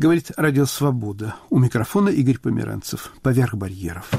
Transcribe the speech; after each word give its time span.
Говорит 0.00 0.30
Радио 0.38 0.64
Свобода. 0.64 1.34
У 1.50 1.58
микрофона 1.58 2.08
Игорь 2.08 2.38
Померанцев. 2.38 3.12
Поверх 3.20 3.52
барьеров. 3.52 4.10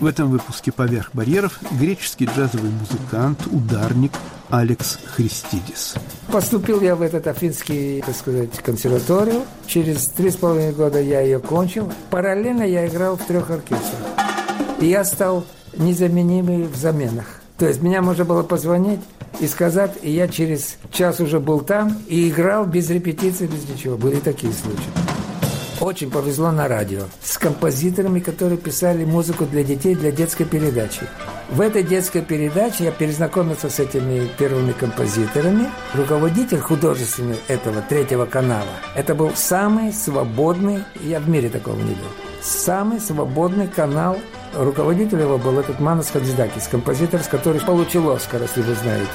В 0.00 0.04
этом 0.04 0.30
выпуске 0.30 0.72
«Поверх 0.72 1.10
барьеров» 1.12 1.60
греческий 1.70 2.24
джазовый 2.24 2.72
музыкант, 2.72 3.46
ударник 3.46 4.10
Алекс 4.50 4.98
Христидис. 5.14 5.94
Поступил 6.32 6.80
я 6.80 6.96
в 6.96 7.02
этот 7.02 7.28
афинский, 7.28 8.02
так 8.04 8.16
сказать, 8.16 8.58
консерваторию. 8.58 9.44
Через 9.68 10.08
три 10.08 10.28
с 10.28 10.36
половиной 10.36 10.72
года 10.72 11.00
я 11.00 11.20
ее 11.20 11.38
кончил. 11.38 11.92
Параллельно 12.10 12.64
я 12.64 12.88
играл 12.88 13.16
в 13.16 13.24
трех 13.24 13.48
оркестрах. 13.50 14.00
И 14.80 14.86
я 14.86 15.04
стал 15.04 15.46
незаменимый 15.76 16.64
в 16.64 16.74
заменах. 16.74 17.26
То 17.58 17.68
есть 17.68 17.80
меня 17.80 18.02
можно 18.02 18.24
было 18.24 18.42
позвонить 18.42 19.00
и 19.40 19.46
сказать, 19.46 19.92
и 20.02 20.10
я 20.10 20.28
через 20.28 20.76
час 20.90 21.20
уже 21.20 21.40
был 21.40 21.60
там 21.60 21.96
и 22.08 22.28
играл 22.28 22.66
без 22.66 22.90
репетиции, 22.90 23.46
без 23.46 23.68
ничего. 23.68 23.96
Были 23.96 24.16
такие 24.20 24.52
случаи. 24.52 24.90
Очень 25.80 26.10
повезло 26.10 26.50
на 26.50 26.66
радио 26.66 27.02
с 27.22 27.38
композиторами, 27.38 28.18
которые 28.18 28.58
писали 28.58 29.04
музыку 29.04 29.46
для 29.46 29.62
детей, 29.62 29.94
для 29.94 30.10
детской 30.10 30.44
передачи. 30.44 31.02
В 31.50 31.60
этой 31.60 31.84
детской 31.84 32.20
передаче 32.20 32.84
я 32.84 32.90
перезнакомился 32.90 33.70
с 33.70 33.78
этими 33.78 34.28
первыми 34.38 34.72
композиторами. 34.72 35.68
Руководитель 35.94 36.58
художественный 36.58 37.36
этого 37.46 37.80
третьего 37.80 38.26
канала. 38.26 38.66
Это 38.96 39.14
был 39.14 39.30
самый 39.36 39.92
свободный, 39.92 40.82
я 41.00 41.20
в 41.20 41.28
мире 41.28 41.48
такого 41.48 41.76
не 41.76 41.90
видел, 41.90 42.10
самый 42.42 42.98
свободный 42.98 43.68
канал. 43.68 44.18
Руководитель 44.54 45.20
его 45.20 45.38
был 45.38 45.58
этот 45.58 45.80
Манас 45.80 46.10
Хадзидакис, 46.10 46.68
композитор, 46.68 47.22
с 47.22 47.28
который 47.28 47.60
получил 47.60 48.10
Оскар, 48.10 48.42
если 48.42 48.62
вы 48.62 48.74
знаете. 48.74 49.08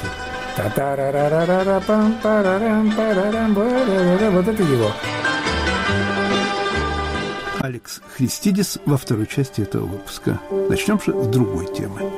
Вот 4.31 4.47
это 4.47 4.63
его. 4.63 4.91
Алекс 7.59 8.01
Христидис 8.15 8.77
во 8.85 8.97
второй 8.97 9.25
части 9.25 9.61
этого 9.61 9.85
выпуска. 9.85 10.39
Начнем 10.69 10.99
же 11.01 11.13
с 11.13 11.27
другой 11.27 11.73
темы. 11.73 12.11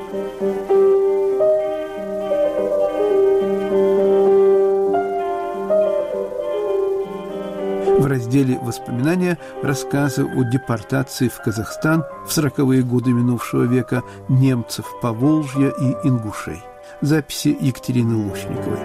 В 8.06 8.08
разделе 8.08 8.56
«Воспоминания» 8.62 9.36
рассказы 9.64 10.24
о 10.24 10.44
депортации 10.44 11.26
в 11.26 11.42
Казахстан 11.42 12.04
в 12.24 12.32
сороковые 12.32 12.84
годы 12.84 13.10
минувшего 13.10 13.64
века 13.64 14.04
немцев 14.28 14.86
Поволжья 15.02 15.70
и 15.70 16.06
ингушей. 16.06 16.62
Записи 17.00 17.56
Екатерины 17.60 18.14
Лучниковой. 18.14 18.78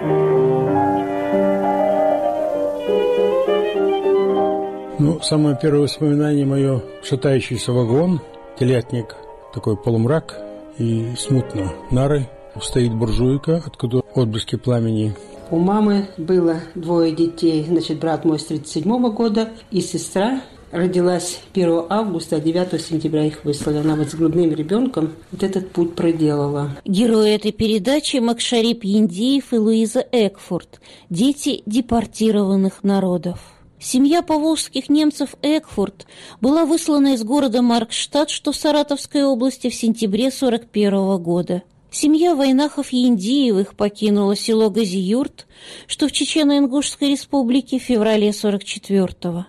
Ну, 4.98 5.20
самое 5.22 5.56
первое 5.62 5.82
воспоминание 5.82 6.44
мое– 6.44 6.82
шатающийся 7.04 7.70
вагон, 7.70 8.20
телятник, 8.58 9.14
такой 9.54 9.76
полумрак 9.76 10.36
и 10.78 11.14
смутно 11.16 11.72
нары. 11.92 12.28
Стоит 12.60 12.92
буржуйка, 12.92 13.62
откуда 13.64 13.98
отблески 14.16 14.56
пламени. 14.56 15.14
У 15.52 15.58
мамы 15.58 16.08
было 16.16 16.62
двое 16.74 17.12
детей, 17.12 17.62
значит, 17.68 18.00
брат 18.00 18.24
мой 18.24 18.38
с 18.38 18.44
37 18.46 19.12
года 19.12 19.50
и 19.70 19.82
сестра 19.82 20.40
родилась 20.70 21.40
1 21.52 21.84
августа, 21.90 22.36
а 22.36 22.40
9 22.40 22.80
сентября 22.80 23.26
их 23.26 23.44
выслали. 23.44 23.76
Она 23.76 23.94
вот 23.94 24.08
с 24.08 24.14
грудным 24.14 24.54
ребенком 24.54 25.12
вот 25.30 25.42
этот 25.42 25.70
путь 25.70 25.94
проделала. 25.94 26.70
Герои 26.86 27.34
этой 27.34 27.52
передачи 27.52 28.16
Макшарип 28.16 28.82
Яндиев 28.82 29.52
и 29.52 29.58
Луиза 29.58 30.02
Экфорд, 30.10 30.80
дети 31.10 31.62
депортированных 31.66 32.82
народов. 32.82 33.38
Семья 33.78 34.22
поволжских 34.22 34.88
немцев 34.88 35.34
Экфорд 35.42 36.06
была 36.40 36.64
выслана 36.64 37.12
из 37.12 37.24
города 37.24 37.60
Маркштадт, 37.60 38.30
что 38.30 38.52
в 38.52 38.56
Саратовской 38.56 39.24
области 39.24 39.68
в 39.68 39.74
сентябре 39.74 40.30
41 40.30 41.22
года. 41.22 41.62
Семья 41.92 42.34
Войнахов-Яндиевых 42.34 43.74
покинула 43.76 44.34
село 44.34 44.70
Газиюрт, 44.70 45.46
что 45.86 46.08
в 46.08 46.12
Чечено-Ингушской 46.12 47.10
республике 47.10 47.78
в 47.78 47.82
феврале 47.82 48.30
44-го. 48.30 49.44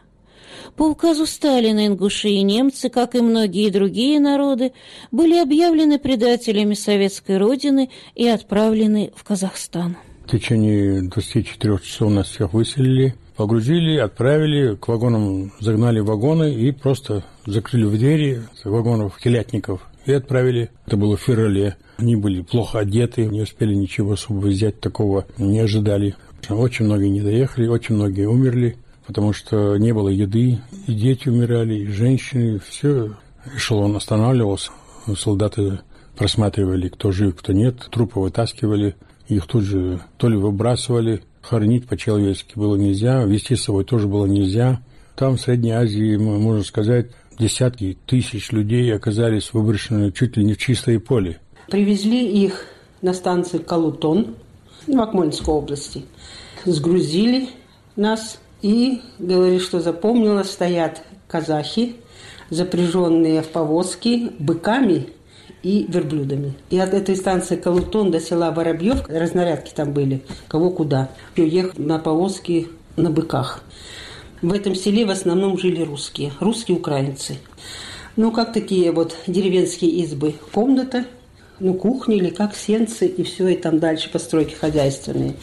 По 0.75 0.83
указу 0.83 1.25
Сталина 1.25 1.87
ингуши 1.87 2.29
и 2.29 2.41
немцы, 2.41 2.89
как 2.89 3.15
и 3.15 3.21
многие 3.21 3.69
другие 3.69 4.19
народы, 4.19 4.73
были 5.09 5.37
объявлены 5.37 5.99
предателями 5.99 6.73
советской 6.73 7.37
родины 7.37 7.89
и 8.13 8.27
отправлены 8.27 9.13
в 9.15 9.23
Казахстан. 9.23 9.95
В 10.25 10.31
течение 10.31 11.01
24 11.03 11.79
часов 11.79 12.11
нас 12.11 12.27
всех 12.27 12.53
выселили, 12.53 13.15
Погрузили, 13.35 13.97
отправили, 13.97 14.75
к 14.75 14.87
вагонам 14.87 15.51
загнали 15.59 15.99
вагоны 15.99 16.53
и 16.53 16.71
просто 16.71 17.23
закрыли 17.47 17.85
в 17.85 17.97
двери 17.97 18.43
вагонов 18.63 19.19
телятников 19.19 19.81
и 20.05 20.13
отправили. 20.13 20.69
Это 20.85 20.97
было 20.97 21.17
в 21.17 21.21
феврале. 21.21 21.77
Они 21.97 22.15
были 22.15 22.41
плохо 22.41 22.79
одеты, 22.79 23.25
не 23.25 23.41
успели 23.41 23.73
ничего 23.73 24.13
особо 24.13 24.47
взять, 24.47 24.79
такого 24.79 25.25
не 25.37 25.59
ожидали. 25.59 26.15
Очень 26.49 26.85
многие 26.85 27.09
не 27.09 27.21
доехали, 27.21 27.67
очень 27.67 27.95
многие 27.95 28.27
умерли, 28.27 28.77
потому 29.07 29.33
что 29.33 29.77
не 29.77 29.93
было 29.93 30.09
еды, 30.09 30.59
и 30.87 30.93
дети 30.93 31.29
умирали, 31.29 31.75
и 31.75 31.87
женщины, 31.87 32.59
все. 32.59 33.13
Эшелон 33.55 33.95
останавливался, 33.95 34.71
солдаты 35.17 35.79
просматривали, 36.17 36.89
кто 36.89 37.11
жив, 37.11 37.35
кто 37.35 37.53
нет, 37.53 37.87
трупы 37.91 38.19
вытаскивали, 38.19 38.95
их 39.27 39.47
тут 39.47 39.63
же 39.63 40.01
то 40.17 40.29
ли 40.29 40.37
выбрасывали, 40.37 41.21
хоронить 41.41 41.87
по-человечески 41.87 42.57
было 42.57 42.75
нельзя, 42.75 43.23
вести 43.23 43.55
с 43.55 43.63
собой 43.63 43.83
тоже 43.83 44.07
было 44.07 44.25
нельзя. 44.25 44.81
Там, 45.15 45.37
в 45.37 45.41
Средней 45.41 45.71
Азии, 45.71 46.15
можно 46.17 46.63
сказать, 46.63 47.11
десятки 47.39 47.97
тысяч 48.05 48.51
людей 48.51 48.93
оказались 48.93 49.53
выброшены 49.53 50.11
чуть 50.11 50.37
ли 50.37 50.43
не 50.43 50.53
в 50.53 50.57
чистое 50.57 50.99
поле. 50.99 51.39
Привезли 51.69 52.25
их 52.43 52.65
на 53.01 53.13
станцию 53.13 53.63
Калутон 53.63 54.35
в 54.87 54.99
Акмольской 54.99 55.53
области. 55.53 56.05
Сгрузили 56.65 57.49
нас 57.95 58.39
и 58.61 59.01
говорили, 59.19 59.59
что 59.59 59.79
запомнила, 59.79 60.43
стоят 60.43 61.03
казахи, 61.27 61.95
запряженные 62.49 63.41
в 63.41 63.49
повозки 63.49 64.31
быками 64.39 65.09
и 65.63 65.85
верблюдами. 65.89 66.53
И 66.69 66.77
от 66.77 66.93
этой 66.93 67.15
станции 67.15 67.55
Калутон 67.55 68.11
до 68.11 68.19
села 68.19 68.51
Воробьев, 68.51 69.07
разнарядки 69.07 69.73
там 69.73 69.93
были, 69.93 70.21
кого 70.47 70.69
куда. 70.69 71.09
Уехал 71.37 71.71
на 71.77 71.99
повозке 71.99 72.67
на 72.95 73.09
быках. 73.09 73.63
В 74.43 74.51
этом 74.51 74.75
селе 74.75 75.05
в 75.05 75.09
основном 75.09 75.57
жили 75.57 75.81
русские, 75.83 76.33
русские 76.41 76.75
украинцы. 76.75 77.37
Ну, 78.17 78.29
как 78.29 78.51
такие 78.51 78.91
вот 78.91 79.15
деревенские 79.25 79.91
избы. 80.03 80.35
Комната, 80.51 81.05
ну, 81.61 81.73
кухня 81.75 82.17
или 82.17 82.29
как 82.29 82.53
сенцы, 82.53 83.07
и 83.07 83.23
все, 83.23 83.47
и 83.47 83.55
там 83.55 83.79
дальше 83.79 84.09
постройки 84.11 84.53
хозяйственные. 84.53 85.35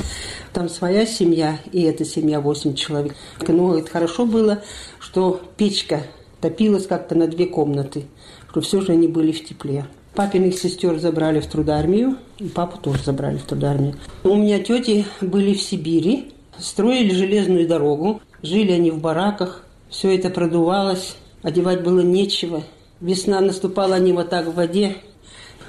Там 0.52 0.68
своя 0.68 1.06
семья, 1.06 1.58
и 1.72 1.80
эта 1.80 2.04
семья 2.04 2.42
8 2.42 2.74
человек. 2.74 3.14
Ну, 3.48 3.74
это 3.74 3.90
хорошо 3.90 4.26
было, 4.26 4.62
что 4.98 5.40
печка 5.56 6.02
топилась 6.42 6.86
как-то 6.86 7.14
на 7.14 7.26
две 7.26 7.46
комнаты, 7.46 8.04
что 8.50 8.60
все 8.60 8.82
же 8.82 8.92
они 8.92 9.08
были 9.08 9.32
в 9.32 9.42
тепле. 9.42 9.86
Папиных 10.14 10.58
сестер 10.58 10.98
забрали 10.98 11.40
в 11.40 11.46
трудармию, 11.46 12.18
и 12.38 12.48
папу 12.48 12.76
тоже 12.76 13.02
забрали 13.02 13.38
в 13.38 13.44
трудармию. 13.44 13.94
У 14.24 14.36
меня 14.36 14.58
тети 14.58 15.06
были 15.22 15.54
в 15.54 15.62
Сибири, 15.62 16.34
строили 16.58 17.14
железную 17.14 17.66
дорогу, 17.66 18.20
жили 18.42 18.72
они 18.72 18.90
в 18.90 18.98
бараках, 18.98 19.64
все 19.88 20.14
это 20.16 20.30
продувалось, 20.30 21.16
одевать 21.42 21.82
было 21.82 22.00
нечего. 22.00 22.62
Весна 23.00 23.40
наступала, 23.40 23.96
они 23.96 24.12
вот 24.12 24.30
так 24.30 24.46
в 24.46 24.54
воде, 24.54 24.96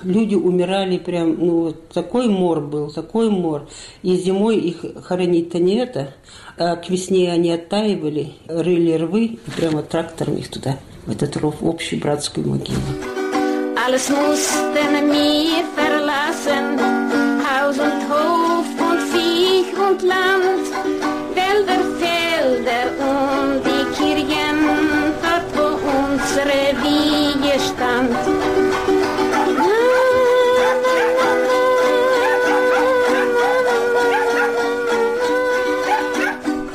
люди 0.03 0.35
умирали 0.35 0.97
прям, 0.97 1.37
ну, 1.39 1.61
вот 1.61 1.89
такой 1.89 2.27
мор 2.27 2.61
был, 2.61 2.91
такой 2.91 3.29
мор. 3.29 3.67
И 4.03 4.15
зимой 4.17 4.57
их 4.57 4.83
хоронить-то 5.03 5.59
не 5.59 5.75
это, 5.75 6.13
а 6.57 6.75
к 6.75 6.89
весне 6.89 7.31
они 7.31 7.51
оттаивали, 7.51 8.33
рыли 8.47 8.93
рвы, 8.93 9.39
и 9.45 9.51
прямо 9.55 9.81
трактором 9.81 10.35
их 10.35 10.49
туда, 10.49 10.77
в 11.05 11.11
этот 11.11 11.37
ров, 11.37 11.55
в 11.61 11.67
общую 11.67 12.01
братскую 12.01 12.47
могилу. 12.47 12.79
Haus 17.61 17.77
und 17.77 18.01
Hof 18.09 18.65
und 18.79 19.01
Viech 19.13 19.77
und 19.77 20.01
Land, 20.03 20.65
Wälder, 21.35 21.90
Felder 22.61 22.91
und 22.99 23.63
die 23.65 23.85
Kirchen, 23.97 24.57
dort 25.21 25.47
wo 25.55 25.67
unsere 25.89 26.59
Wiege 26.83 27.59
stand. 27.59 28.11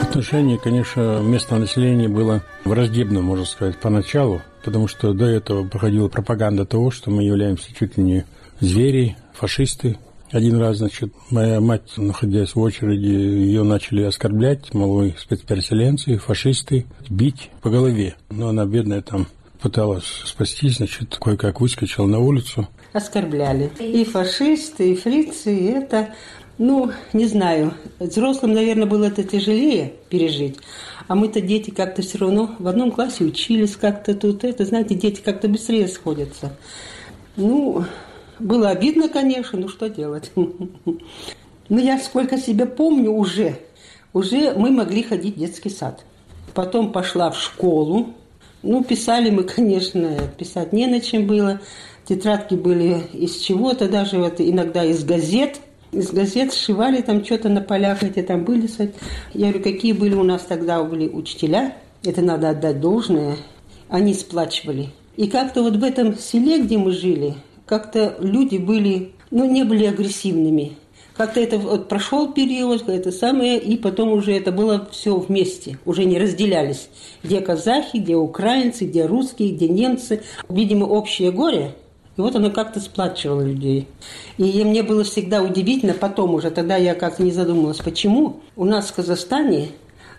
Отношение, 0.01 0.59
конечно, 0.59 1.21
местного 1.21 1.61
населения 1.61 2.09
было 2.09 2.43
враждебно, 2.65 3.21
можно 3.21 3.45
сказать, 3.45 3.79
поначалу 3.79 4.43
потому 4.65 4.89
что 4.89 5.13
до 5.13 5.27
этого 5.27 5.65
проходила 5.65 6.09
пропаганда 6.09 6.67
того, 6.67 6.91
что 6.91 7.09
мы 7.09 7.23
являемся 7.23 7.73
чуть 7.73 7.97
ли 7.97 8.03
не 8.03 8.25
звери, 8.59 9.17
фашисты. 9.33 9.97
Один 10.33 10.59
раз, 10.59 10.79
значит, 10.79 11.13
моя 11.31 11.61
мать, 11.61 11.93
находясь 11.97 12.55
в 12.55 12.61
очереди, 12.61 13.07
ее 13.07 13.63
начали 13.63 14.03
оскорблять, 14.03 14.75
мол, 14.75 15.13
спецпереселенцы, 15.17 16.19
фашисты, 16.19 16.87
бить 17.09 17.51
по 17.63 17.71
голове. 17.71 18.17
Но 18.31 18.49
она, 18.49 18.67
бедная, 18.67 19.03
там 19.03 19.29
пыталась 19.61 20.23
спастись, 20.25 20.77
значит, 20.77 21.17
кое-как 21.17 21.61
выскочила 21.61 22.07
на 22.07 22.19
улицу. 22.19 22.69
Оскорбляли. 22.93 23.71
И 23.79 24.05
фашисты, 24.05 24.93
и 24.93 24.97
фрицы, 24.97 25.57
и 25.57 25.65
это... 25.67 26.15
Ну, 26.59 26.91
не 27.13 27.27
знаю. 27.27 27.75
Взрослым, 27.99 28.55
наверное, 28.55 28.87
было 28.87 29.05
это 29.05 29.23
тяжелее 29.23 29.93
пережить. 30.09 30.57
А 31.07 31.15
мы-то 31.15 31.43
дети 31.43 31.71
как-то 31.71 32.01
все 32.01 32.19
равно 32.19 32.57
в 32.59 32.67
одном 32.67 32.91
классе 32.91 33.25
учились 33.25 33.77
как-то 33.77 34.15
тут. 34.15 34.43
Это, 34.43 34.65
знаете, 34.65 34.95
дети 34.95 35.21
как-то 35.23 35.49
быстрее 35.49 35.87
сходятся. 35.87 36.57
Ну, 37.37 37.85
было 38.39 38.71
обидно, 38.71 39.09
конечно, 39.09 39.59
ну 39.59 39.69
что 39.69 39.89
делать. 39.89 40.31
Но 41.69 41.81
я 41.81 41.99
сколько 41.99 42.39
себя 42.39 42.67
помню 42.67 43.11
уже, 43.11 43.59
уже 44.13 44.55
мы 44.55 44.71
могли 44.71 45.03
ходить 45.03 45.37
в 45.37 45.39
детский 45.39 45.71
сад. 45.71 46.05
Потом 46.55 46.93
пошла 46.93 47.31
в 47.31 47.39
школу. 47.39 48.15
Ну, 48.63 48.83
писали 48.83 49.31
мы, 49.31 49.45
конечно, 49.57 50.17
писать 50.39 50.73
не 50.73 50.87
на 50.87 51.01
чем 51.01 51.27
было. 51.27 51.61
Тетрадки 52.05 52.55
были 52.55 53.03
из 53.13 53.37
чего-то, 53.39 53.89
даже 53.89 54.19
вот 54.19 54.41
иногда 54.41 54.85
из 54.85 55.05
газет. 55.05 55.61
Из 55.93 56.11
газет 56.11 56.53
сшивали 56.53 57.01
там 57.01 57.25
что-то 57.25 57.49
на 57.49 57.61
полях, 57.61 58.03
эти 58.03 58.23
там 58.23 58.45
были. 58.45 58.69
Я 59.35 59.49
говорю, 59.49 59.63
какие 59.63 59.93
были 59.93 60.15
у 60.15 60.23
нас 60.23 60.43
тогда 60.43 60.83
были 60.83 61.09
учителя. 61.09 61.77
Это 62.05 62.23
надо 62.23 62.51
отдать 62.51 62.81
должное. 62.81 63.37
Они 63.89 64.15
сплачивали. 64.15 64.91
И 65.17 65.29
как-то 65.29 65.63
вот 65.63 65.77
в 65.77 65.85
этом 65.85 66.17
селе, 66.17 66.63
где 66.63 66.77
мы 66.79 66.93
жили, 66.93 67.35
как-то 67.67 68.17
люди 68.21 68.57
были, 68.57 69.13
ну, 69.31 69.45
не 69.51 69.65
были 69.65 69.85
агрессивными. 69.85 70.79
Как-то 71.17 71.41
это 71.41 71.59
вот 71.59 71.89
прошел 71.89 72.33
период, 72.33 72.89
это 72.89 73.11
самое, 73.11 73.59
и 73.59 73.77
потом 73.79 74.13
уже 74.13 74.33
это 74.33 74.53
было 74.53 74.87
все 74.93 75.17
вместе, 75.17 75.79
уже 75.87 76.05
не 76.05 76.19
разделялись. 76.19 76.89
Где 77.23 77.41
казахи, 77.41 77.97
где 77.97 78.17
украинцы, 78.17 78.85
где 78.85 79.07
русские, 79.07 79.53
где 79.53 79.67
немцы. 79.67 80.23
Видимо, 80.51 80.85
общее 80.85 81.33
горе, 81.33 81.75
и 82.17 82.21
вот 82.21 82.37
оно 82.37 82.51
как-то 82.51 82.81
сплачивало 82.81 83.41
людей. 83.43 83.89
И 84.37 84.63
мне 84.65 84.83
было 84.83 85.05
всегда 85.05 85.43
удивительно, 85.43 85.95
потом 85.95 86.35
уже, 86.35 86.51
тогда 86.51 86.77
я 86.77 86.95
как-то 86.95 87.23
не 87.23 87.33
задумалась, 87.33 87.79
почему 87.79 88.41
у 88.55 88.67
нас 88.67 88.89
в 88.89 88.95
Казахстане, 88.95 89.69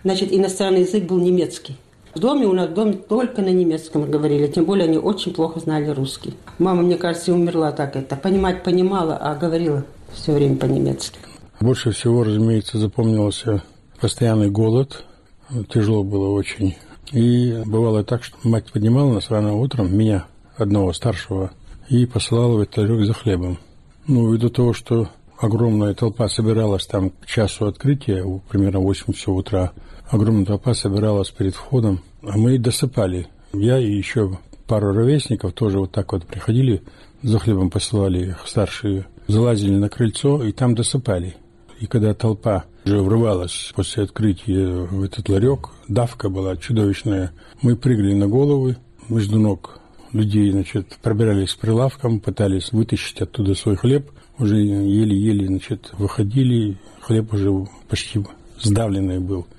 значит, 0.02 0.32
иностранный 0.32 0.80
язык 0.80 1.04
был 1.04 1.18
немецкий. 1.18 1.76
В 2.14 2.20
доме 2.20 2.46
у 2.46 2.52
нас 2.52 2.68
в 2.68 2.92
только 3.08 3.42
на 3.42 3.50
немецком 3.50 4.10
говорили, 4.10 4.46
тем 4.46 4.64
более 4.64 4.84
они 4.84 4.98
очень 4.98 5.32
плохо 5.34 5.60
знали 5.60 5.88
русский. 5.90 6.34
Мама, 6.58 6.82
мне 6.82 6.96
кажется, 6.96 7.32
умерла 7.32 7.72
так 7.72 7.96
это. 7.96 8.16
Понимать 8.16 8.62
понимала, 8.62 9.16
а 9.16 9.34
говорила 9.34 9.84
все 10.12 10.32
время 10.32 10.56
по-немецки. 10.56 11.18
Больше 11.60 11.90
всего, 11.90 12.24
разумеется, 12.24 12.78
запомнился 12.78 13.62
постоянный 14.00 14.50
голод. 14.50 15.04
Тяжело 15.68 16.02
было 16.02 16.28
очень. 16.30 16.76
И 17.12 17.62
бывало 17.64 18.04
так, 18.04 18.22
что 18.22 18.36
мать 18.42 18.70
поднимала 18.72 19.14
нас 19.14 19.30
рано 19.30 19.54
утром, 19.54 19.96
меня, 19.96 20.26
одного 20.56 20.92
старшего, 20.92 21.52
и 21.88 22.06
посылала 22.06 22.56
в 22.56 22.60
этот 22.60 23.06
за 23.06 23.14
хлебом. 23.14 23.58
Ну, 24.06 24.32
ввиду 24.32 24.50
того, 24.50 24.72
что 24.72 25.08
огромная 25.38 25.94
толпа 25.94 26.28
собиралась 26.28 26.86
там 26.86 27.10
к 27.10 27.26
часу 27.26 27.66
открытия, 27.66 28.24
примерно 28.48 28.80
8 28.80 29.12
часов 29.12 29.36
утра, 29.36 29.72
огромная 30.10 30.44
толпа 30.44 30.74
собиралась 30.74 31.30
перед 31.30 31.54
входом, 31.54 32.00
а 32.22 32.36
мы 32.36 32.58
досыпали. 32.58 33.28
Я 33.52 33.78
и 33.78 33.90
еще 33.90 34.38
пару 34.66 34.92
ровесников 34.92 35.52
тоже 35.52 35.78
вот 35.78 35.92
так 35.92 36.12
вот 36.12 36.26
приходили, 36.26 36.82
за 37.22 37.38
хлебом 37.38 37.70
посылали 37.70 38.30
их 38.30 38.44
старшие, 38.46 39.06
залазили 39.26 39.76
на 39.76 39.88
крыльцо 39.88 40.42
и 40.44 40.52
там 40.52 40.74
досыпали. 40.74 41.36
И 41.80 41.86
когда 41.86 42.12
толпа 42.12 42.64
уже 42.84 43.00
врывалась 43.00 43.72
после 43.74 44.04
открытия 44.04 44.66
в 44.66 45.02
этот 45.02 45.28
ларек, 45.28 45.70
давка 45.86 46.28
была 46.28 46.56
чудовищная, 46.56 47.32
мы 47.62 47.76
прыгали 47.76 48.14
на 48.14 48.26
головы, 48.26 48.76
между 49.08 49.38
ног 49.38 49.80
людей, 50.12 50.50
значит, 50.50 50.98
пробирались 51.02 51.54
к 51.54 51.58
прилавкам, 51.58 52.20
пытались 52.20 52.72
вытащить 52.72 53.20
оттуда 53.20 53.54
свой 53.54 53.76
хлеб, 53.76 54.10
уже 54.38 54.56
еле-еле, 54.56 55.46
значит, 55.46 55.92
выходили, 55.98 56.78
хлеб 57.00 57.32
уже 57.32 57.50
почти 57.88 58.24
сдавленный 58.60 59.18
был– 59.18 59.46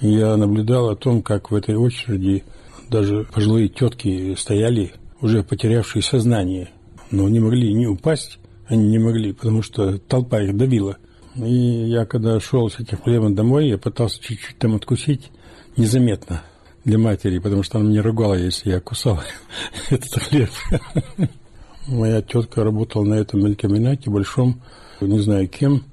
я 0.00 0.36
наблюдал 0.36 0.90
о 0.90 0.96
том, 0.96 1.22
как 1.22 1.50
в 1.50 1.54
этой 1.54 1.76
очереди 1.76 2.44
даже 2.88 3.24
пожилые 3.32 3.68
тетки 3.68 4.34
стояли, 4.34 4.94
уже 5.20 5.42
потерявшие 5.42 6.02
сознание, 6.02 6.70
но 7.10 7.28
не 7.28 7.40
могли 7.40 7.72
не 7.74 7.86
упасть, 7.86 8.38
они 8.66 8.88
не 8.88 8.98
могли, 8.98 9.32
потому 9.32 9.62
что 9.62 9.98
толпа 9.98 10.40
их 10.40 10.56
давила. 10.56 10.96
И 11.36 11.52
я, 11.88 12.06
когда 12.06 12.40
шел 12.40 12.68
с 12.70 12.80
этим 12.80 12.98
хлебом 12.98 13.34
домой, 13.34 13.68
я 13.68 13.78
пытался 13.78 14.20
чуть-чуть 14.20 14.58
там 14.58 14.74
откусить 14.74 15.30
незаметно 15.76 16.42
для 16.84 16.98
матери, 16.98 17.38
потому 17.38 17.62
что 17.62 17.78
она 17.78 17.88
меня 17.88 18.02
ругала, 18.02 18.34
если 18.34 18.70
я 18.70 18.80
кусал 18.80 19.20
этот 19.90 20.22
хлеб. 20.22 20.50
Моя 21.86 22.22
тетка 22.22 22.64
работала 22.64 23.04
на 23.04 23.14
этом 23.14 23.40
мелькоминате 23.44 24.10
большом, 24.10 24.62
не 25.00 25.18
знаю 25.18 25.48
кем, 25.48 25.84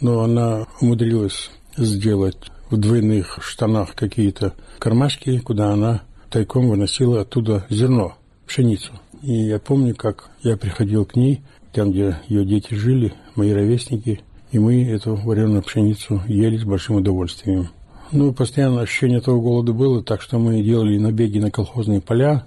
но 0.00 0.20
она 0.20 0.66
умудрилась 0.80 1.50
сделать 1.76 2.38
в 2.70 2.76
двойных 2.76 3.38
штанах 3.42 3.94
какие-то 3.94 4.54
кармашки, 4.78 5.38
куда 5.38 5.72
она 5.72 6.02
тайком 6.30 6.68
выносила 6.68 7.22
оттуда 7.22 7.66
зерно, 7.68 8.14
пшеницу. 8.46 8.92
И 9.22 9.32
я 9.32 9.58
помню, 9.58 9.94
как 9.94 10.30
я 10.42 10.56
приходил 10.56 11.04
к 11.04 11.16
ней, 11.16 11.42
там, 11.72 11.90
где 11.90 12.16
ее 12.28 12.44
дети 12.44 12.74
жили, 12.74 13.12
мои 13.34 13.52
ровесники, 13.52 14.20
и 14.50 14.58
мы 14.58 14.84
эту 14.84 15.16
вареную 15.16 15.62
пшеницу 15.62 16.22
ели 16.26 16.56
с 16.56 16.64
большим 16.64 16.96
удовольствием. 16.96 17.68
Ну, 18.12 18.32
постоянно 18.32 18.80
ощущение 18.80 19.18
этого 19.18 19.40
голода 19.40 19.72
было, 19.72 20.02
так 20.02 20.20
что 20.20 20.38
мы 20.38 20.62
делали 20.62 20.98
набеги 20.98 21.38
на 21.38 21.50
колхозные 21.50 22.00
поля. 22.00 22.44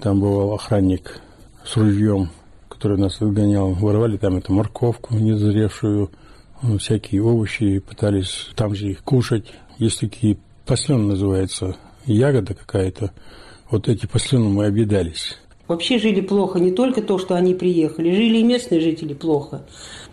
Там 0.00 0.20
бывал 0.20 0.52
охранник 0.54 1.20
с 1.64 1.76
ружьем, 1.76 2.30
который 2.68 2.98
нас 2.98 3.18
выгонял. 3.20 3.72
Воровали 3.72 4.16
там 4.16 4.36
эту 4.36 4.52
морковку 4.52 5.14
незревшую, 5.14 6.10
всякие 6.78 7.22
овощи, 7.22 7.78
пытались 7.80 8.48
там 8.54 8.74
же 8.74 8.90
их 8.90 9.02
кушать. 9.02 9.44
Есть 9.78 10.00
такие 10.00 10.36
послен 10.66 11.08
называется, 11.08 11.76
ягода 12.06 12.54
какая-то. 12.54 13.12
Вот 13.70 13.88
эти 13.88 14.06
послены 14.06 14.48
мы 14.48 14.66
объедались. 14.66 15.38
Вообще 15.68 15.98
жили 15.98 16.20
плохо 16.20 16.58
не 16.58 16.72
только 16.72 17.00
то, 17.02 17.18
что 17.18 17.34
они 17.34 17.54
приехали, 17.54 18.14
жили 18.14 18.38
и 18.38 18.44
местные 18.44 18.80
жители 18.80 19.14
плохо. 19.14 19.62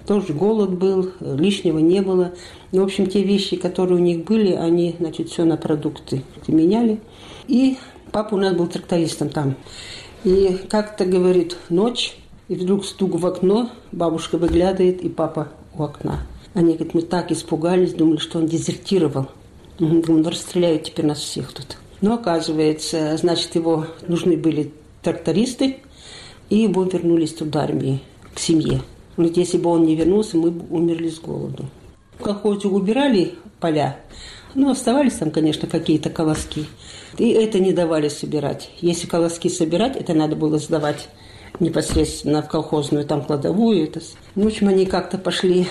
Тоже 0.07 0.33
голод 0.33 0.71
был, 0.71 1.11
лишнего 1.19 1.79
не 1.79 2.01
было. 2.01 2.33
в 2.71 2.81
общем, 2.81 3.07
те 3.07 3.23
вещи, 3.23 3.57
которые 3.57 3.97
у 3.97 4.01
них 4.01 4.23
были, 4.23 4.53
они, 4.53 4.95
значит, 4.99 5.29
все 5.29 5.43
на 5.43 5.57
продукты 5.57 6.23
меняли. 6.47 7.01
И 7.47 7.77
папа 8.11 8.35
у 8.35 8.37
нас 8.37 8.55
был 8.55 8.67
трактористом 8.67 9.29
там. 9.29 9.55
И 10.23 10.57
как-то, 10.69 11.05
говорит, 11.05 11.57
ночь, 11.69 12.15
и 12.47 12.55
вдруг 12.55 12.85
стук 12.85 13.15
в 13.15 13.25
окно, 13.25 13.69
бабушка 13.91 14.37
выглядывает, 14.37 15.01
и 15.01 15.09
папа 15.09 15.49
у 15.75 15.83
окна. 15.83 16.21
Они 16.53 16.73
говорят, 16.73 16.93
мы 16.93 17.01
так 17.01 17.31
испугались, 17.31 17.93
думали, 17.93 18.17
что 18.17 18.39
он 18.39 18.47
дезертировал. 18.47 19.27
Думаю, 19.77 20.03
ну 20.07 20.29
расстреляют 20.29 20.83
теперь 20.83 21.05
нас 21.05 21.19
всех 21.19 21.53
тут. 21.53 21.77
Но 22.01 22.15
оказывается, 22.15 23.15
значит, 23.17 23.55
его 23.55 23.87
нужны 24.07 24.35
были 24.35 24.73
трактористы, 25.01 25.77
и 26.49 26.57
его 26.57 26.83
вернулись 26.83 27.33
туда 27.33 27.63
армии, 27.63 28.01
к 28.33 28.39
семье. 28.39 28.81
Вот 29.15 29.37
если 29.37 29.57
бы 29.57 29.69
он 29.69 29.83
не 29.83 29.95
вернулся, 29.95 30.37
мы 30.37 30.51
бы 30.51 30.65
умерли 30.75 31.09
с 31.09 31.19
голоду. 31.19 31.65
В 32.17 32.23
колхозе 32.23 32.67
убирали 32.67 33.35
поля, 33.59 33.97
ну, 34.55 34.71
оставались 34.71 35.13
там, 35.13 35.31
конечно, 35.31 35.67
какие-то 35.67 36.09
колоски. 36.09 36.65
И 37.17 37.29
это 37.29 37.59
не 37.59 37.71
давали 37.71 38.09
собирать. 38.09 38.71
Если 38.81 39.07
колоски 39.07 39.47
собирать, 39.49 39.95
это 39.95 40.13
надо 40.13 40.35
было 40.35 40.57
сдавать 40.57 41.09
непосредственно 41.59 42.41
в 42.41 42.47
колхозную 42.47 43.05
там 43.05 43.23
кладовую. 43.23 43.83
Это... 43.83 44.01
Ну, 44.35 44.45
в 44.45 44.47
общем, 44.47 44.69
они 44.69 44.85
как-то 44.85 45.17
пошли 45.17 45.67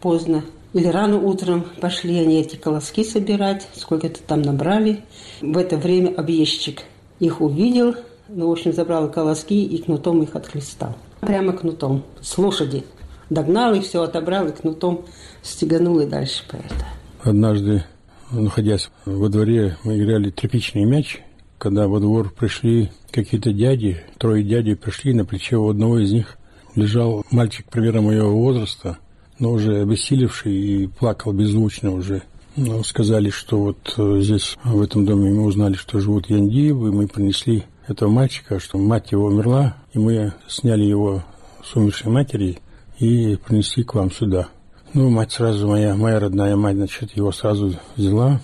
поздно 0.00 0.44
или 0.74 0.86
рано 0.86 1.16
утром 1.16 1.64
пошли 1.80 2.18
они 2.18 2.40
эти 2.40 2.56
колоски 2.56 3.02
собирать, 3.02 3.66
сколько-то 3.74 4.20
там 4.22 4.42
набрали. 4.42 5.00
В 5.40 5.56
это 5.56 5.76
время 5.76 6.14
объездчик 6.14 6.82
их 7.20 7.40
увидел, 7.40 7.94
ну, 8.28 8.48
в 8.48 8.52
общем, 8.52 8.72
забрал 8.72 9.10
колоски 9.10 9.64
и 9.64 9.82
кнутом 9.82 10.22
их 10.22 10.36
отхлестал. 10.36 10.94
Прямо 11.20 11.52
кнутом, 11.52 12.04
с 12.20 12.36
лошади. 12.36 12.84
Догнал 13.30 13.74
их, 13.74 13.84
все 13.84 14.02
отобрал 14.02 14.46
и 14.48 14.52
кнутом 14.52 15.04
стеганул 15.42 16.00
и 16.00 16.06
дальше 16.06 16.44
по 16.50 16.56
это. 16.56 16.86
Однажды, 17.22 17.84
находясь 18.30 18.90
во 19.04 19.28
дворе, 19.28 19.76
мы 19.84 19.98
играли 19.98 20.30
тряпичный 20.30 20.84
мяч, 20.84 21.20
когда 21.58 21.88
во 21.88 21.98
двор 21.98 22.30
пришли 22.30 22.90
какие-то 23.10 23.52
дяди, 23.52 24.02
трое 24.18 24.44
дядей 24.44 24.76
пришли, 24.76 25.14
на 25.14 25.24
плече 25.24 25.56
у 25.56 25.68
одного 25.68 25.98
из 25.98 26.12
них 26.12 26.36
лежал 26.74 27.24
мальчик 27.30 27.66
примерно 27.70 28.02
моего 28.02 28.30
возраста– 28.30 28.98
но 29.38 29.52
уже 29.52 29.80
обессилевший 29.80 30.52
и 30.54 30.86
плакал 30.86 31.32
беззвучно 31.32 31.92
уже. 31.92 32.22
Но 32.56 32.82
сказали, 32.82 33.30
что 33.30 33.58
вот 33.58 33.94
э, 33.96 34.20
здесь, 34.20 34.56
в 34.64 34.82
этом 34.82 35.06
доме, 35.06 35.30
мы 35.30 35.44
узнали, 35.44 35.74
что 35.74 36.00
живут 36.00 36.28
Яндиевы, 36.28 36.92
мы 36.92 37.06
принесли 37.06 37.64
этого 37.86 38.10
мальчика, 38.10 38.58
что 38.58 38.78
мать 38.78 39.12
его 39.12 39.26
умерла, 39.26 39.76
и 39.92 39.98
мы 39.98 40.32
сняли 40.48 40.84
его 40.84 41.22
с 41.64 41.76
умершей 41.76 42.10
матери 42.10 42.58
и 42.98 43.36
принести 43.36 43.84
к 43.84 43.94
вам 43.94 44.10
сюда. 44.10 44.48
Ну, 44.92 45.08
мать 45.10 45.32
сразу, 45.32 45.68
моя, 45.68 45.94
моя 45.94 46.18
родная 46.18 46.56
мать, 46.56 46.76
значит, 46.76 47.16
его 47.16 47.30
сразу 47.30 47.74
взяла, 47.96 48.40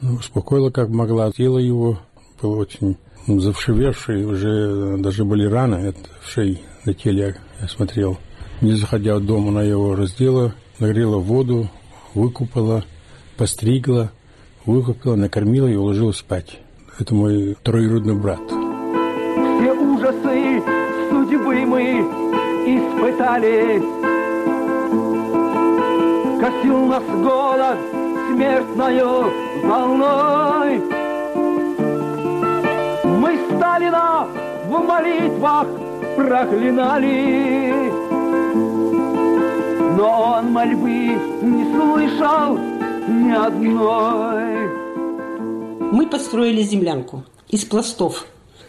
ну, 0.00 0.14
успокоила 0.14 0.70
как 0.70 0.90
могла, 0.90 1.32
съела 1.32 1.58
его, 1.58 1.98
был 2.40 2.52
очень 2.52 2.96
завшивевший, 3.26 4.24
уже 4.24 4.98
даже 4.98 5.24
были 5.24 5.46
раны 5.46 5.76
это 5.76 6.00
в 6.20 6.30
шее, 6.30 6.60
на 6.84 6.94
теле 6.94 7.36
я 7.60 7.68
смотрел. 7.68 8.18
Не 8.60 8.72
заходя 8.72 9.16
в 9.16 9.20
дом, 9.20 9.48
она 9.48 9.62
его 9.62 9.94
раздела, 9.94 10.52
нагрела 10.80 11.18
воду, 11.18 11.68
выкупала, 12.14 12.84
постригла, 13.36 14.10
выкупила, 14.66 15.14
накормила 15.14 15.68
и 15.68 15.76
уложила 15.76 16.10
спать. 16.10 16.58
Это 16.98 17.14
мой 17.14 17.56
троюродный 17.62 18.16
брат. 18.16 18.40
Все 18.46 19.72
ужасы 19.72 20.62
судьбы 21.08 21.64
мы 21.66 22.00
испытали. 22.66 23.80
Косил 26.40 26.86
нас 26.86 27.04
голод 27.04 27.78
смертною 28.32 29.32
волной. 29.64 30.82
Мы 33.04 33.38
Сталина 33.56 34.26
в 34.66 34.70
молитвах 34.70 35.66
проклинали, 36.16 37.92
но 39.98 40.36
он 40.38 40.52
мольбы 40.52 40.90
не 41.42 41.64
слышал 41.74 42.56
ни 43.08 43.32
одной. 43.32 44.68
Мы 45.92 46.06
построили 46.06 46.62
землянку 46.62 47.24
из 47.48 47.64
пластов. 47.64 48.26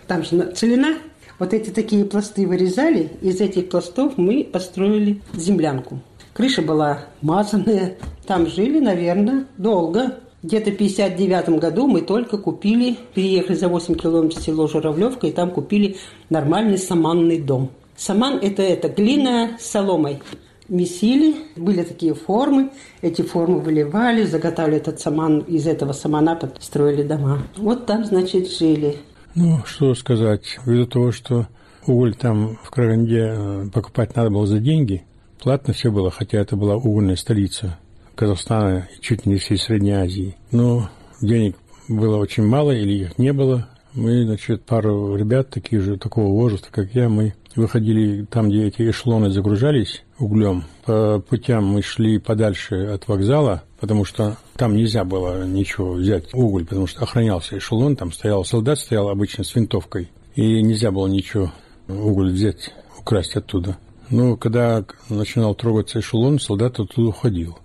Там 0.07 0.23
же 0.23 0.51
целина. 0.55 0.95
Вот 1.37 1.53
эти 1.53 1.69
такие 1.69 2.03
пласты 2.03 2.47
вырезали. 2.47 3.11
Из 3.21 3.39
этих 3.41 3.69
пластов 3.69 4.17
мы 4.17 4.43
построили 4.43 5.21
землянку. 5.35 5.99
Крыша 6.33 6.63
была 6.63 7.05
мазанная. 7.21 7.97
Там 8.25 8.47
жили, 8.47 8.79
наверное, 8.79 9.45
долго. 9.55 10.15
Где-то 10.41 10.71
в 10.71 10.77
59 10.77 11.59
году 11.59 11.85
мы 11.85 12.01
только 12.01 12.39
купили, 12.39 12.97
переехали 13.13 13.55
за 13.55 13.67
8 13.67 13.93
километров 13.93 14.41
в 14.41 14.43
село 14.43 14.67
Журавлевка, 14.67 15.27
и 15.27 15.31
там 15.31 15.51
купили 15.51 15.97
нормальный 16.29 16.79
саманный 16.79 17.39
дом. 17.39 17.69
Саман– 17.95 18.39
это, 18.41 18.63
это 18.63 18.87
глина 18.87 19.57
с 19.59 19.65
соломой. 19.65 20.21
Месили, 20.69 21.35
были 21.55 21.83
такие 21.83 22.13
формы, 22.13 22.69
эти 23.01 23.21
формы 23.21 23.59
выливали, 23.59 24.23
заготавливали 24.23 24.81
этот 24.81 24.99
саман, 24.99 25.39
из 25.39 25.67
этого 25.67 25.93
самана 25.93 26.39
строили 26.59 27.03
дома. 27.03 27.43
Вот 27.57 27.85
там, 27.85 28.05
значит, 28.05 28.51
жили. 28.51 28.97
Ну, 29.35 29.63
что 29.65 29.93
сказать, 29.95 30.59
ввиду 30.65 30.85
того, 30.85 31.11
что 31.11 31.47
уголь 31.87 32.15
там 32.15 32.57
в 32.63 32.69
Караганде 32.69 33.33
э, 33.35 33.65
покупать 33.73 34.15
надо 34.15 34.29
было 34.29 34.45
за 34.45 34.59
деньги, 34.59 35.03
платно 35.41 35.73
все 35.73 35.91
было, 35.91 36.11
хотя 36.11 36.39
это 36.39 36.55
была 36.55 36.75
угольная 36.75 37.15
столица 37.15 37.77
Казахстана 38.15 38.87
и 38.95 39.01
чуть 39.01 39.25
не 39.25 39.37
всей 39.37 39.57
Средней 39.57 39.93
Азии. 39.93 40.35
Но 40.51 40.89
денег 41.21 41.55
было 41.87 42.17
очень 42.17 42.45
мало 42.45 42.71
или 42.71 43.05
их 43.05 43.17
не 43.17 43.33
было. 43.33 43.67
Мы, 43.93 44.23
значит, 44.23 44.63
пару 44.65 45.15
ребят 45.15 45.49
таких 45.49 45.81
же, 45.81 45.97
такого 45.97 46.27
возраста, 46.27 46.67
как 46.71 46.93
я, 46.93 47.09
мы 47.09 47.33
выходили 47.55 48.25
там, 48.25 48.49
где 48.49 48.67
эти 48.67 48.89
эшелоны 48.89 49.31
загружались 49.31 50.03
углем. 50.19 50.65
По 50.85 51.19
путям 51.27 51.65
мы 51.65 51.81
шли 51.81 52.19
подальше 52.19 52.85
от 52.85 53.07
вокзала, 53.07 53.63
потому 53.79 54.05
что 54.05 54.37
там 54.55 54.75
нельзя 54.75 55.03
было 55.03 55.45
ничего 55.45 55.93
взять, 55.93 56.33
уголь, 56.33 56.65
потому 56.65 56.85
что 56.85 57.03
охранялся 57.03 57.57
эшелон, 57.57 57.95
там 57.95 58.11
стоял 58.11 58.45
солдат, 58.45 58.79
стоял 58.79 59.09
обычно 59.09 59.43
с 59.43 59.55
винтовкой, 59.55 60.11
и 60.35 60.61
нельзя 60.61 60.91
было 60.91 61.07
ничего 61.07 61.51
уголь 61.87 62.31
взять, 62.31 62.71
украсть 62.99 63.35
оттуда. 63.35 63.77
Но 64.11 64.37
когда 64.37 64.85
начинал 65.09 65.55
трогаться 65.55 65.99
эшелон, 65.99 66.39
солдат 66.39 66.79
оттуда 66.79 67.09
уходил. 67.09 67.57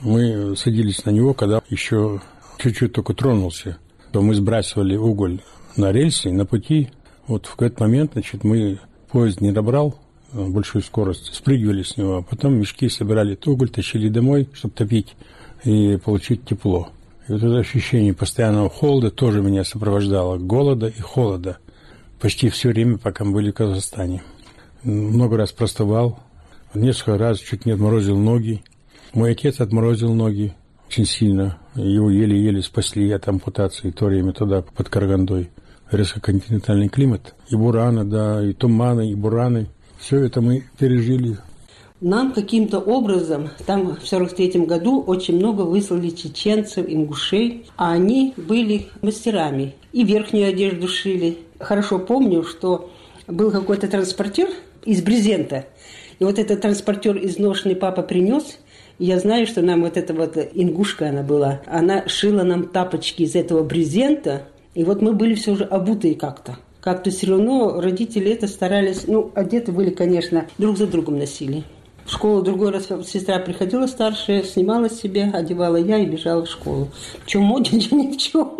Мы 0.00 0.56
садились 0.56 1.04
на 1.04 1.10
него, 1.10 1.34
когда 1.34 1.62
еще 1.68 2.20
чуть-чуть 2.58 2.92
только 2.92 3.14
тронулся. 3.14 3.78
То 4.12 4.22
мы 4.22 4.34
сбрасывали 4.34 4.96
уголь 4.96 5.40
на 5.76 5.92
рельсы, 5.92 6.30
на 6.30 6.46
пути. 6.46 6.90
Вот 7.26 7.46
в 7.46 7.60
этот 7.62 7.80
момент, 7.80 8.12
значит, 8.12 8.44
мы 8.44 8.78
поезд 9.10 9.40
не 9.40 9.52
добрал 9.52 9.98
э, 10.32 10.44
большую 10.46 10.82
скорость, 10.82 11.34
спрыгивали 11.34 11.82
с 11.82 11.96
него, 11.96 12.18
а 12.18 12.22
потом 12.22 12.54
мешки 12.54 12.88
собирали 12.88 13.38
уголь, 13.46 13.70
тащили 13.70 14.08
домой, 14.08 14.48
чтобы 14.52 14.74
топить 14.74 15.14
и 15.64 15.96
получить 15.96 16.44
тепло. 16.44 16.90
И 17.28 17.32
вот 17.32 17.42
это 17.42 17.58
ощущение 17.58 18.14
постоянного 18.14 18.68
холода 18.68 19.10
тоже 19.10 19.42
меня 19.42 19.64
сопровождало, 19.64 20.38
голода 20.38 20.88
и 20.88 21.00
холода. 21.00 21.58
Почти 22.18 22.48
все 22.48 22.70
время, 22.70 22.98
пока 22.98 23.24
мы 23.24 23.32
были 23.32 23.50
в 23.50 23.54
Казахстане. 23.54 24.22
Много 24.82 25.36
раз 25.36 25.52
простывал, 25.52 26.18
несколько 26.74 27.18
раз 27.18 27.38
чуть 27.38 27.66
не 27.66 27.72
отморозил 27.72 28.18
ноги. 28.18 28.62
Мой 29.12 29.32
отец 29.32 29.60
отморозил 29.60 30.14
ноги 30.14 30.54
очень 30.90 31.06
сильно. 31.06 31.58
Его 31.76 32.10
еле-еле 32.10 32.62
спасли 32.62 33.12
от 33.12 33.28
ампутации 33.28 33.92
то 33.92 34.06
время 34.06 34.32
туда, 34.32 34.62
под 34.62 34.88
Карагандой. 34.88 35.50
Резкоконтинентальный 35.90 36.88
климат. 36.88 37.34
И 37.48 37.56
бураны, 37.56 38.04
да, 38.04 38.44
и 38.44 38.52
туманы, 38.52 39.10
и 39.10 39.14
бураны. 39.14 39.66
Все 39.98 40.24
это 40.24 40.40
мы 40.40 40.64
пережили. 40.78 41.36
Нам 42.00 42.32
каким-то 42.32 42.78
образом, 42.78 43.50
там 43.66 43.96
в 43.96 44.06
43 44.06 44.64
году 44.64 45.02
очень 45.02 45.36
много 45.36 45.62
выслали 45.62 46.08
чеченцев, 46.08 46.86
ингушей, 46.88 47.66
а 47.76 47.92
они 47.92 48.32
были 48.36 48.86
мастерами. 49.02 49.74
И 49.92 50.04
верхнюю 50.04 50.48
одежду 50.48 50.88
шили. 50.88 51.38
Хорошо 51.58 51.98
помню, 51.98 52.42
что 52.44 52.90
был 53.26 53.50
какой-то 53.50 53.86
транспортер 53.88 54.48
из 54.84 55.02
брезента. 55.02 55.66
И 56.18 56.24
вот 56.24 56.38
этот 56.38 56.62
транспортер 56.62 57.18
изношенный 57.18 57.76
папа 57.76 58.02
принес– 58.02 58.58
я 59.00 59.18
знаю, 59.18 59.46
что 59.46 59.62
нам 59.62 59.80
вот 59.80 59.96
эта 59.96 60.12
вот 60.12 60.36
ингушка 60.36 61.08
она 61.08 61.22
была, 61.22 61.62
она 61.64 62.06
шила 62.06 62.42
нам 62.42 62.68
тапочки 62.68 63.22
из 63.22 63.34
этого 63.34 63.64
брезента, 63.64 64.42
и 64.74 64.84
вот 64.84 65.02
мы 65.02 65.12
были 65.12 65.34
все 65.34 65.56
же 65.56 65.64
обутые 65.64 66.14
как-то. 66.14 66.58
Как-то 66.80 67.10
все 67.10 67.26
равно 67.26 67.80
родители 67.80 68.30
это 68.30 68.46
старались, 68.46 69.06
ну, 69.06 69.30
одеты 69.34 69.72
были, 69.72 69.90
конечно, 69.90 70.46
друг 70.58 70.78
за 70.78 70.86
другом 70.86 71.18
носили. 71.18 71.64
В 72.06 72.12
школу 72.12 72.42
другой 72.42 72.70
раз 72.70 72.88
сестра 73.06 73.38
приходила 73.38 73.86
старшая, 73.86 74.42
снимала 74.42 74.88
себе, 74.88 75.24
одевала 75.24 75.76
я 75.76 75.98
и 75.98 76.06
бежала 76.06 76.44
в 76.44 76.50
школу. 76.50 76.88
В 77.22 77.26
чем 77.26 77.42
модничали? 77.42 77.94
Ни 78.00 78.12
в 78.12 78.16
чем. 78.16 78.52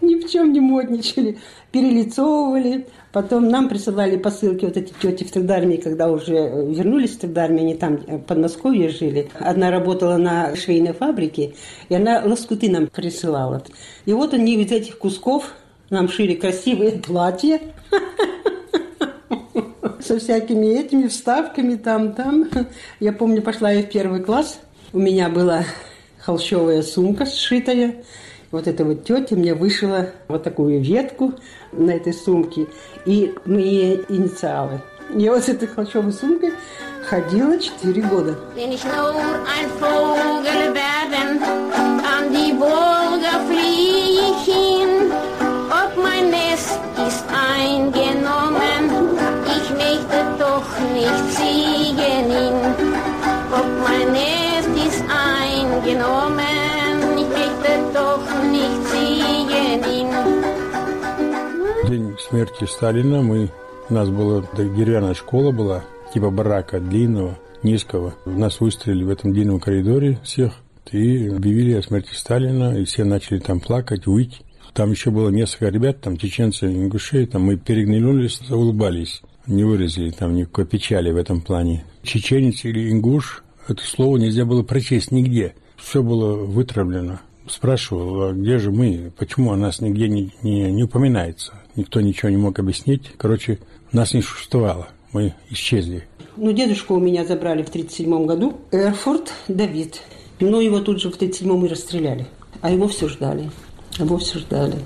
Ни 0.00 0.14
в 0.16 0.28
чем 0.30 0.52
не 0.52 0.60
модничали. 0.60 1.38
Перелицовывали, 1.70 2.86
Потом 3.12 3.48
нам 3.48 3.68
присылали 3.68 4.16
посылки 4.16 4.64
вот 4.64 4.78
эти 4.78 4.92
тети 5.00 5.24
в 5.24 5.30
Тридармии, 5.30 5.76
когда 5.76 6.10
уже 6.10 6.34
э, 6.34 6.72
вернулись 6.72 7.10
в 7.10 7.18
Тридармию, 7.18 7.64
они 7.64 7.74
там 7.74 8.00
э, 8.06 8.16
в 8.16 8.22
Подмосковье 8.22 8.88
жили. 8.88 9.28
Одна 9.38 9.70
работала 9.70 10.16
на 10.16 10.56
швейной 10.56 10.94
фабрике, 10.94 11.54
и 11.90 11.94
она 11.94 12.22
лоскуты 12.24 12.70
нам 12.70 12.86
присылала. 12.86 13.62
И 14.06 14.14
вот 14.14 14.32
они 14.32 14.54
из 14.54 14.72
этих 14.72 14.96
кусков 14.96 15.52
нам 15.90 16.08
шили 16.08 16.34
красивые 16.34 16.92
платья 16.92 17.60
со 20.00 20.18
всякими 20.18 20.78
этими 20.78 21.08
вставками 21.08 21.74
там-там. 21.74 22.48
Я 22.98 23.12
помню, 23.12 23.42
пошла 23.42 23.70
я 23.70 23.82
в 23.82 23.90
первый 23.90 24.22
класс, 24.22 24.58
у 24.94 24.98
меня 24.98 25.28
была 25.28 25.64
холщовая 26.18 26.82
сумка 26.82 27.26
сшитая, 27.26 27.96
вот 28.52 28.68
эта 28.68 28.84
вот 28.84 29.04
тетя 29.04 29.34
мне 29.34 29.54
вышила 29.54 30.10
вот 30.28 30.44
такую 30.44 30.80
ветку 30.80 31.32
на 31.72 31.90
этой 31.90 32.12
сумке 32.12 32.68
и 33.04 33.34
мои 33.44 33.96
инициалы. 34.08 34.80
Я 35.14 35.32
вот 35.32 35.42
с 35.42 35.48
этой 35.48 35.66
холщовой 35.66 36.12
сумкой 36.12 36.52
ходила 37.02 37.58
четыре 37.58 38.02
года. 38.02 38.38
Смерти 62.32 62.64
Сталина 62.64 63.20
мы 63.20 63.50
у 63.90 63.92
нас 63.92 64.08
была 64.08 64.42
деревянная 64.56 65.12
школа 65.12 65.52
была, 65.52 65.84
типа 66.14 66.30
барака, 66.30 66.80
длинного, 66.80 67.38
низкого. 67.62 68.14
Нас 68.24 68.58
выстрелили 68.58 69.04
в 69.04 69.10
этом 69.10 69.34
длинном 69.34 69.60
коридоре 69.60 70.18
всех 70.24 70.54
и 70.90 71.28
объявили 71.28 71.74
о 71.74 71.82
смерти 71.82 72.14
Сталина, 72.14 72.74
и 72.74 72.86
все 72.86 73.04
начали 73.04 73.38
там 73.38 73.60
плакать, 73.60 74.06
выть. 74.06 74.40
Там 74.72 74.92
еще 74.92 75.10
было 75.10 75.28
несколько 75.28 75.68
ребят, 75.68 76.00
там 76.00 76.16
чеченцы, 76.16 76.72
ингушей, 76.72 77.26
там 77.26 77.42
мы 77.42 77.58
перегнулись, 77.58 78.40
улыбались, 78.50 79.20
не 79.46 79.64
выразили 79.64 80.08
там 80.08 80.34
никакой 80.34 80.64
печали 80.64 81.10
в 81.10 81.18
этом 81.18 81.42
плане. 81.42 81.84
Чеченец 82.02 82.64
или 82.64 82.90
ингуш, 82.90 83.44
это 83.68 83.84
слово 83.84 84.16
нельзя 84.16 84.46
было 84.46 84.62
прочесть 84.62 85.12
нигде. 85.12 85.54
Все 85.76 86.02
было 86.02 86.34
вытравлено 86.36 87.20
спрашивал, 87.48 88.22
а 88.22 88.32
где 88.32 88.58
же 88.58 88.70
мы, 88.70 89.12
почему 89.16 89.52
о 89.52 89.56
нас 89.56 89.80
нигде 89.80 90.08
не, 90.08 90.32
не, 90.42 90.70
не 90.72 90.84
упоминается. 90.84 91.54
Никто 91.76 92.00
ничего 92.00 92.28
не 92.30 92.36
мог 92.36 92.58
объяснить. 92.58 93.10
Короче, 93.16 93.58
нас 93.92 94.14
не 94.14 94.22
существовало. 94.22 94.88
мы 95.12 95.34
исчезли. 95.50 96.06
Ну, 96.36 96.52
дедушку 96.52 96.94
у 96.94 97.00
меня 97.00 97.24
забрали 97.24 97.62
в 97.62 97.68
1937 97.68 98.26
году. 98.26 98.54
Эрфурт 98.70 99.32
Давид. 99.48 100.00
Но 100.40 100.60
его 100.60 100.80
тут 100.80 101.00
же 101.00 101.10
в 101.10 101.16
1937 101.16 101.66
и 101.66 101.68
расстреляли. 101.68 102.26
А 102.60 102.70
его 102.70 102.88
все 102.88 103.08
ждали. 103.08 103.50
Его 103.98 104.16
все 104.18 104.38
ждали. 104.38 104.76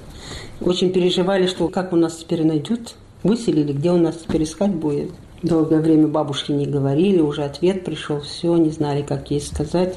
Очень 0.60 0.92
переживали, 0.92 1.46
что 1.46 1.68
как 1.68 1.92
у 1.92 1.96
нас 1.96 2.16
теперь 2.16 2.44
найдут. 2.44 2.94
Выселили, 3.22 3.72
где 3.72 3.90
у 3.90 3.96
нас 3.96 4.16
теперь 4.16 4.44
искать 4.44 4.74
будет. 4.74 5.10
Долгое 5.42 5.80
время 5.80 6.08
бабушки 6.08 6.52
не 6.52 6.66
говорили, 6.66 7.20
уже 7.20 7.44
ответ 7.44 7.84
пришел, 7.84 8.20
все, 8.20 8.56
не 8.56 8.70
знали, 8.70 9.02
как 9.02 9.30
ей 9.30 9.40
сказать. 9.40 9.96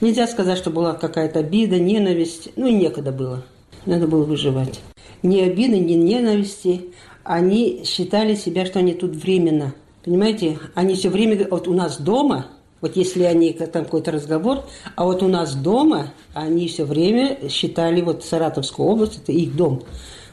Нельзя 0.00 0.26
сказать, 0.26 0.58
что 0.58 0.70
была 0.70 0.92
какая-то 0.92 1.40
обида, 1.40 1.78
ненависть. 1.78 2.50
Ну 2.56 2.66
и 2.66 2.72
некогда 2.72 3.10
было. 3.10 3.42
Надо 3.86 4.06
было 4.06 4.24
выживать. 4.24 4.80
Ни 5.24 5.40
обиды, 5.40 5.78
ни 5.80 5.94
ненависти. 5.94 6.90
Они 7.24 7.82
считали 7.84 8.34
себя, 8.34 8.66
что 8.66 8.80
они 8.80 8.92
тут 8.92 9.16
временно. 9.16 9.74
Понимаете, 10.04 10.58
они 10.74 10.94
все 10.94 11.08
время, 11.08 11.48
вот 11.50 11.66
у 11.66 11.72
нас 11.72 11.98
дома, 11.98 12.48
вот 12.82 12.94
если 12.94 13.22
они 13.22 13.54
там 13.54 13.86
какой-то 13.86 14.12
разговор, 14.12 14.64
а 14.94 15.04
вот 15.04 15.22
у 15.22 15.28
нас 15.28 15.54
дома 15.54 16.12
они 16.34 16.68
все 16.68 16.84
время 16.84 17.48
считали 17.48 18.02
вот 18.02 18.22
Саратовскую 18.22 18.86
область 18.86 19.16
это 19.22 19.32
их 19.32 19.56
дом. 19.56 19.82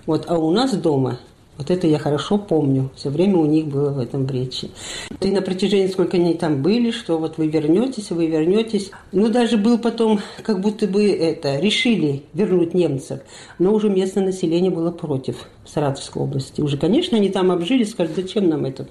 Вот, 0.05 0.25
а 0.27 0.37
у 0.37 0.51
нас 0.51 0.73
дома 0.73 1.19
вот 1.57 1.69
это 1.69 1.85
я 1.85 1.99
хорошо 1.99 2.37
помню. 2.37 2.89
Все 2.95 3.09
время 3.09 3.37
у 3.37 3.45
них 3.45 3.67
было 3.67 3.91
в 3.91 3.99
этом 3.99 4.25
речи. 4.27 4.71
И 5.19 5.29
на 5.29 5.41
протяжении, 5.41 5.87
сколько 5.87 6.17
они 6.17 6.33
там 6.33 6.61
были, 6.61 6.91
что 6.91 7.17
вот 7.17 7.37
вы 7.37 7.47
вернетесь, 7.47 8.09
вы 8.09 8.27
вернетесь. 8.27 8.91
Ну, 9.11 9.29
даже 9.29 9.57
был 9.57 9.77
потом, 9.77 10.21
как 10.43 10.59
будто 10.61 10.87
бы 10.87 11.07
это, 11.07 11.59
решили 11.59 12.23
вернуть 12.33 12.73
немцев. 12.73 13.19
Но 13.59 13.73
уже 13.73 13.89
местное 13.89 14.25
население 14.25 14.71
было 14.71 14.91
против 14.91 15.47
в 15.63 15.69
Саратовской 15.69 16.23
области. 16.23 16.61
Уже, 16.61 16.77
конечно, 16.77 17.17
они 17.17 17.29
там 17.29 17.51
обжились, 17.51 17.91
сказали, 17.91 18.15
зачем 18.15 18.49
нам 18.49 18.65
это? 18.65 18.87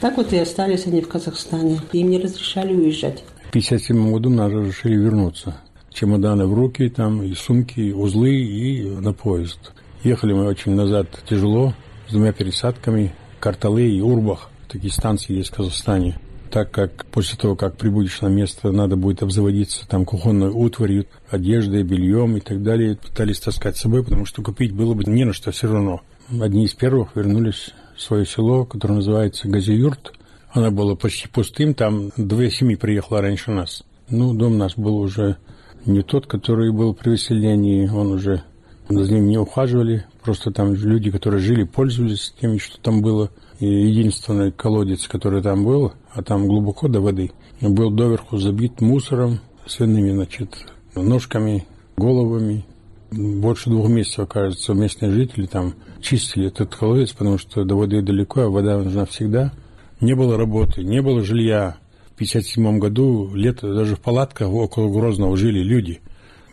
Так 0.00 0.16
вот 0.16 0.32
и 0.32 0.38
остались 0.38 0.86
они 0.86 1.00
в 1.00 1.08
Казахстане. 1.08 1.80
Им 1.92 2.10
не 2.10 2.18
разрешали 2.18 2.74
уезжать. 2.74 3.24
В 3.46 3.48
1957 3.50 4.12
году 4.12 4.30
нас 4.30 4.52
разрешили 4.52 4.96
вернуться. 4.96 5.56
Чемоданы 5.92 6.46
в 6.46 6.54
руки, 6.54 6.88
там 6.88 7.22
и 7.22 7.34
сумки, 7.34 7.80
и 7.80 7.92
узлы, 7.92 8.34
и 8.34 8.82
на 8.82 9.12
поезд. 9.12 9.72
Ехали 10.02 10.32
мы 10.32 10.46
очень 10.46 10.72
назад 10.72 11.06
тяжело, 11.28 11.72
двумя 12.14 12.32
пересадками 12.32 13.12
Карталы 13.40 13.88
и 13.88 14.00
Урбах. 14.00 14.48
Такие 14.68 14.92
станции 14.92 15.34
есть 15.34 15.50
в 15.50 15.56
Казахстане. 15.56 16.16
Так 16.48 16.70
как 16.70 17.06
после 17.06 17.36
того, 17.36 17.56
как 17.56 17.76
прибудешь 17.76 18.20
на 18.20 18.28
место, 18.28 18.70
надо 18.70 18.94
будет 18.94 19.24
обзаводиться 19.24 19.86
там 19.88 20.04
кухонной 20.04 20.50
утварью, 20.50 21.06
одеждой, 21.28 21.82
бельем 21.82 22.36
и 22.36 22.40
так 22.40 22.62
далее. 22.62 22.96
Пытались 22.96 23.40
таскать 23.40 23.76
с 23.76 23.80
собой, 23.80 24.04
потому 24.04 24.26
что 24.26 24.42
купить 24.42 24.72
было 24.72 24.94
бы 24.94 25.02
не 25.04 25.24
на 25.24 25.32
что 25.32 25.50
все 25.50 25.66
равно. 25.66 26.02
Одни 26.40 26.66
из 26.66 26.74
первых 26.74 27.16
вернулись 27.16 27.74
в 27.96 28.02
свое 28.02 28.24
село, 28.24 28.64
которое 28.64 28.94
называется 28.94 29.48
Газиюрт. 29.48 30.12
Оно 30.52 30.70
было 30.70 30.94
почти 30.94 31.26
пустым, 31.26 31.74
там 31.74 32.12
две 32.16 32.48
семьи 32.48 32.76
приехало 32.76 33.22
раньше 33.22 33.50
нас. 33.50 33.82
Ну, 34.08 34.34
дом 34.34 34.56
наш 34.56 34.76
был 34.76 34.98
уже 34.98 35.38
не 35.84 36.02
тот, 36.02 36.28
который 36.28 36.70
был 36.70 36.94
при 36.94 37.10
выселении, 37.10 37.88
он 37.88 38.12
уже 38.12 38.44
за 38.88 39.12
ним 39.12 39.26
не 39.26 39.38
ухаживали, 39.38 40.04
просто 40.22 40.50
там 40.50 40.74
люди, 40.74 41.10
которые 41.10 41.40
жили, 41.40 41.64
пользовались 41.64 42.34
тем, 42.40 42.58
что 42.58 42.78
там 42.80 43.02
было. 43.02 43.30
И 43.60 43.66
единственный 43.66 44.52
колодец, 44.52 45.06
который 45.06 45.42
там 45.42 45.64
был, 45.64 45.92
а 46.12 46.22
там 46.22 46.46
глубоко 46.48 46.88
до 46.88 47.00
воды, 47.00 47.30
был 47.60 47.90
доверху 47.90 48.36
забит 48.36 48.80
мусором, 48.80 49.40
свиными, 49.66 50.10
значит, 50.10 50.66
ножками, 50.94 51.66
головами. 51.96 52.64
Больше 53.10 53.70
двух 53.70 53.88
месяцев, 53.88 54.28
кажется, 54.28 54.74
местные 54.74 55.12
жители 55.12 55.46
там 55.46 55.74
чистили 56.00 56.48
этот 56.48 56.74
колодец, 56.74 57.12
потому 57.12 57.38
что 57.38 57.64
до 57.64 57.76
воды 57.76 58.02
далеко, 58.02 58.42
а 58.42 58.50
вода 58.50 58.76
нужна 58.78 59.04
всегда. 59.06 59.52
Не 60.00 60.14
было 60.14 60.36
работы, 60.36 60.82
не 60.82 61.00
было 61.00 61.22
жилья. 61.22 61.76
В 62.10 62.14
1957 62.16 62.78
году 62.78 63.34
лето 63.34 63.72
даже 63.72 63.96
в 63.96 64.00
палатках 64.00 64.48
около 64.48 64.92
Грозного 64.92 65.36
жили 65.36 65.60
люди. 65.60 66.00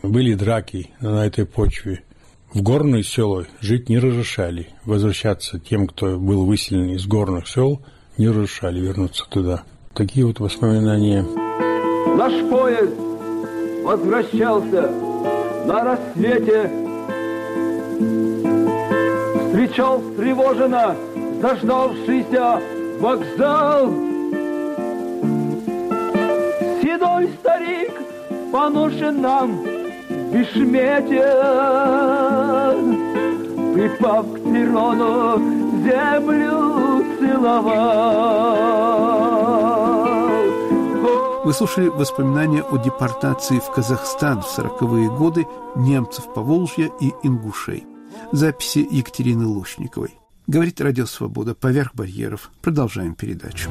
Были 0.02 0.34
драки 0.34 0.90
на 1.00 1.26
этой 1.26 1.46
почве. 1.46 2.02
В 2.54 2.60
горные 2.60 3.02
села 3.02 3.46
жить 3.62 3.88
не 3.88 3.98
разрешали. 3.98 4.68
Возвращаться 4.84 5.58
тем, 5.58 5.86
кто 5.86 6.18
был 6.18 6.44
выселен 6.44 6.90
из 6.90 7.06
горных 7.06 7.48
сел, 7.48 7.80
не 8.18 8.28
разрешали 8.28 8.78
вернуться 8.78 9.24
туда. 9.30 9.62
Такие 9.94 10.26
вот 10.26 10.38
воспоминания. 10.38 11.24
Наш 12.14 12.32
поезд 12.50 12.92
возвращался 13.82 14.90
на 15.66 15.82
рассвете. 15.82 16.70
Встречал 19.48 20.02
встревоженно 20.02 20.94
заждавшийся 21.40 22.60
вокзал. 23.00 23.88
Седой 26.82 27.30
старик 27.40 27.92
поношен 28.52 29.22
нам 29.22 29.71
бешмете, 30.32 31.28
припав 33.74 34.26
к 34.26 34.34
перрону, 34.52 35.38
землю 35.84 37.04
целовал. 37.18 38.52
Вы 41.44 41.52
слушали 41.52 41.88
воспоминания 41.88 42.62
о 42.62 42.78
депортации 42.78 43.58
в 43.58 43.70
Казахстан 43.72 44.42
в 44.42 44.46
сороковые 44.46 45.10
годы 45.10 45.46
немцев 45.74 46.32
Поволжья 46.32 46.90
и 47.00 47.12
ингушей. 47.24 47.84
Записи 48.30 48.86
Екатерины 48.90 49.46
Лучниковой. 49.46 50.14
Говорит 50.46 50.80
Радио 50.80 51.06
Свобода. 51.06 51.54
Поверх 51.54 51.94
барьеров. 51.94 52.50
Продолжаем 52.62 53.14
передачу. 53.14 53.70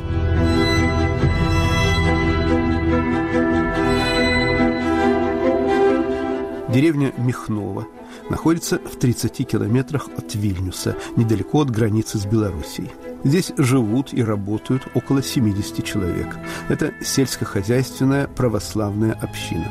Деревня 6.73 7.11
Михново 7.17 7.85
находится 8.29 8.79
в 8.79 8.95
30 8.95 9.45
километрах 9.45 10.07
от 10.17 10.35
Вильнюса, 10.35 10.95
недалеко 11.17 11.61
от 11.61 11.69
границы 11.69 12.17
с 12.17 12.25
Белоруссией. 12.25 12.89
Здесь 13.25 13.51
живут 13.57 14.13
и 14.13 14.23
работают 14.23 14.87
около 14.93 15.21
70 15.21 15.83
человек. 15.83 16.37
Это 16.69 16.93
сельскохозяйственная 17.01 18.27
православная 18.27 19.11
община. 19.11 19.69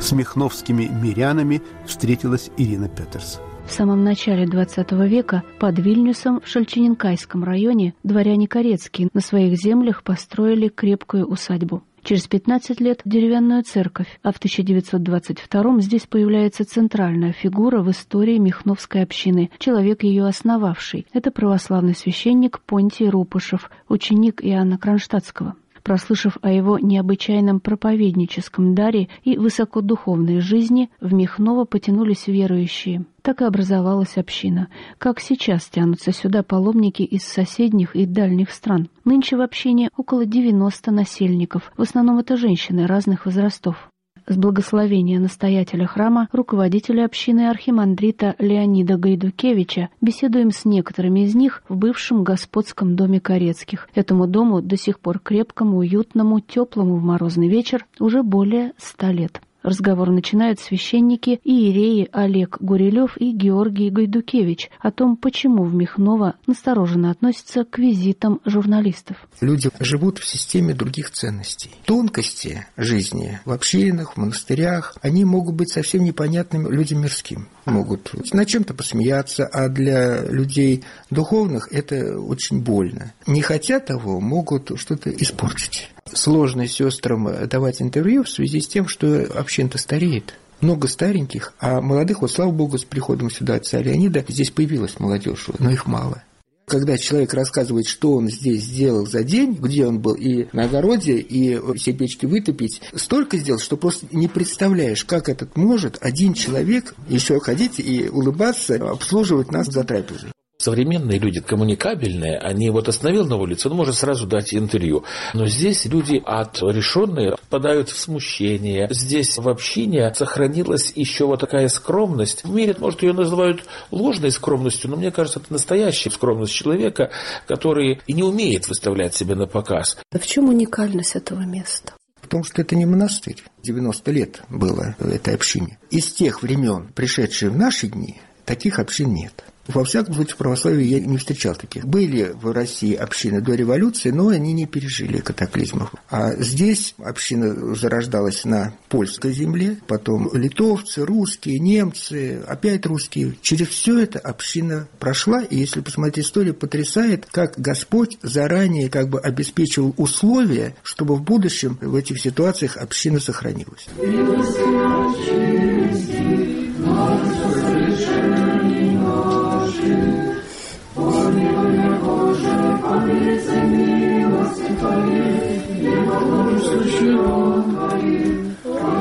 С 0.00 0.12
михновскими 0.12 0.84
мирянами 0.84 1.60
встретилась 1.84 2.50
Ирина 2.56 2.88
Петерс. 2.88 3.38
В 3.66 3.72
самом 3.72 4.02
начале 4.02 4.46
XX 4.46 5.06
века 5.06 5.42
под 5.58 5.78
Вильнюсом 5.78 6.40
в 6.40 6.48
Шальчининкайском 6.48 7.44
районе 7.44 7.94
дворяне 8.02 8.48
Корецкие 8.48 9.08
на 9.12 9.20
своих 9.20 9.58
землях 9.58 10.02
построили 10.02 10.68
крепкую 10.68 11.26
усадьбу. 11.26 11.82
Через 12.04 12.26
15 12.28 12.82
лет 12.82 13.00
деревянную 13.06 13.62
церковь, 13.62 14.20
а 14.22 14.30
в 14.30 14.36
1922 14.36 15.80
здесь 15.80 16.06
появляется 16.06 16.66
центральная 16.66 17.32
фигура 17.32 17.80
в 17.80 17.90
истории 17.90 18.36
Михновской 18.36 19.02
общины, 19.02 19.50
человек 19.58 20.02
ее 20.02 20.26
основавший. 20.26 21.06
Это 21.14 21.30
православный 21.30 21.94
священник 21.94 22.60
Понтий 22.60 23.08
Рупышев, 23.08 23.70
ученик 23.88 24.44
Иоанна 24.44 24.76
Кронштадтского 24.76 25.56
прослышав 25.84 26.38
о 26.42 26.50
его 26.50 26.80
необычайном 26.80 27.60
проповедническом 27.60 28.74
даре 28.74 29.08
и 29.22 29.38
высокодуховной 29.38 30.40
жизни, 30.40 30.90
в 31.00 31.14
Михново 31.14 31.64
потянулись 31.66 32.26
верующие. 32.26 33.04
Так 33.22 33.40
и 33.40 33.44
образовалась 33.44 34.16
община. 34.16 34.68
Как 34.98 35.20
сейчас 35.20 35.66
тянутся 35.66 36.12
сюда 36.12 36.42
паломники 36.42 37.02
из 37.02 37.22
соседних 37.22 37.94
и 37.94 38.04
дальних 38.06 38.50
стран. 38.50 38.88
Нынче 39.04 39.36
в 39.36 39.40
общине 39.40 39.90
около 39.96 40.26
90 40.26 40.90
насельников, 40.90 41.72
в 41.76 41.82
основном 41.82 42.18
это 42.18 42.36
женщины 42.36 42.86
разных 42.86 43.26
возрастов 43.26 43.90
с 44.26 44.36
благословения 44.36 45.20
настоятеля 45.20 45.86
храма, 45.86 46.28
руководителя 46.32 47.04
общины 47.04 47.48
архимандрита 47.48 48.34
Леонида 48.38 48.96
Гайдукевича, 48.96 49.90
беседуем 50.00 50.50
с 50.50 50.64
некоторыми 50.64 51.20
из 51.20 51.34
них 51.34 51.62
в 51.68 51.76
бывшем 51.76 52.24
господском 52.24 52.96
доме 52.96 53.20
Корецких. 53.20 53.88
Этому 53.94 54.26
дому 54.26 54.62
до 54.62 54.76
сих 54.76 55.00
пор 55.00 55.18
крепкому, 55.18 55.78
уютному, 55.78 56.40
теплому 56.40 56.96
в 56.96 57.02
морозный 57.02 57.48
вечер 57.48 57.86
уже 58.00 58.22
более 58.22 58.72
ста 58.78 59.12
лет. 59.12 59.40
Разговор 59.64 60.10
начинают 60.10 60.60
священники 60.60 61.40
и 61.42 61.50
иереи 61.50 62.10
Олег 62.12 62.58
Гурилев 62.60 63.16
и 63.16 63.32
Георгий 63.32 63.88
Гайдукевич 63.88 64.68
о 64.78 64.90
том, 64.90 65.16
почему 65.16 65.64
в 65.64 65.74
Михново 65.74 66.34
настороженно 66.46 67.10
относятся 67.10 67.64
к 67.64 67.78
визитам 67.78 68.42
журналистов. 68.44 69.16
Люди 69.40 69.70
живут 69.80 70.18
в 70.18 70.26
системе 70.26 70.74
других 70.74 71.12
ценностей. 71.12 71.70
Тонкости 71.86 72.66
жизни 72.76 73.40
в 73.46 73.52
общинах, 73.52 74.12
в 74.12 74.16
монастырях, 74.18 74.98
они 75.00 75.24
могут 75.24 75.54
быть 75.54 75.70
совсем 75.70 76.04
непонятными 76.04 76.68
людям 76.68 77.00
мирским. 77.00 77.48
Могут 77.64 78.12
на 78.34 78.44
чем-то 78.44 78.74
посмеяться, 78.74 79.46
а 79.46 79.70
для 79.70 80.26
людей 80.26 80.84
духовных 81.08 81.72
это 81.72 82.20
очень 82.20 82.62
больно. 82.62 83.14
Не 83.26 83.40
хотя 83.40 83.80
того, 83.80 84.20
могут 84.20 84.78
что-то 84.78 85.08
испортить 85.08 85.88
сложно 86.12 86.66
сестрам 86.66 87.48
давать 87.48 87.82
интервью 87.82 88.24
в 88.24 88.30
связи 88.30 88.60
с 88.60 88.68
тем, 88.68 88.88
что 88.88 89.26
община-то 89.34 89.78
стареет. 89.78 90.34
Много 90.60 90.88
стареньких, 90.88 91.52
а 91.58 91.80
молодых, 91.80 92.22
вот 92.22 92.30
слава 92.30 92.50
богу, 92.50 92.78
с 92.78 92.84
приходом 92.84 93.30
сюда 93.30 93.56
отца 93.56 93.80
Леонида 93.80 94.24
здесь 94.28 94.50
появилась 94.50 94.98
молодежь, 94.98 95.48
но 95.58 95.70
их 95.70 95.86
мало. 95.86 96.22
Когда 96.66 96.96
человек 96.96 97.34
рассказывает, 97.34 97.86
что 97.86 98.12
он 98.14 98.30
здесь 98.30 98.62
сделал 98.62 99.06
за 99.06 99.22
день, 99.22 99.52
где 99.52 99.86
он 99.86 100.00
был, 100.00 100.14
и 100.14 100.46
на 100.54 100.64
огороде, 100.64 101.18
и 101.18 101.60
все 101.76 101.92
печки 101.92 102.24
вытопить, 102.24 102.80
столько 102.94 103.36
сделал, 103.36 103.60
что 103.60 103.76
просто 103.76 104.06
не 104.12 104.28
представляешь, 104.28 105.04
как 105.04 105.28
этот 105.28 105.56
может 105.58 105.98
один 106.00 106.32
человек 106.32 106.94
еще 107.08 107.38
ходить 107.40 107.78
и 107.78 108.08
улыбаться, 108.08 108.76
обслуживать 108.76 109.52
нас 109.52 109.66
за 109.66 109.84
трапезой 109.84 110.33
современные 110.64 111.18
люди 111.18 111.40
коммуникабельные, 111.40 112.38
они 112.38 112.70
вот 112.70 112.88
остановил 112.88 113.26
на 113.26 113.36
улице, 113.36 113.68
он 113.68 113.76
может 113.76 113.94
сразу 113.94 114.26
дать 114.26 114.54
интервью. 114.54 115.04
Но 115.34 115.46
здесь 115.46 115.84
люди 115.84 116.22
отрешенные 116.24 117.36
впадают 117.36 117.90
в 117.90 117.98
смущение. 117.98 118.88
Здесь 118.90 119.36
в 119.36 119.46
общине 119.48 120.12
сохранилась 120.14 120.92
еще 120.94 121.26
вот 121.26 121.40
такая 121.40 121.68
скромность. 121.68 122.44
В 122.44 122.50
мире, 122.50 122.74
может, 122.78 123.02
ее 123.02 123.12
называют 123.12 123.64
ложной 123.90 124.30
скромностью, 124.30 124.90
но 124.90 124.96
мне 124.96 125.10
кажется, 125.10 125.38
это 125.38 125.52
настоящая 125.52 126.10
скромность 126.10 126.54
человека, 126.54 127.10
который 127.46 128.00
и 128.06 128.12
не 128.14 128.22
умеет 128.22 128.66
выставлять 128.66 129.14
себя 129.14 129.36
на 129.36 129.46
показ. 129.46 129.98
В 130.10 130.26
чем 130.26 130.48
уникальность 130.48 131.14
этого 131.14 131.42
места? 131.42 131.92
В 132.22 132.28
том, 132.28 132.42
что 132.42 132.62
это 132.62 132.74
не 132.74 132.86
монастырь. 132.86 133.44
90 133.62 134.10
лет 134.10 134.42
было 134.48 134.96
этой 134.98 135.34
общине. 135.34 135.78
Из 135.90 136.10
тех 136.10 136.42
времен, 136.42 136.88
пришедшие 136.94 137.50
в 137.50 137.56
наши 137.58 137.88
дни, 137.88 138.18
таких 138.46 138.78
общин 138.78 139.12
нет. 139.12 139.44
Во 139.66 139.84
всяком 139.84 140.14
случае, 140.14 140.34
в 140.34 140.38
православии 140.38 140.84
я 140.84 141.00
не 141.00 141.16
встречал 141.16 141.54
таких. 141.54 141.86
Были 141.86 142.32
в 142.34 142.52
России 142.52 142.94
общины 142.94 143.40
до 143.40 143.54
революции, 143.54 144.10
но 144.10 144.28
они 144.28 144.52
не 144.52 144.66
пережили 144.66 145.18
катаклизмов. 145.18 145.92
А 146.10 146.34
здесь 146.36 146.94
община 146.98 147.74
зарождалась 147.74 148.44
на 148.44 148.74
польской 148.88 149.32
земле, 149.32 149.78
потом 149.86 150.30
литовцы, 150.34 151.04
русские, 151.04 151.58
немцы, 151.58 152.42
опять 152.46 152.86
русские. 152.86 153.36
Через 153.40 153.68
все 153.68 154.00
это 154.00 154.18
община 154.18 154.88
прошла, 154.98 155.42
и 155.42 155.56
если 155.56 155.80
посмотреть 155.80 156.26
историю, 156.26 156.54
потрясает, 156.54 157.26
как 157.30 157.58
Господь 157.58 158.18
заранее 158.22 158.90
как 158.90 159.08
бы 159.08 159.18
обеспечивал 159.20 159.94
условия, 159.96 160.76
чтобы 160.82 161.16
в 161.16 161.22
будущем 161.22 161.78
в 161.80 161.94
этих 161.94 162.20
ситуациях 162.20 162.76
община 162.76 163.20
сохранилась 163.20 163.88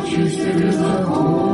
очисти 0.03 0.51
беззаконие. 0.57 1.52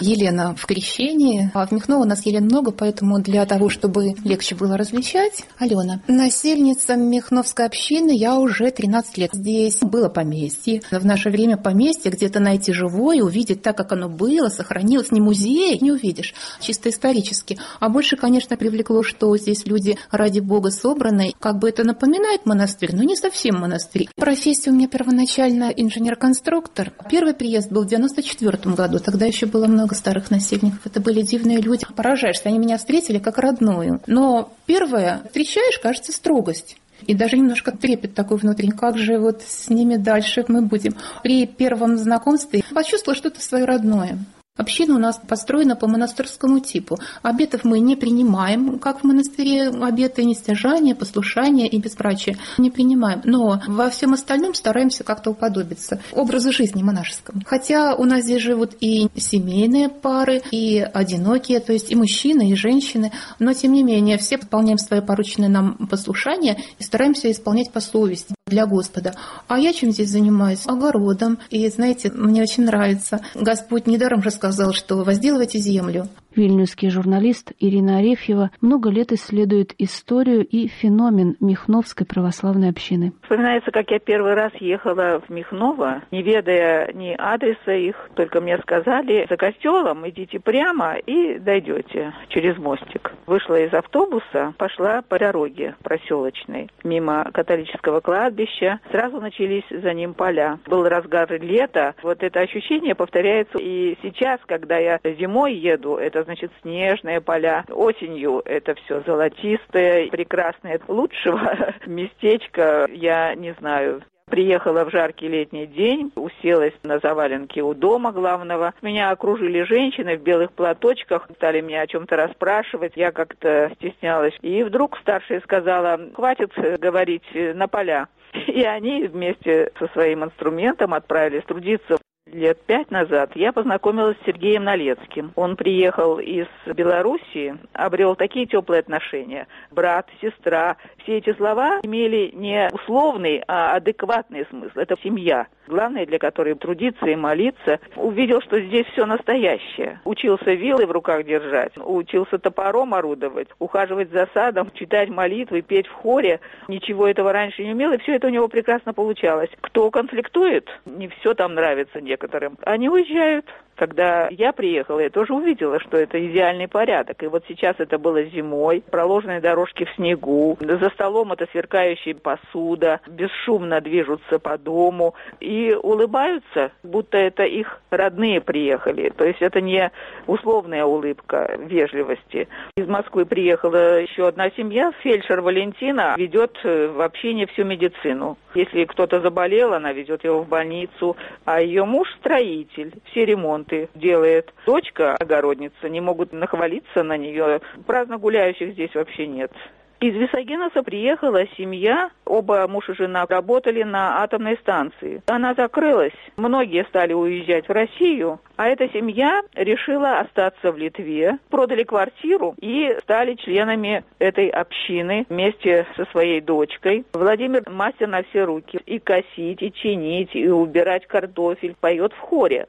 Елена 0.00 0.54
в 0.56 0.66
крещении, 0.66 1.50
а 1.54 1.66
в 1.66 1.72
Михново 1.72 2.02
у 2.02 2.06
нас 2.06 2.24
Елен 2.26 2.44
много, 2.44 2.70
поэтому 2.70 3.20
для 3.20 3.44
того, 3.46 3.68
чтобы 3.68 4.14
легче 4.24 4.54
было 4.54 4.76
различать, 4.76 5.44
Алена. 5.58 6.00
Насельница 6.08 6.96
Михновской 6.96 7.66
общины 7.66 8.10
я 8.16 8.36
уже 8.38 8.70
13 8.70 9.18
лет. 9.18 9.30
Здесь 9.32 9.78
было 9.80 10.08
поместье. 10.08 10.82
В 10.90 11.04
наше 11.04 11.30
время 11.30 11.56
поместье 11.56 12.10
где-то 12.10 12.40
найти 12.40 12.72
живое, 12.72 13.22
увидеть 13.22 13.62
так, 13.62 13.76
как 13.76 13.92
оно 13.92 14.08
было, 14.08 14.48
сохранилось. 14.48 15.12
Не 15.12 15.20
музей, 15.20 15.78
не 15.80 15.92
увидишь, 15.92 16.34
чисто 16.60 16.90
исторически. 16.90 17.58
А 17.78 17.88
больше, 17.88 18.16
конечно, 18.16 18.56
привлекло, 18.56 19.02
что 19.02 19.36
здесь 19.36 19.66
люди 19.66 19.98
ради 20.10 20.40
Бога 20.40 20.70
собраны. 20.70 21.32
Как 21.38 21.58
бы 21.58 21.68
это 21.68 21.84
напоминает 21.84 22.46
монастырь, 22.46 22.94
но 22.94 23.02
не 23.02 23.16
совсем 23.16 23.56
монастырь. 23.56 24.08
Профессия 24.16 24.70
у 24.70 24.74
меня 24.74 24.88
первоначально 24.88 25.72
инженер-конструктор. 25.76 26.92
Первый 27.10 27.34
приезд 27.34 27.70
был 27.70 27.84
в 27.84 27.86
94 27.86 28.74
году, 28.74 28.98
тогда 28.98 29.26
еще 29.26 29.46
было 29.46 29.66
много 29.66 29.89
много 29.90 29.94
старых 29.94 30.30
насельников. 30.30 30.86
Это 30.86 31.00
были 31.00 31.22
дивные 31.22 31.60
люди. 31.60 31.84
Поражаешься, 31.94 32.48
они 32.48 32.58
меня 32.58 32.78
встретили 32.78 33.18
как 33.18 33.38
родную. 33.38 34.00
Но 34.06 34.52
первое, 34.66 35.22
встречаешь, 35.26 35.78
кажется, 35.78 36.12
строгость. 36.12 36.76
И 37.06 37.14
даже 37.14 37.36
немножко 37.36 37.72
трепет 37.72 38.14
такой 38.14 38.36
внутренний, 38.36 38.72
как 38.72 38.98
же 38.98 39.18
вот 39.18 39.42
с 39.42 39.70
ними 39.70 39.96
дальше 39.96 40.44
мы 40.48 40.62
будем. 40.62 40.94
При 41.22 41.46
первом 41.46 41.96
знакомстве 41.96 42.62
почувствовала 42.74 43.16
что-то 43.16 43.40
свое 43.40 43.64
родное. 43.64 44.18
Община 44.56 44.96
у 44.96 44.98
нас 44.98 45.18
построена 45.26 45.74
по 45.74 45.86
монастырскому 45.86 46.60
типу. 46.60 46.98
Обетов 47.22 47.64
мы 47.64 47.78
не 47.78 47.96
принимаем, 47.96 48.78
как 48.78 49.00
в 49.00 49.04
монастыре 49.04 49.68
обеты 49.68 50.24
нестяжания, 50.24 50.94
послушания 50.94 51.66
и 51.66 51.78
безбрачия 51.78 52.36
не 52.58 52.70
принимаем. 52.70 53.22
Но 53.24 53.62
во 53.68 53.88
всем 53.90 54.12
остальном 54.12 54.54
стараемся 54.54 55.02
как-то 55.02 55.30
уподобиться 55.30 56.02
образу 56.12 56.52
жизни 56.52 56.82
монашескому. 56.82 57.42
Хотя 57.46 57.94
у 57.94 58.04
нас 58.04 58.24
здесь 58.24 58.42
живут 58.42 58.76
и 58.80 59.08
семейные 59.16 59.88
пары, 59.88 60.42
и 60.50 60.80
одинокие, 60.80 61.60
то 61.60 61.72
есть 61.72 61.90
и 61.90 61.94
мужчины, 61.94 62.50
и 62.50 62.54
женщины. 62.54 63.12
Но 63.38 63.54
тем 63.54 63.72
не 63.72 63.82
менее 63.82 64.18
все 64.18 64.36
выполняем 64.36 64.78
свои 64.78 65.00
порученные 65.00 65.48
нам 65.48 65.86
послушания 65.88 66.58
и 66.78 66.82
стараемся 66.82 67.30
исполнять 67.30 67.72
по 67.72 67.80
совести 67.80 68.34
для 68.50 68.66
Господа. 68.66 69.14
А 69.48 69.58
я 69.58 69.72
чем 69.72 69.92
здесь 69.92 70.10
занимаюсь? 70.10 70.66
Огородом. 70.66 71.38
И 71.48 71.66
знаете, 71.68 72.10
мне 72.10 72.42
очень 72.42 72.64
нравится. 72.64 73.20
Господь 73.34 73.86
недаром 73.86 74.22
же 74.22 74.30
сказал, 74.30 74.74
что 74.74 74.96
возделывайте 75.04 75.58
землю. 75.58 76.08
Вильнюсский 76.34 76.90
журналист 76.90 77.52
Ирина 77.58 77.98
Арефьева 77.98 78.50
много 78.60 78.90
лет 78.90 79.12
исследует 79.12 79.74
историю 79.78 80.46
и 80.46 80.68
феномен 80.68 81.36
Михновской 81.40 82.06
православной 82.06 82.70
общины. 82.70 83.12
Вспоминается, 83.22 83.70
как 83.70 83.90
я 83.90 83.98
первый 83.98 84.34
раз 84.34 84.52
ехала 84.60 85.20
в 85.26 85.30
Михново, 85.30 86.02
не 86.10 86.22
ведая 86.22 86.92
ни 86.92 87.14
адреса 87.18 87.72
их, 87.72 88.10
только 88.14 88.40
мне 88.40 88.58
сказали, 88.58 89.26
за 89.28 89.36
костелом 89.36 90.08
идите 90.08 90.38
прямо 90.38 90.96
и 90.96 91.38
дойдете 91.38 92.12
через 92.28 92.56
мостик. 92.58 93.12
Вышла 93.26 93.60
из 93.60 93.72
автобуса, 93.72 94.54
пошла 94.56 95.02
по 95.02 95.18
дороге 95.18 95.74
проселочной, 95.82 96.68
мимо 96.84 97.28
католического 97.32 98.00
кладбища. 98.00 98.80
Сразу 98.90 99.20
начались 99.20 99.64
за 99.70 99.92
ним 99.92 100.14
поля. 100.14 100.58
Был 100.66 100.84
разгар 100.88 101.30
лета. 101.40 101.94
Вот 102.02 102.22
это 102.22 102.40
ощущение 102.40 102.94
повторяется 102.94 103.58
и 103.58 103.96
сейчас, 104.02 104.40
когда 104.46 104.78
я 104.78 104.98
зимой 105.04 105.54
еду, 105.54 105.96
это 105.96 106.24
значит 106.30 106.52
снежные 106.62 107.20
поля. 107.20 107.64
Осенью 107.68 108.40
это 108.44 108.76
все 108.76 109.00
золотистое, 109.00 110.06
прекрасное. 110.10 110.80
Лучшего 110.86 111.74
местечка 111.86 112.86
я 112.88 113.34
не 113.34 113.52
знаю. 113.54 114.02
Приехала 114.26 114.84
в 114.84 114.92
жаркий 114.92 115.26
летний 115.26 115.66
день, 115.66 116.12
уселась 116.14 116.74
на 116.84 117.00
заваленке 117.00 117.62
у 117.62 117.74
дома 117.74 118.12
главного. 118.12 118.74
Меня 118.80 119.10
окружили 119.10 119.62
женщины 119.62 120.16
в 120.16 120.22
белых 120.22 120.52
платочках, 120.52 121.28
стали 121.34 121.60
меня 121.60 121.80
о 121.80 121.88
чем-то 121.88 122.14
расспрашивать. 122.14 122.92
Я 122.94 123.10
как-то 123.10 123.72
стеснялась. 123.74 124.34
И 124.40 124.62
вдруг 124.62 124.98
старшая 124.98 125.40
сказала, 125.40 125.98
хватит 126.14 126.52
говорить 126.78 127.24
на 127.34 127.66
поля. 127.66 128.06
И 128.46 128.62
они 128.62 129.08
вместе 129.08 129.72
со 129.80 129.88
своим 129.88 130.22
инструментом 130.22 130.94
отправились 130.94 131.42
трудиться 131.42 131.98
лет 132.32 132.60
пять 132.62 132.90
назад 132.90 133.32
я 133.34 133.52
познакомилась 133.52 134.16
с 134.18 134.26
Сергеем 134.26 134.64
Налецким. 134.64 135.32
Он 135.36 135.56
приехал 135.56 136.18
из 136.18 136.46
Белоруссии, 136.66 137.56
обрел 137.72 138.16
такие 138.16 138.46
теплые 138.46 138.80
отношения. 138.80 139.46
Брат, 139.70 140.08
сестра. 140.20 140.76
Все 141.02 141.18
эти 141.18 141.32
слова 141.34 141.80
имели 141.82 142.30
не 142.34 142.68
условный, 142.72 143.42
а 143.46 143.74
адекватный 143.74 144.46
смысл. 144.46 144.78
Это 144.78 144.96
семья 145.02 145.46
главное 145.70 146.04
для 146.04 146.18
которой 146.18 146.54
трудиться 146.54 147.06
и 147.06 147.16
молиться, 147.16 147.80
увидел, 147.96 148.42
что 148.42 148.60
здесь 148.60 148.86
все 148.88 149.06
настоящее. 149.06 150.00
Учился 150.04 150.52
вилы 150.52 150.84
в 150.84 150.90
руках 150.90 151.24
держать, 151.24 151.72
учился 151.76 152.38
топором 152.38 152.92
орудовать, 152.92 153.48
ухаживать 153.58 154.10
за 154.10 154.28
садом, 154.34 154.70
читать 154.74 155.08
молитвы, 155.08 155.62
петь 155.62 155.86
в 155.86 155.92
хоре. 155.92 156.40
Ничего 156.68 157.06
этого 157.06 157.32
раньше 157.32 157.62
не 157.64 157.72
умел, 157.72 157.92
и 157.92 157.98
все 157.98 158.16
это 158.16 158.26
у 158.26 158.30
него 158.30 158.48
прекрасно 158.48 158.92
получалось. 158.92 159.50
Кто 159.60 159.90
конфликтует, 159.90 160.68
не 160.84 161.08
все 161.08 161.34
там 161.34 161.54
нравится 161.54 162.00
некоторым. 162.00 162.19
Они 162.64 162.88
уезжают, 162.88 163.46
когда 163.80 164.28
я 164.30 164.52
приехала, 164.52 165.00
я 165.00 165.08
тоже 165.08 165.32
увидела, 165.32 165.80
что 165.80 165.96
это 165.96 166.22
идеальный 166.22 166.68
порядок. 166.68 167.22
И 167.22 167.26
вот 167.26 167.44
сейчас 167.48 167.76
это 167.78 167.96
было 167.96 168.22
зимой, 168.24 168.84
проложенные 168.90 169.40
дорожки 169.40 169.86
в 169.86 169.94
снегу, 169.94 170.58
за 170.60 170.90
столом 170.90 171.32
это 171.32 171.46
сверкающая 171.50 172.14
посуда, 172.14 173.00
бесшумно 173.06 173.80
движутся 173.80 174.38
по 174.38 174.58
дому 174.58 175.14
и 175.40 175.74
улыбаются, 175.82 176.72
будто 176.82 177.16
это 177.16 177.44
их 177.44 177.80
родные 177.88 178.42
приехали. 178.42 179.08
То 179.16 179.24
есть 179.24 179.40
это 179.40 179.62
не 179.62 179.90
условная 180.26 180.84
улыбка 180.84 181.56
вежливости. 181.58 182.48
Из 182.76 182.86
Москвы 182.86 183.24
приехала 183.24 183.98
еще 183.98 184.28
одна 184.28 184.50
семья, 184.50 184.92
фельдшер 185.00 185.40
Валентина 185.40 186.16
ведет 186.18 186.58
в 186.62 187.02
общине 187.02 187.46
всю 187.46 187.64
медицину. 187.64 188.36
Если 188.54 188.84
кто-то 188.84 189.20
заболел, 189.20 189.72
она 189.72 189.92
везет 189.92 190.22
его 190.22 190.42
в 190.42 190.48
больницу, 190.48 191.16
а 191.46 191.62
ее 191.62 191.86
муж 191.86 192.08
строитель, 192.18 192.92
все 193.10 193.24
ремонты 193.24 193.69
ремонты 193.70 193.88
делает. 193.94 194.52
Дочка 194.66 195.16
огородница, 195.16 195.88
не 195.88 196.00
могут 196.00 196.32
нахвалиться 196.32 197.02
на 197.02 197.16
нее. 197.16 197.60
Праздно 197.86 198.18
гуляющих 198.18 198.72
здесь 198.72 198.94
вообще 198.94 199.26
нет. 199.26 199.52
Из 200.00 200.14
Висагеноса 200.14 200.82
приехала 200.82 201.46
семья, 201.58 202.08
оба 202.24 202.66
муж 202.66 202.88
и 202.88 202.94
жена 202.94 203.26
работали 203.28 203.82
на 203.82 204.22
атомной 204.22 204.56
станции. 204.56 205.22
Она 205.26 205.52
закрылась, 205.52 206.14
многие 206.38 206.86
стали 206.86 207.12
уезжать 207.12 207.68
в 207.68 207.72
Россию, 207.72 208.40
а 208.56 208.68
эта 208.68 208.88
семья 208.88 209.42
решила 209.54 210.20
остаться 210.20 210.72
в 210.72 210.78
Литве, 210.78 211.36
продали 211.50 211.82
квартиру 211.82 212.54
и 212.62 212.96
стали 213.02 213.34
членами 213.34 214.02
этой 214.18 214.48
общины 214.48 215.26
вместе 215.28 215.86
со 215.96 216.06
своей 216.06 216.40
дочкой. 216.40 217.04
Владимир 217.12 217.68
мастер 217.68 218.08
на 218.08 218.22
все 218.22 218.44
руки. 218.44 218.80
И 218.86 219.00
косить, 219.00 219.60
и 219.60 219.70
чинить, 219.70 220.34
и 220.34 220.48
убирать 220.48 221.06
картофель, 221.06 221.76
поет 221.78 222.14
в 222.14 222.18
хоре. 222.20 222.68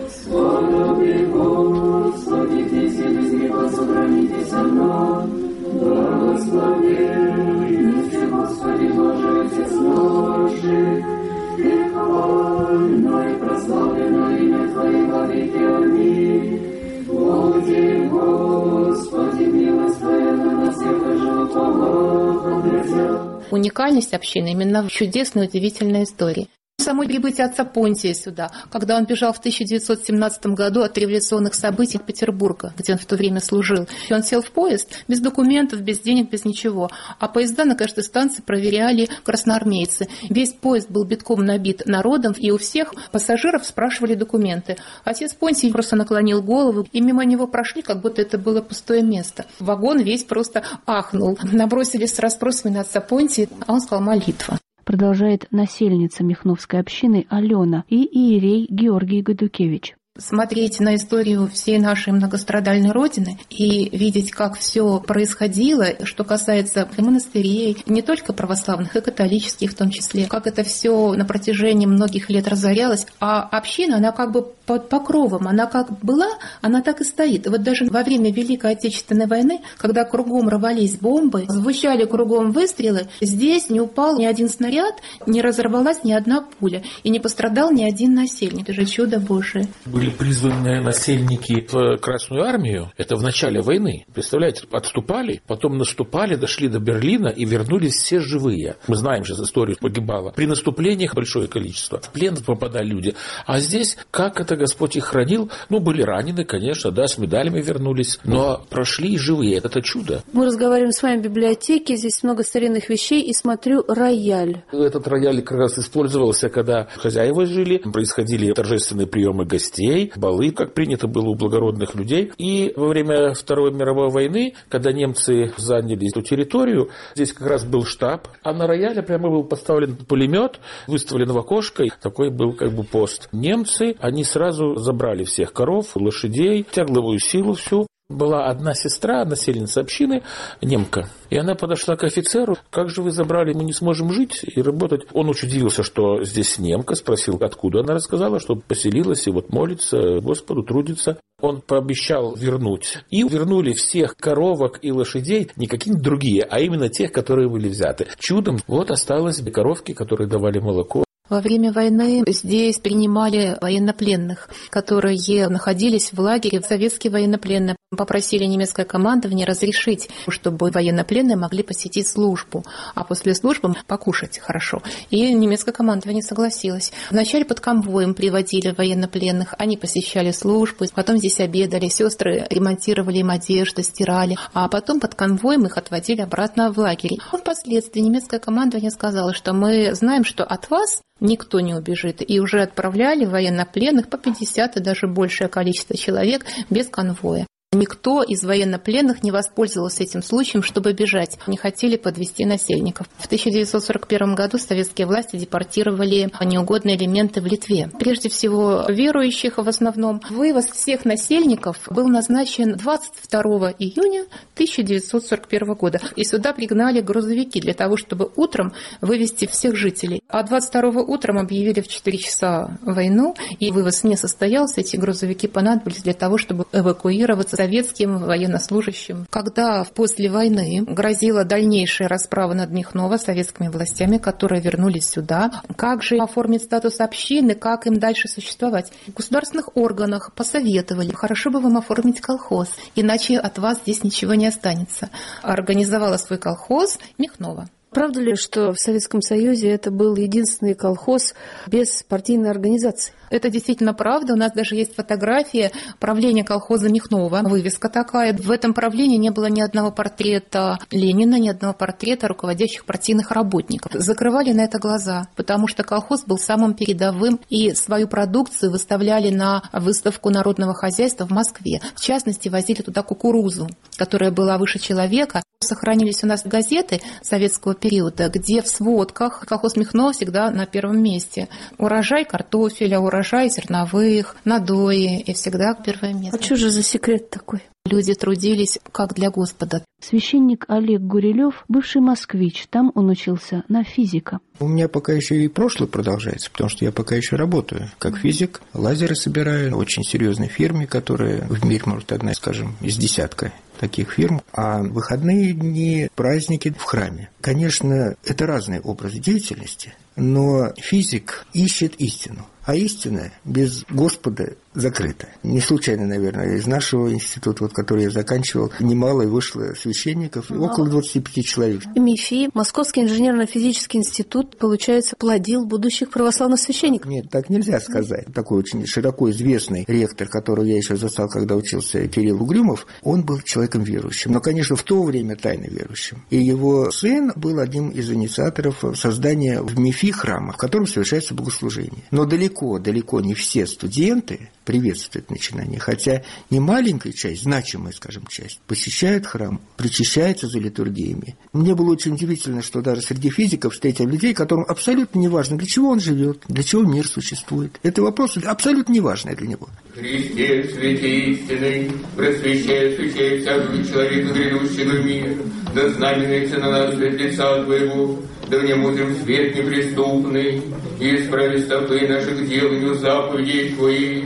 Уникальность 23.51 24.13
общины 24.13 24.53
именно 24.53 24.81
в 24.81 24.89
чудесной, 24.89 25.45
удивительной 25.45 26.03
истории. 26.03 26.47
Само 26.81 27.03
прибытие 27.03 27.45
отца 27.45 27.63
Понтия 27.63 28.15
сюда, 28.15 28.51
когда 28.71 28.97
он 28.97 29.05
бежал 29.05 29.33
в 29.33 29.37
1917 29.37 30.47
году 30.47 30.81
от 30.81 30.97
революционных 30.97 31.53
событий 31.53 31.99
Петербурга, 31.99 32.73
где 32.75 32.93
он 32.93 32.97
в 32.97 33.05
то 33.05 33.15
время 33.15 33.39
служил. 33.39 33.87
И 34.09 34.13
он 34.13 34.23
сел 34.23 34.41
в 34.41 34.49
поезд 34.49 34.89
без 35.07 35.19
документов, 35.19 35.81
без 35.81 35.99
денег, 35.99 36.31
без 36.31 36.43
ничего. 36.43 36.89
А 37.19 37.27
поезда 37.27 37.65
на 37.65 37.75
каждой 37.75 38.03
станции 38.03 38.41
проверяли 38.41 39.09
красноармейцы. 39.23 40.07
Весь 40.27 40.53
поезд 40.53 40.89
был 40.89 41.03
битком 41.03 41.45
набит 41.45 41.85
народом, 41.85 42.33
и 42.33 42.49
у 42.49 42.57
всех 42.57 42.95
пассажиров 43.11 43.63
спрашивали 43.63 44.15
документы. 44.15 44.77
Отец 45.03 45.35
Понтий 45.35 45.71
просто 45.71 45.95
наклонил 45.95 46.41
голову, 46.41 46.87
и 46.91 46.99
мимо 46.99 47.25
него 47.25 47.45
прошли, 47.45 47.83
как 47.83 48.01
будто 48.01 48.23
это 48.23 48.39
было 48.39 48.61
пустое 48.61 49.03
место. 49.03 49.45
Вагон 49.59 49.99
весь 49.99 50.23
просто 50.23 50.63
ахнул. 50.87 51.37
Набросились 51.43 52.15
с 52.15 52.19
расспросами 52.19 52.73
на 52.73 52.81
отца 52.81 53.01
Понтия, 53.01 53.47
а 53.67 53.73
он 53.73 53.81
сказал 53.81 54.03
молитва 54.03 54.57
продолжает 54.91 55.47
насельница 55.51 56.21
Михновской 56.21 56.77
общины 56.81 57.25
Алена 57.29 57.85
и 57.87 58.03
иерей 58.03 58.67
Георгий 58.69 59.21
Гадукевич 59.21 59.95
смотреть 60.17 60.79
на 60.79 60.95
историю 60.95 61.47
всей 61.47 61.79
нашей 61.79 62.11
многострадальной 62.11 62.91
Родины 62.91 63.39
и 63.49 63.89
видеть, 63.95 64.31
как 64.31 64.57
все 64.57 64.99
происходило, 64.99 65.87
что 66.03 66.25
касается 66.25 66.87
монастырей, 66.97 67.77
не 67.85 68.01
только 68.01 68.33
православных, 68.33 68.95
и 68.95 69.01
католических 69.01 69.71
в 69.71 69.75
том 69.75 69.89
числе, 69.89 70.25
как 70.25 70.47
это 70.47 70.63
все 70.63 71.13
на 71.13 71.25
протяжении 71.25 71.85
многих 71.85 72.29
лет 72.29 72.47
разорялось, 72.47 73.07
а 73.19 73.41
община, 73.41 73.97
она 73.97 74.11
как 74.11 74.31
бы 74.31 74.43
под 74.65 74.89
покровом, 74.89 75.47
она 75.47 75.65
как 75.65 75.99
была, 76.03 76.27
она 76.61 76.81
так 76.81 77.01
и 77.01 77.03
стоит. 77.05 77.47
Вот 77.47 77.63
даже 77.63 77.85
во 77.85 78.03
время 78.03 78.31
Великой 78.31 78.73
Отечественной 78.73 79.27
войны, 79.27 79.61
когда 79.77 80.03
кругом 80.03 80.49
рвались 80.49 80.97
бомбы, 80.97 81.45
звучали 81.47 82.05
кругом 82.05 82.51
выстрелы, 82.51 83.07
здесь 83.21 83.69
не 83.69 83.79
упал 83.79 84.17
ни 84.17 84.25
один 84.25 84.49
снаряд, 84.49 84.95
не 85.25 85.41
разорвалась 85.41 86.03
ни 86.03 86.11
одна 86.11 86.41
пуля, 86.41 86.83
и 87.03 87.09
не 87.09 87.19
пострадал 87.19 87.71
ни 87.71 87.83
один 87.83 88.13
насельник. 88.13 88.63
Это 88.63 88.73
же 88.73 88.85
чудо 88.85 89.19
Божие 89.19 89.67
были 90.01 90.09
призваны 90.09 90.81
насельники 90.81 91.67
в 91.71 91.97
Красную 91.97 92.43
армию, 92.43 92.91
это 92.97 93.15
в 93.15 93.21
начале 93.21 93.61
войны. 93.61 94.07
Представляете, 94.11 94.63
отступали, 94.71 95.43
потом 95.45 95.77
наступали, 95.77 96.33
дошли 96.33 96.69
до 96.69 96.79
Берлина 96.79 97.27
и 97.27 97.45
вернулись 97.45 97.93
все 97.93 98.19
живые. 98.19 98.77
Мы 98.87 98.95
знаем 98.95 99.23
же 99.23 99.33
историю, 99.33 99.77
погибало. 99.79 100.31
При 100.31 100.47
наступлениях 100.47 101.13
большое 101.13 101.47
количество. 101.47 102.01
В 102.01 102.09
плен 102.09 102.35
попадали 102.35 102.87
люди. 102.87 103.13
А 103.45 103.59
здесь, 103.59 103.95
как 104.09 104.41
это 104.41 104.55
Господь 104.55 104.95
их 104.95 105.05
хранил, 105.05 105.51
ну, 105.69 105.79
были 105.79 106.01
ранены, 106.01 106.45
конечно, 106.45 106.89
да, 106.89 107.05
с 107.05 107.19
медалями 107.19 107.61
вернулись, 107.61 108.19
но 108.23 108.65
прошли 108.71 109.15
живые. 109.19 109.57
Это 109.57 109.83
чудо. 109.83 110.23
Мы 110.33 110.47
разговариваем 110.47 110.93
с 110.93 111.03
вами 111.03 111.19
в 111.19 111.23
библиотеке, 111.25 111.95
здесь 111.95 112.23
много 112.23 112.43
старинных 112.43 112.89
вещей, 112.89 113.21
и 113.21 113.33
смотрю 113.33 113.85
рояль. 113.87 114.63
Этот 114.71 115.07
рояль 115.07 115.43
как 115.43 115.59
раз 115.59 115.77
использовался, 115.77 116.49
когда 116.49 116.87
хозяева 116.95 117.45
жили, 117.45 117.77
происходили 117.77 118.51
торжественные 118.51 119.05
приемы 119.05 119.45
гостей, 119.45 119.90
гостей, 119.91 120.11
балы, 120.15 120.51
как 120.51 120.73
принято 120.73 121.07
было 121.07 121.29
у 121.29 121.35
благородных 121.35 121.95
людей. 121.95 122.31
И 122.37 122.73
во 122.75 122.87
время 122.87 123.33
Второй 123.33 123.71
мировой 123.71 124.09
войны, 124.09 124.53
когда 124.69 124.91
немцы 124.91 125.53
заняли 125.57 126.09
эту 126.09 126.21
территорию, 126.21 126.89
здесь 127.15 127.33
как 127.33 127.47
раз 127.47 127.65
был 127.65 127.83
штаб, 127.83 128.27
а 128.43 128.53
на 128.53 128.67
рояле 128.67 129.01
прямо 129.01 129.29
был 129.29 129.43
поставлен 129.43 129.95
пулемет, 129.95 130.59
выставлен 130.87 131.31
в 131.31 131.37
окошко, 131.37 131.85
такой 132.01 132.29
был 132.29 132.53
как 132.53 132.71
бы 132.73 132.83
пост. 132.83 133.29
Немцы, 133.31 133.95
они 133.99 134.23
сразу 134.23 134.75
забрали 134.75 135.23
всех 135.23 135.53
коров, 135.53 135.95
лошадей, 135.95 136.65
тягловую 136.69 137.19
силу 137.19 137.53
всю, 137.53 137.87
была 138.11 138.45
одна 138.45 138.73
сестра, 138.73 139.25
насельница 139.25 139.81
общины, 139.81 140.23
немка. 140.61 141.09
И 141.29 141.37
она 141.37 141.55
подошла 141.55 141.95
к 141.95 142.03
офицеру, 142.03 142.57
как 142.69 142.89
же 142.89 143.01
вы 143.01 143.11
забрали, 143.11 143.53
мы 143.53 143.63
не 143.63 143.73
сможем 143.73 144.11
жить 144.11 144.43
и 144.43 144.61
работать. 144.61 145.07
Он 145.13 145.29
удивился, 145.29 145.83
что 145.83 146.23
здесь 146.23 146.59
немка, 146.59 146.95
спросил, 146.95 147.37
откуда. 147.41 147.81
Она 147.81 147.93
рассказала, 147.93 148.39
что 148.39 148.55
поселилась 148.55 149.27
и 149.27 149.31
вот 149.31 149.51
молится 149.51 150.19
Господу, 150.19 150.63
трудится. 150.63 151.17
Он 151.41 151.61
пообещал 151.61 152.35
вернуть. 152.35 152.99
И 153.09 153.23
вернули 153.23 153.73
всех 153.73 154.15
коровок 154.15 154.79
и 154.81 154.91
лошадей, 154.91 155.49
не 155.55 155.67
какие-нибудь 155.67 156.03
другие, 156.03 156.43
а 156.43 156.59
именно 156.59 156.89
тех, 156.89 157.11
которые 157.11 157.49
были 157.49 157.67
взяты. 157.67 158.07
Чудом 158.19 158.57
вот 158.67 158.91
осталось 158.91 159.41
коровки, 159.51 159.93
которые 159.93 160.27
давали 160.27 160.59
молоко. 160.59 161.03
Во 161.31 161.39
время 161.39 161.71
войны 161.71 162.25
здесь 162.27 162.75
принимали 162.79 163.57
военнопленных, 163.61 164.49
которые 164.69 165.47
находились 165.47 166.11
в 166.11 166.19
лагере. 166.19 166.61
Советские 166.61 167.09
военнопленные 167.09 167.77
попросили 167.95 168.43
немецкое 168.43 168.85
командование 168.85 169.47
разрешить, 169.47 170.09
чтобы 170.27 170.71
военнопленные 170.71 171.37
могли 171.37 171.63
посетить 171.63 172.09
службу, 172.09 172.65
а 172.95 173.05
после 173.05 173.33
службы 173.33 173.73
покушать 173.87 174.39
хорошо. 174.39 174.81
И 175.09 175.33
немецкое 175.33 175.73
командование 175.73 176.21
согласилось. 176.21 176.91
Вначале 177.09 177.45
под 177.45 177.61
конвоем 177.61 178.13
приводили 178.13 178.75
военнопленных, 178.77 179.53
они 179.57 179.77
посещали 179.77 180.31
службу, 180.31 180.83
потом 180.93 181.15
здесь 181.15 181.39
обедали, 181.39 181.87
сестры 181.87 182.45
ремонтировали 182.49 183.19
им 183.19 183.29
одежду, 183.29 183.83
стирали, 183.83 184.37
а 184.53 184.67
потом 184.67 184.99
под 184.99 185.15
конвоем 185.15 185.65
их 185.65 185.77
отводили 185.77 186.19
обратно 186.19 186.73
в 186.73 186.77
лагерь. 186.77 187.19
Впоследствии 187.31 188.01
немецкое 188.01 188.41
командование 188.41 188.91
сказало, 188.91 189.33
что 189.33 189.53
мы 189.53 189.95
знаем, 189.95 190.25
что 190.25 190.43
от 190.43 190.69
вас 190.69 191.01
никто 191.21 191.59
не 191.61 191.73
убежит. 191.73 192.21
И 192.27 192.39
уже 192.39 192.61
отправляли 192.61 193.25
военнопленных 193.25 194.09
по 194.09 194.17
50 194.17 194.77
и 194.77 194.79
даже 194.81 195.07
большее 195.07 195.47
количество 195.47 195.95
человек 195.95 196.45
без 196.69 196.87
конвоя. 196.87 197.47
Никто 197.73 198.21
из 198.21 198.43
военнопленных 198.43 199.23
не 199.23 199.31
воспользовался 199.31 200.03
этим 200.03 200.21
случаем, 200.21 200.61
чтобы 200.61 200.91
бежать. 200.91 201.39
Не 201.47 201.55
хотели 201.55 201.95
подвести 201.95 202.43
насельников. 202.43 203.07
В 203.17 203.27
1941 203.27 204.35
году 204.35 204.57
советские 204.57 205.07
власти 205.07 205.37
депортировали 205.37 206.29
неугодные 206.43 206.97
элементы 206.97 207.39
в 207.39 207.45
Литве. 207.45 207.89
Прежде 207.97 208.27
всего, 208.27 208.83
верующих 208.89 209.57
в 209.57 209.69
основном. 209.69 210.19
Вывоз 210.29 210.65
всех 210.65 211.05
насельников 211.05 211.77
был 211.89 212.09
назначен 212.09 212.75
22 212.75 213.41
июня 213.79 214.25
1941 214.55 215.73
года. 215.75 216.01
И 216.17 216.25
сюда 216.25 216.51
пригнали 216.51 216.99
грузовики 216.99 217.61
для 217.61 217.73
того, 217.73 217.95
чтобы 217.95 218.29
утром 218.35 218.73
вывести 218.99 219.47
всех 219.47 219.77
жителей. 219.77 220.21
А 220.27 220.43
22 220.43 221.03
утром 221.03 221.37
объявили 221.37 221.79
в 221.79 221.87
4 221.87 222.17
часа 222.17 222.77
войну, 222.81 223.33
и 223.61 223.71
вывоз 223.71 224.03
не 224.03 224.17
состоялся. 224.17 224.81
Эти 224.81 224.97
грузовики 224.97 225.47
понадобились 225.47 226.03
для 226.03 226.13
того, 226.13 226.37
чтобы 226.37 226.65
эвакуироваться 226.73 227.60
советским 227.61 228.17
военнослужащим. 228.17 229.27
Когда 229.29 229.83
после 229.83 230.31
войны 230.31 230.83
грозила 230.87 231.43
дальнейшая 231.43 232.07
расправа 232.07 232.53
над 232.53 232.71
Михново 232.71 233.17
советскими 233.17 233.67
властями, 233.67 234.17
которые 234.17 234.61
вернулись 234.61 235.07
сюда, 235.07 235.51
как 235.75 236.01
же 236.01 236.17
оформить 236.17 236.63
статус 236.63 236.99
общины, 236.99 237.53
как 237.53 237.85
им 237.85 237.99
дальше 237.99 238.27
существовать? 238.27 238.91
В 239.05 239.13
государственных 239.13 239.77
органах 239.77 240.33
посоветовали, 240.33 241.11
хорошо 241.11 241.51
бы 241.51 241.59
вам 241.59 241.77
оформить 241.77 242.19
колхоз, 242.19 242.69
иначе 242.95 243.37
от 243.37 243.59
вас 243.59 243.77
здесь 243.83 244.03
ничего 244.03 244.33
не 244.33 244.47
останется. 244.47 245.11
Организовала 245.43 246.17
свой 246.17 246.39
колхоз 246.39 246.97
Михнова. 247.19 247.69
Правда 247.93 248.21
ли, 248.21 248.35
что 248.37 248.71
в 248.71 248.79
Советском 248.79 249.21
Союзе 249.21 249.69
это 249.69 249.91
был 249.91 250.15
единственный 250.15 250.75
колхоз 250.75 251.33
без 251.67 252.03
партийной 252.03 252.49
организации? 252.49 253.13
Это 253.29 253.49
действительно 253.49 253.93
правда. 253.93 254.33
У 254.33 254.37
нас 254.37 254.53
даже 254.53 254.75
есть 254.75 254.95
фотография 254.95 255.71
правления 255.99 256.45
колхоза 256.45 256.87
Михнова. 256.87 257.41
Вывеска 257.43 257.89
такая. 257.89 258.33
В 258.33 258.49
этом 258.49 258.73
правлении 258.73 259.17
не 259.17 259.29
было 259.29 259.47
ни 259.47 259.59
одного 259.59 259.91
портрета 259.91 260.79
Ленина, 260.89 261.37
ни 261.37 261.49
одного 261.49 261.73
портрета 261.73 262.29
руководящих 262.29 262.85
партийных 262.85 263.31
работников. 263.31 263.91
Закрывали 263.93 264.53
на 264.53 264.61
это 264.61 264.79
глаза, 264.79 265.27
потому 265.35 265.67
что 265.67 265.83
колхоз 265.83 266.23
был 266.23 266.37
самым 266.37 266.75
передовым, 266.75 267.41
и 267.49 267.73
свою 267.73 268.07
продукцию 268.07 268.71
выставляли 268.71 269.35
на 269.35 269.63
выставку 269.73 270.29
народного 270.29 270.73
хозяйства 270.73 271.25
в 271.25 271.31
Москве. 271.31 271.81
В 271.93 271.99
частности, 271.99 272.47
возили 272.47 272.81
туда 272.81 273.03
кукурузу, 273.03 273.69
которая 273.97 274.31
была 274.31 274.57
выше 274.57 274.79
человека. 274.79 275.43
Сохранились 275.61 276.23
у 276.23 276.27
нас 276.27 276.43
газеты 276.43 277.01
советского 277.21 277.75
периода, 277.75 278.29
где 278.29 278.63
в 278.63 278.67
сводках 278.67 279.45
колхоз 279.47 279.75
Михно 279.75 280.11
всегда 280.11 280.49
на 280.49 280.65
первом 280.65 281.01
месте. 281.01 281.49
Урожай 281.77 282.25
картофеля, 282.25 282.99
урожай 282.99 283.49
зерновых, 283.49 284.35
надои, 284.43 285.21
и 285.21 285.33
всегда 285.33 285.75
первое 285.75 286.13
место. 286.13 286.37
А 286.37 286.43
что 286.43 286.55
же 286.55 286.71
за 286.71 286.81
секрет 286.81 287.29
такой? 287.29 287.61
Люди 287.85 288.13
трудились 288.13 288.79
как 288.91 289.13
для 289.13 289.29
Господа. 289.29 289.83
Священник 290.01 290.65
Олег 290.67 291.01
Гурилев, 291.01 291.63
бывший 291.67 292.01
москвич, 292.01 292.65
там 292.69 292.91
он 292.95 293.09
учился 293.09 293.63
на 293.67 293.83
физика. 293.83 294.39
У 294.59 294.67
меня 294.67 294.87
пока 294.87 295.13
еще 295.13 295.43
и 295.43 295.47
прошлое 295.47 295.87
продолжается, 295.87 296.51
потому 296.51 296.69
что 296.69 296.85
я 296.85 296.91
пока 296.91 297.15
еще 297.15 297.35
работаю 297.35 297.89
как 297.99 298.17
физик, 298.17 298.61
лазеры 298.73 299.15
собираю 299.15 299.75
в 299.75 299.77
очень 299.77 300.03
серьезной 300.03 300.47
фирме, 300.47 300.87
которая 300.87 301.41
в 301.47 301.65
мире, 301.65 301.83
может, 301.85 302.11
одна, 302.11 302.33
скажем, 302.33 302.75
из 302.81 302.97
десятка 302.97 303.51
таких 303.81 304.13
фирм, 304.13 304.41
а 304.53 304.83
выходные 304.83 305.53
дни, 305.53 306.07
праздники 306.15 306.69
в 306.69 306.83
храме. 306.83 307.29
Конечно, 307.41 308.15
это 308.23 308.45
разный 308.45 308.79
образ 308.79 309.13
деятельности, 309.13 309.93
но 310.15 310.71
физик 310.77 311.47
ищет 311.51 311.95
истину. 311.95 312.45
А 312.63 312.75
истина 312.75 313.31
без 313.43 313.83
Господа 313.89 314.53
закрыта. 314.73 315.27
Не 315.43 315.59
случайно, 315.59 316.05
наверное, 316.05 316.55
из 316.55 316.65
нашего 316.65 317.11
института, 317.11 317.63
вот, 317.63 317.73
который 317.73 318.03
я 318.03 318.09
заканчивал, 318.09 318.71
немало 318.79 319.23
и 319.23 319.27
вышло 319.27 319.73
священников, 319.75 320.49
Ну, 320.49 320.63
около 320.63 320.87
25 320.87 321.45
человек. 321.45 321.81
МИФИ, 321.95 322.49
Московский 322.53 323.01
инженерно-физический 323.01 323.97
институт, 323.97 324.57
получается, 324.57 325.15
плодил 325.17 325.65
будущих 325.65 326.09
православных 326.09 326.59
священников. 326.59 327.09
Нет, 327.09 327.29
так 327.29 327.49
нельзя 327.49 327.79
сказать. 327.79 328.27
Такой 328.33 328.59
очень 328.59 328.85
широко 328.85 329.29
известный 329.31 329.85
ректор, 329.87 330.27
которого 330.27 330.65
я 330.65 330.77
еще 330.77 330.95
застал, 330.95 331.27
когда 331.27 331.55
учился, 331.55 332.07
Кирилл 332.07 332.41
Угрюмов, 332.41 332.87
он 333.01 333.23
был 333.23 333.41
человеком 333.41 333.83
верующим, 333.83 334.31
но, 334.31 334.39
конечно, 334.39 334.75
в 334.75 334.83
то 334.83 335.03
время 335.03 335.35
тайно 335.35 335.65
верующим. 335.65 336.23
И 336.29 336.37
его 336.37 336.91
сын 336.91 337.33
был 337.35 337.59
одним 337.59 337.89
из 337.89 338.11
инициаторов 338.11 338.83
создания 338.95 339.61
в 339.61 339.77
МИФИ 339.79 340.11
храма, 340.11 340.53
в 340.53 340.57
котором 340.57 340.87
совершается 340.87 341.33
богослужение. 341.33 342.03
Но 342.11 342.25
далеко, 342.25 342.79
далеко 342.79 343.21
не 343.21 343.33
все 343.33 343.65
студенты 343.67 344.49
приветствуют 344.71 345.29
начинание, 345.29 345.81
хотя 345.81 346.23
не 346.49 346.61
маленькая 346.61 347.11
часть, 347.11 347.43
значимая, 347.43 347.91
скажем, 347.91 348.25
часть, 348.27 348.61
посещает 348.67 349.27
храм, 349.27 349.59
причащается 349.75 350.47
за 350.47 350.59
литургиями. 350.59 351.35
Мне 351.51 351.75
было 351.75 351.91
очень 351.91 352.13
удивительно, 352.13 352.61
что 352.61 352.81
даже 352.81 353.01
среди 353.01 353.29
физиков 353.29 353.73
встретил 353.73 354.07
людей, 354.07 354.33
которым 354.33 354.63
абсолютно 354.65 355.19
не 355.19 355.27
важно, 355.27 355.57
для 355.57 355.67
чего 355.67 355.89
он 355.89 355.99
живет, 355.99 356.43
для 356.47 356.63
чего 356.63 356.83
мир 356.83 357.05
существует. 357.05 357.81
Это 357.83 358.01
вопрос 358.01 358.37
абсолютно 358.37 358.93
неважный 358.93 359.35
для 359.35 359.47
него. 359.47 359.67
Христе, 359.93 360.63
святи 360.73 361.31
истины, 361.31 361.91
просвещай, 362.15 362.93
освещай 362.93 363.39
всякого 363.41 363.83
человека, 363.83 364.33
грядущего 364.33 365.03
мир, 365.03 365.37
да 365.75 365.89
знаменуется 365.89 366.59
на 366.59 366.71
нас 366.71 366.95
свет 366.95 367.19
лица 367.19 367.61
Твоего, 367.65 368.21
да 368.49 368.57
в 368.57 368.63
нем 368.63 368.85
утрем 368.85 369.17
свет 369.21 369.53
неприступный, 369.53 370.63
и 370.97 371.15
исправи 371.17 371.59
стопы 371.59 372.07
наших 372.07 372.47
деланию 372.47 372.95
заповедей 372.95 373.75
Твоих, 373.75 374.25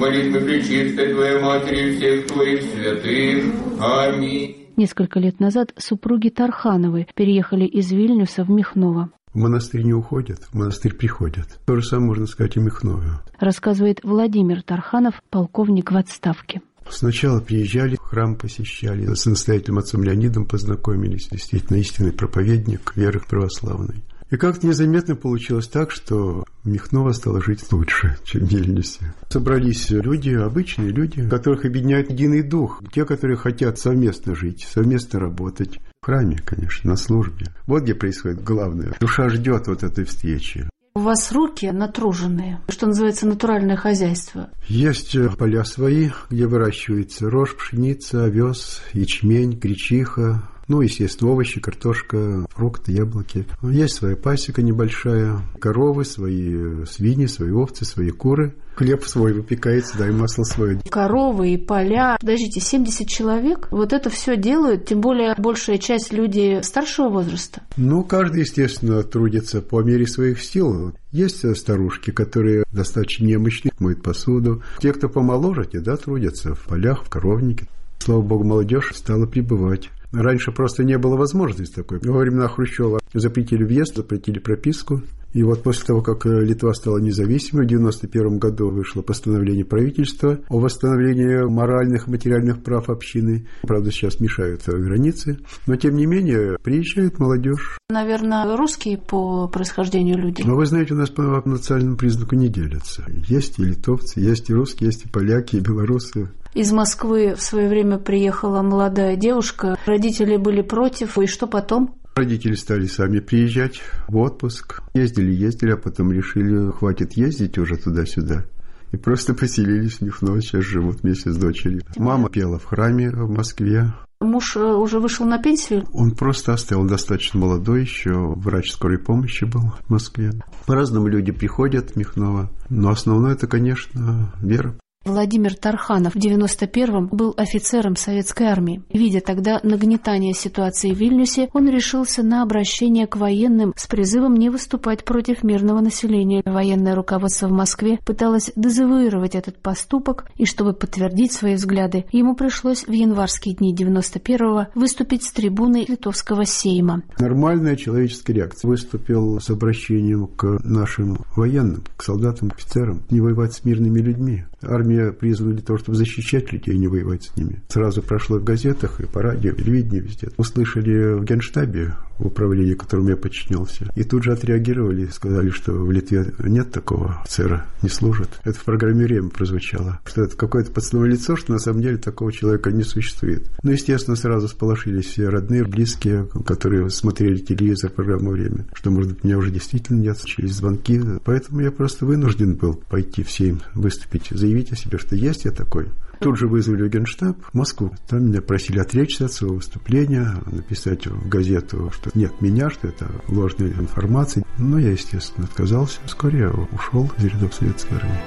молитвы 0.00 0.40
пречистой 0.40 1.12
Твоей 1.12 1.40
Матери 1.40 1.90
и 1.90 1.96
всех 1.96 2.26
Твоих 2.26 2.62
святых. 2.62 3.44
Аминь. 3.78 4.56
Несколько 4.76 5.20
лет 5.20 5.40
назад 5.40 5.74
супруги 5.76 6.30
Тархановы 6.30 7.06
переехали 7.14 7.66
из 7.66 7.92
Вильнюса 7.92 8.44
в 8.44 8.50
Михново. 8.50 9.10
В 9.32 9.36
монастырь 9.36 9.82
не 9.82 9.92
уходят, 9.92 10.38
в 10.50 10.54
монастырь 10.54 10.94
приходят. 10.94 11.60
То 11.66 11.76
же 11.76 11.86
самое 11.86 12.08
можно 12.08 12.26
сказать 12.26 12.56
и 12.56 12.60
Михнове. 12.60 13.10
Рассказывает 13.38 14.00
Владимир 14.02 14.62
Тарханов, 14.62 15.22
полковник 15.30 15.92
в 15.92 15.96
отставке. 15.96 16.62
Сначала 16.88 17.40
приезжали, 17.40 17.96
храм 18.00 18.34
посещали, 18.34 19.14
с 19.14 19.26
настоятелем 19.26 19.78
отцом 19.78 20.02
Леонидом 20.02 20.46
познакомились, 20.46 21.28
действительно 21.28 21.76
истинный 21.76 22.12
проповедник 22.12 22.96
веры 22.96 23.20
православной. 23.20 24.02
И 24.30 24.36
как-то 24.36 24.66
незаметно 24.66 25.16
получилось 25.16 25.66
так, 25.66 25.90
что 25.90 26.44
Михнова 26.64 27.12
стала 27.12 27.42
жить 27.42 27.72
лучше, 27.72 28.16
чем 28.22 28.46
в 28.46 28.50
Вильнюсе. 28.50 29.12
Собрались 29.28 29.90
люди, 29.90 30.30
обычные 30.30 30.90
люди, 30.90 31.28
которых 31.28 31.64
объединяет 31.64 32.10
единый 32.10 32.42
дух. 32.42 32.80
Те, 32.92 33.04
которые 33.04 33.36
хотят 33.36 33.78
совместно 33.78 34.36
жить, 34.36 34.68
совместно 34.72 35.18
работать. 35.18 35.80
В 36.00 36.06
храме, 36.06 36.38
конечно, 36.44 36.90
на 36.90 36.96
службе. 36.96 37.48
Вот 37.66 37.82
где 37.82 37.94
происходит 37.94 38.42
главное. 38.44 38.94
Душа 39.00 39.28
ждет 39.28 39.66
вот 39.66 39.82
этой 39.82 40.04
встречи. 40.04 40.68
У 40.94 41.00
вас 41.00 41.30
руки 41.30 41.70
натруженные, 41.70 42.60
что 42.68 42.86
называется 42.86 43.26
натуральное 43.26 43.76
хозяйство. 43.76 44.50
Есть 44.66 45.16
поля 45.38 45.64
свои, 45.64 46.10
где 46.30 46.46
выращивается 46.46 47.30
рожь, 47.30 47.56
пшеница, 47.56 48.24
овес, 48.24 48.82
ячмень, 48.92 49.58
гречиха, 49.58 50.42
ну, 50.70 50.82
естественно, 50.82 51.32
овощи, 51.32 51.60
картошка, 51.60 52.46
фрукты, 52.48 52.92
яблоки. 52.92 53.44
Есть 53.60 53.96
своя 53.96 54.14
пасека 54.14 54.62
небольшая, 54.62 55.40
коровы, 55.58 56.04
свои 56.04 56.84
свиньи, 56.84 57.26
свои 57.26 57.50
овцы, 57.50 57.84
свои 57.84 58.10
куры. 58.10 58.54
Хлеб 58.76 59.04
свой 59.04 59.32
выпекается, 59.32 59.98
да, 59.98 60.06
и 60.06 60.12
масло 60.12 60.44
свое. 60.44 60.80
Коровы 60.88 61.50
и 61.50 61.56
поля. 61.58 62.16
Подождите, 62.20 62.60
70 62.60 63.08
человек? 63.08 63.66
Вот 63.72 63.92
это 63.92 64.10
все 64.10 64.36
делают, 64.36 64.86
тем 64.86 65.00
более 65.00 65.34
большая 65.36 65.78
часть 65.78 66.12
людей 66.12 66.62
старшего 66.62 67.08
возраста. 67.08 67.62
Ну, 67.76 68.04
каждый, 68.04 68.42
естественно, 68.42 69.02
трудится 69.02 69.62
по 69.62 69.82
мере 69.82 70.06
своих 70.06 70.40
сил. 70.40 70.94
Есть 71.10 71.44
э, 71.44 71.56
старушки, 71.56 72.12
которые 72.12 72.62
достаточно 72.70 73.26
немощные, 73.26 73.72
моют 73.80 74.04
посуду. 74.04 74.62
Те, 74.78 74.92
кто 74.92 75.08
помоложе, 75.08 75.64
те, 75.64 75.80
да, 75.80 75.96
трудятся 75.96 76.54
в 76.54 76.64
полях, 76.66 77.04
в 77.04 77.10
коровнике. 77.10 77.66
Слава 77.98 78.22
богу, 78.22 78.44
молодежь 78.44 78.92
стала 78.94 79.26
прибывать. 79.26 79.90
Раньше 80.12 80.50
просто 80.52 80.82
не 80.84 80.98
было 80.98 81.16
возможности 81.16 81.74
такой. 81.76 82.00
Во 82.02 82.18
времена 82.18 82.48
Хрущева 82.48 83.00
запретили 83.14 83.64
въезд, 83.64 83.96
запретили 83.96 84.38
прописку. 84.38 85.02
И 85.32 85.42
вот 85.42 85.62
после 85.62 85.86
того, 85.86 86.02
как 86.02 86.26
Литва 86.26 86.74
стала 86.74 86.98
независимой, 86.98 87.64
в 87.64 87.70
1991 87.70 88.38
году 88.38 88.70
вышло 88.70 89.02
постановление 89.02 89.64
правительства 89.64 90.40
о 90.48 90.58
восстановлении 90.58 91.48
моральных 91.48 92.08
и 92.08 92.10
материальных 92.10 92.62
прав 92.62 92.88
общины. 92.90 93.46
Правда, 93.62 93.90
сейчас 93.90 94.20
мешают 94.20 94.62
границы. 94.66 95.38
Но, 95.66 95.76
тем 95.76 95.96
не 95.96 96.06
менее, 96.06 96.56
приезжает 96.62 97.18
молодежь. 97.18 97.78
Наверное, 97.88 98.56
русские 98.56 98.98
по 98.98 99.48
происхождению 99.48 100.18
люди. 100.18 100.42
Но 100.42 100.56
вы 100.56 100.66
знаете, 100.66 100.94
у 100.94 100.96
нас 100.96 101.10
по 101.10 101.22
национальному 101.44 101.96
признаку 101.96 102.34
не 102.34 102.48
делятся. 102.48 103.04
Есть 103.28 103.58
и 103.58 103.64
литовцы, 103.64 104.20
есть 104.20 104.50
и 104.50 104.54
русские, 104.54 104.88
есть 104.88 105.06
и 105.06 105.08
поляки, 105.08 105.56
и 105.56 105.60
белорусы. 105.60 106.30
Из 106.52 106.72
Москвы 106.72 107.34
в 107.36 107.42
свое 107.42 107.68
время 107.68 107.98
приехала 107.98 108.62
молодая 108.62 109.14
девушка. 109.14 109.78
Родители 109.86 110.36
были 110.36 110.62
против. 110.62 111.16
И 111.18 111.26
что 111.26 111.46
потом? 111.46 111.94
Родители 112.20 112.54
стали 112.54 112.84
сами 112.84 113.20
приезжать 113.20 113.80
в 114.06 114.18
отпуск. 114.18 114.82
Ездили, 114.92 115.32
ездили, 115.32 115.70
а 115.70 115.78
потом 115.78 116.12
решили, 116.12 116.70
хватит 116.70 117.14
ездить 117.14 117.56
уже 117.56 117.78
туда-сюда. 117.78 118.44
И 118.92 118.98
просто 118.98 119.32
поселились 119.32 119.94
в 119.94 120.02
Михново, 120.02 120.42
сейчас 120.42 120.64
живут 120.64 121.00
вместе 121.00 121.30
с 121.32 121.38
дочерью. 121.38 121.80
Мама 121.96 122.28
пела 122.28 122.58
в 122.58 122.66
храме 122.66 123.08
в 123.08 123.30
Москве. 123.30 123.94
Муж 124.20 124.54
э, 124.56 124.60
уже 124.60 125.00
вышел 125.00 125.24
на 125.24 125.38
пенсию? 125.42 125.86
Он 125.94 126.14
просто 126.14 126.52
оставил, 126.52 126.84
достаточно 126.86 127.40
молодой 127.40 127.80
еще, 127.80 128.34
врач 128.36 128.70
скорой 128.70 128.98
помощи 128.98 129.44
был 129.44 129.72
в 129.86 129.88
Москве. 129.88 130.32
По-разному 130.66 131.06
люди 131.06 131.32
приходят 131.32 131.92
в 131.92 131.96
Михново, 131.96 132.50
но 132.68 132.90
основное 132.90 133.32
это, 133.32 133.46
конечно, 133.46 134.30
вера. 134.42 134.74
Владимир 135.06 135.54
Тарханов 135.54 136.12
в 136.12 136.18
91-м 136.18 137.08
был 137.08 137.32
офицером 137.38 137.96
советской 137.96 138.48
армии. 138.48 138.82
Видя 138.92 139.22
тогда 139.22 139.58
нагнетание 139.62 140.34
ситуации 140.34 140.92
в 140.92 140.98
Вильнюсе, 140.98 141.48
он 141.54 141.70
решился 141.70 142.22
на 142.22 142.42
обращение 142.42 143.06
к 143.06 143.16
военным 143.16 143.72
с 143.76 143.86
призывом 143.86 144.34
не 144.34 144.50
выступать 144.50 145.06
против 145.06 145.42
мирного 145.42 145.80
населения. 145.80 146.42
Военное 146.44 146.94
руководство 146.94 147.48
в 147.48 147.52
Москве 147.52 147.98
пыталось 148.04 148.52
дезавуировать 148.56 149.34
этот 149.34 149.56
поступок, 149.56 150.26
и 150.36 150.44
чтобы 150.44 150.74
подтвердить 150.74 151.32
свои 151.32 151.54
взгляды, 151.54 152.04
ему 152.12 152.36
пришлось 152.36 152.86
в 152.86 152.92
январские 152.92 153.54
дни 153.54 153.74
91-го 153.74 154.66
выступить 154.78 155.24
с 155.24 155.32
трибуны 155.32 155.86
Литовского 155.88 156.44
сейма. 156.44 157.04
Нормальная 157.18 157.76
человеческая 157.76 158.34
реакция. 158.34 158.68
Выступил 158.68 159.40
с 159.40 159.48
обращением 159.48 160.26
к 160.26 160.58
нашим 160.62 161.24
военным, 161.34 161.84
к 161.96 162.02
солдатам, 162.02 162.52
офицерам, 162.54 163.02
не 163.08 163.22
воевать 163.22 163.54
с 163.54 163.64
мирными 163.64 164.00
людьми. 164.00 164.44
Армия 164.62 165.12
призвана 165.12 165.54
для 165.54 165.62
того, 165.62 165.78
чтобы 165.78 165.96
защищать 165.96 166.52
людей, 166.52 166.74
а 166.74 166.78
не 166.78 166.88
воевать 166.88 167.24
с 167.24 167.36
ними. 167.36 167.62
Сразу 167.68 168.02
прошло 168.02 168.38
в 168.38 168.44
газетах 168.44 169.00
и 169.00 169.06
по 169.06 169.22
радио, 169.22 169.52
и 169.52 169.70
телевидении 169.70 170.00
везде. 170.00 170.28
Услышали 170.36 171.14
в 171.14 171.24
Генштабе, 171.24 171.94
в 172.18 172.26
управлении, 172.26 172.74
которому 172.74 173.10
я 173.10 173.16
подчинялся, 173.16 173.90
и 173.96 174.04
тут 174.04 174.24
же 174.24 174.32
отреагировали, 174.32 175.06
сказали, 175.06 175.50
что 175.50 175.72
в 175.72 175.90
Литве 175.90 176.32
нет 176.38 176.70
такого 176.70 177.20
офицера, 177.22 177.66
не 177.82 177.88
служит. 177.88 178.28
Это 178.44 178.58
в 178.58 178.64
программе 178.64 179.04
«Время» 179.04 179.30
прозвучало, 179.30 180.00
что 180.04 180.22
это 180.22 180.36
какое-то 180.36 180.70
подставное 180.70 181.10
лицо, 181.10 181.36
что 181.36 181.52
на 181.52 181.58
самом 181.58 181.80
деле 181.80 181.96
такого 181.96 182.30
человека 182.32 182.70
не 182.72 182.82
существует. 182.82 183.50
Ну, 183.62 183.70
естественно, 183.70 184.16
сразу 184.16 184.48
сполошились 184.48 185.06
все 185.06 185.28
родные, 185.28 185.64
близкие, 185.64 186.28
которые 186.44 186.90
смотрели 186.90 187.38
телевизор, 187.38 187.90
программу 187.90 188.30
«Время», 188.32 188.66
что, 188.74 188.90
может 188.90 189.12
быть, 189.12 189.24
меня 189.24 189.38
уже 189.38 189.50
действительно 189.50 189.98
нет, 189.98 190.18
через 190.24 190.56
звонки. 190.56 191.00
Поэтому 191.24 191.60
я 191.60 191.70
просто 191.70 192.04
вынужден 192.04 192.54
был 192.54 192.74
пойти 192.74 193.22
всем 193.22 193.60
выступить, 193.74 194.28
заявить 194.30 194.49
о 194.72 194.76
себе, 194.76 194.98
что 194.98 195.16
есть 195.16 195.44
я 195.44 195.50
такой. 195.50 195.88
Тут 196.20 196.36
же 196.38 196.48
вызвали 196.48 196.82
в 196.82 196.90
Генштаб 196.90 197.36
в 197.42 197.54
Москву. 197.54 197.94
Там 198.06 198.26
меня 198.26 198.42
просили 198.42 198.78
отречься 198.78 199.24
от 199.24 199.32
своего 199.32 199.56
выступления, 199.56 200.34
написать 200.52 201.06
в 201.06 201.28
газету, 201.28 201.90
что 201.94 202.10
нет 202.14 202.40
меня, 202.42 202.68
что 202.68 202.88
это 202.88 203.10
ложная 203.28 203.68
информация. 203.68 204.44
Но 204.58 204.78
я, 204.78 204.90
естественно, 204.90 205.46
отказался. 205.46 205.98
Вскоре 206.04 206.40
я 206.40 206.50
ушел 206.50 207.10
из 207.16 207.24
рядов 207.24 207.54
советской 207.54 207.94
армии. 207.94 208.20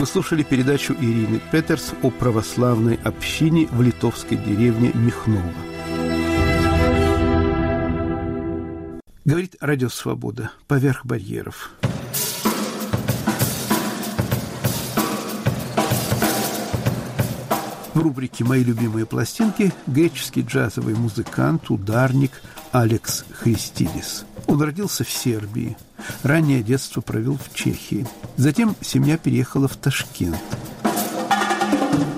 Вы 0.00 0.06
слушали 0.06 0.42
передачу 0.42 0.94
Ирины 0.94 1.40
Петерс 1.52 1.92
о 2.02 2.10
православной 2.10 2.98
общине 3.04 3.68
в 3.70 3.82
литовской 3.82 4.38
деревне 4.38 4.92
Михново. 4.94 5.52
Говорит 9.26 9.56
Радио 9.60 9.90
Свобода. 9.90 10.50
Поверх 10.66 11.04
барьеров. 11.04 11.70
В 17.92 17.98
рубрике 18.00 18.44
«Мои 18.44 18.64
любимые 18.64 19.04
пластинки» 19.04 19.74
греческий 19.86 20.40
джазовый 20.40 20.94
музыкант, 20.94 21.68
ударник 21.68 22.30
Алекс 22.72 23.26
Христидис. 23.30 24.24
Он 24.46 24.62
родился 24.62 25.04
в 25.04 25.10
Сербии. 25.10 25.76
Раннее 26.22 26.62
детство 26.62 27.02
провел 27.02 27.36
в 27.36 27.54
Чехии. 27.54 28.06
Затем 28.38 28.74
семья 28.80 29.18
переехала 29.18 29.68
в 29.68 29.76
Ташкент. 29.76 30.40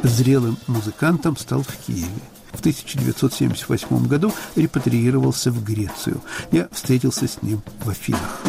Зрелым 0.05 0.57
музыкантом 0.69 1.37
стал 1.37 1.63
в 1.63 1.77
Киеве. 1.85 2.32
В 2.53 2.61
1978 2.61 4.07
году 4.07 4.33
репатриировался 4.57 5.51
в 5.51 5.65
Грецию. 5.65 6.21
Я 6.51 6.69
встретился 6.71 7.27
с 7.27 7.43
ним 7.43 7.63
в 7.85 7.91
Афинах. 7.91 8.41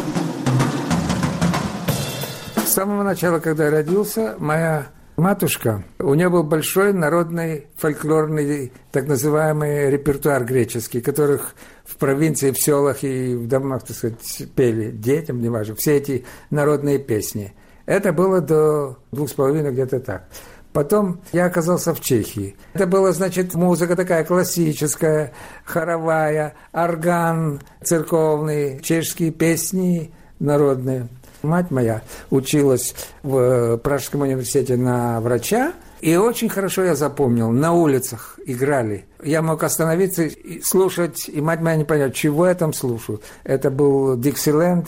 С 2.66 2.70
самого 2.70 3.04
начала, 3.04 3.40
когда 3.40 3.66
я 3.66 3.72
родился, 3.72 4.36
моя 4.40 4.88
матушка, 5.16 5.84
у 6.00 6.14
нее 6.14 6.30
был 6.30 6.44
большой 6.44 6.94
народный 6.94 7.68
фольклорный 7.78 8.72
так 8.92 9.08
называемый 9.08 9.90
репертуар 9.90 10.44
греческий, 10.44 11.02
которых 11.02 11.56
в 11.86 11.98
провинции, 11.98 12.52
в 12.52 12.60
селах 12.60 13.04
и 13.04 13.36
в 13.36 13.48
домах, 13.48 13.84
так 13.84 13.96
сказать, 13.96 14.48
пели 14.56 14.92
детям, 14.92 15.42
неважно, 15.42 15.76
все 15.76 15.98
эти 15.98 16.26
народные 16.50 17.00
песни. 17.00 17.54
Это 17.86 18.14
было 18.14 18.40
до 18.40 18.98
двух 19.12 19.30
с 19.30 19.34
половиной 19.34 19.72
где-то 19.72 20.00
так. 20.00 20.30
Потом 20.74 21.22
я 21.32 21.46
оказался 21.46 21.94
в 21.94 22.02
Чехии. 22.02 22.56
Это 22.74 22.88
была, 22.88 23.12
значит, 23.12 23.54
музыка 23.54 23.96
такая 23.96 24.26
классическая, 24.26 25.32
хоровая, 25.64 26.56
орган 26.74 27.62
церковный, 27.84 28.82
чешские 28.82 29.32
песни 29.32 30.12
народные. 30.40 31.08
Мать 31.44 31.70
моя 31.72 32.02
училась 32.32 32.96
в 33.22 33.78
Пражском 33.78 34.22
университете 34.22 34.76
на 34.76 35.22
врача, 35.22 35.74
и 36.02 36.16
очень 36.16 36.50
хорошо 36.50 36.84
я 36.84 36.96
запомнил, 36.96 37.52
на 37.52 37.74
улицах 37.74 38.40
играли. 38.46 39.06
Я 39.24 39.42
мог 39.42 39.62
остановиться 39.64 40.24
и 40.24 40.62
слушать, 40.62 41.30
и 41.30 41.40
мать 41.40 41.62
моя 41.62 41.76
не 41.76 41.84
поняла, 41.84 42.10
чего 42.10 42.48
я 42.48 42.56
там 42.56 42.74
слушаю. 42.74 43.22
Это 43.44 43.70
был 43.70 44.18
Диксиленд, 44.18 44.88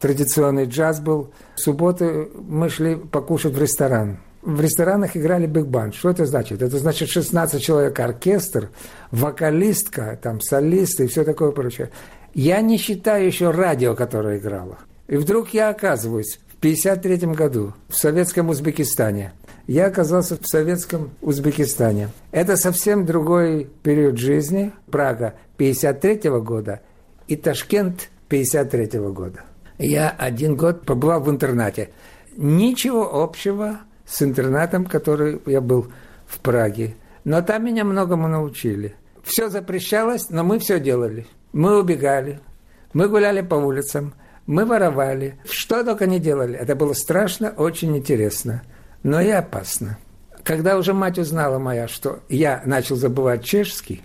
традиционный 0.00 0.66
джаз 0.66 1.00
был. 1.00 1.32
В 1.54 1.60
субботу 1.60 2.28
мы 2.46 2.68
шли 2.68 2.96
покушать 2.96 3.54
в 3.54 3.58
ресторан 3.58 4.18
в 4.44 4.60
ресторанах 4.60 5.16
играли 5.16 5.46
биг-банд. 5.46 5.94
Что 5.94 6.10
это 6.10 6.26
значит? 6.26 6.62
Это 6.62 6.78
значит 6.78 7.08
16 7.08 7.62
человек 7.62 7.98
оркестр, 7.98 8.70
вокалистка, 9.10 10.18
там 10.22 10.40
солисты 10.40 11.04
и 11.04 11.06
все 11.06 11.24
такое 11.24 11.50
прочее. 11.50 11.90
Я 12.34 12.60
не 12.60 12.76
считаю 12.76 13.26
еще 13.26 13.50
радио, 13.50 13.94
которое 13.94 14.38
играло. 14.38 14.78
И 15.06 15.16
вдруг 15.16 15.50
я 15.54 15.70
оказываюсь 15.70 16.38
в 16.48 16.58
1953 16.58 17.34
году 17.34 17.74
в 17.88 17.96
советском 17.96 18.48
Узбекистане. 18.48 19.32
Я 19.66 19.86
оказался 19.86 20.36
в 20.36 20.46
советском 20.46 21.10
Узбекистане. 21.22 22.10
Это 22.30 22.56
совсем 22.56 23.06
другой 23.06 23.70
период 23.82 24.18
жизни. 24.18 24.72
Прага 24.90 25.34
1953 25.56 26.30
года 26.40 26.80
и 27.28 27.36
Ташкент 27.36 28.08
1953 28.28 29.00
года. 29.10 29.40
Я 29.78 30.10
один 30.10 30.56
год 30.56 30.84
побывал 30.84 31.20
в 31.20 31.30
интернате. 31.30 31.90
Ничего 32.36 33.22
общего 33.22 33.80
с 34.14 34.22
интернатом, 34.22 34.86
который 34.86 35.40
я 35.46 35.60
был 35.60 35.88
в 36.24 36.38
Праге. 36.38 36.94
Но 37.24 37.42
там 37.42 37.64
меня 37.64 37.84
многому 37.84 38.28
научили. 38.28 38.94
Все 39.24 39.48
запрещалось, 39.48 40.30
но 40.30 40.44
мы 40.44 40.60
все 40.60 40.78
делали. 40.78 41.26
Мы 41.52 41.80
убегали, 41.80 42.38
мы 42.92 43.08
гуляли 43.08 43.40
по 43.40 43.56
улицам, 43.56 44.14
мы 44.46 44.66
воровали. 44.66 45.38
Что 45.50 45.82
только 45.82 46.06
не 46.06 46.20
делали. 46.20 46.56
Это 46.56 46.76
было 46.76 46.92
страшно, 46.92 47.50
очень 47.50 47.96
интересно, 47.96 48.62
но 49.02 49.20
и 49.20 49.30
опасно. 49.30 49.98
Когда 50.44 50.78
уже 50.78 50.94
мать 50.94 51.18
узнала 51.18 51.58
моя, 51.58 51.88
что 51.88 52.20
я 52.28 52.62
начал 52.66 52.94
забывать 52.94 53.42
чешский, 53.42 54.02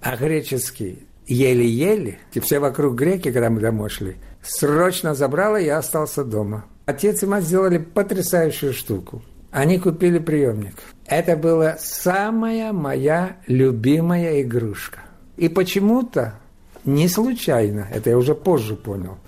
а 0.00 0.16
греческий 0.16 1.06
еле-еле, 1.26 2.18
и 2.32 2.40
все 2.40 2.58
вокруг 2.58 2.94
греки, 2.94 3.32
когда 3.32 3.50
мы 3.50 3.60
домой 3.60 3.90
шли, 3.90 4.16
срочно 4.42 5.14
забрала, 5.14 5.58
я 5.58 5.78
остался 5.78 6.24
дома. 6.24 6.64
Отец 6.86 7.22
и 7.22 7.26
мать 7.26 7.44
сделали 7.44 7.78
потрясающую 7.78 8.72
штуку. 8.72 9.22
Они 9.52 9.78
купили 9.78 10.18
приемник. 10.18 10.74
Это 11.06 11.36
была 11.36 11.76
самая 11.78 12.72
моя 12.72 13.36
любимая 13.46 14.40
игрушка. 14.40 15.00
И 15.36 15.50
почему-то, 15.50 16.34
не 16.86 17.06
случайно, 17.06 17.86
это 17.92 18.08
я 18.10 18.16
уже 18.16 18.34
позже 18.34 18.76
понял, 18.76 19.18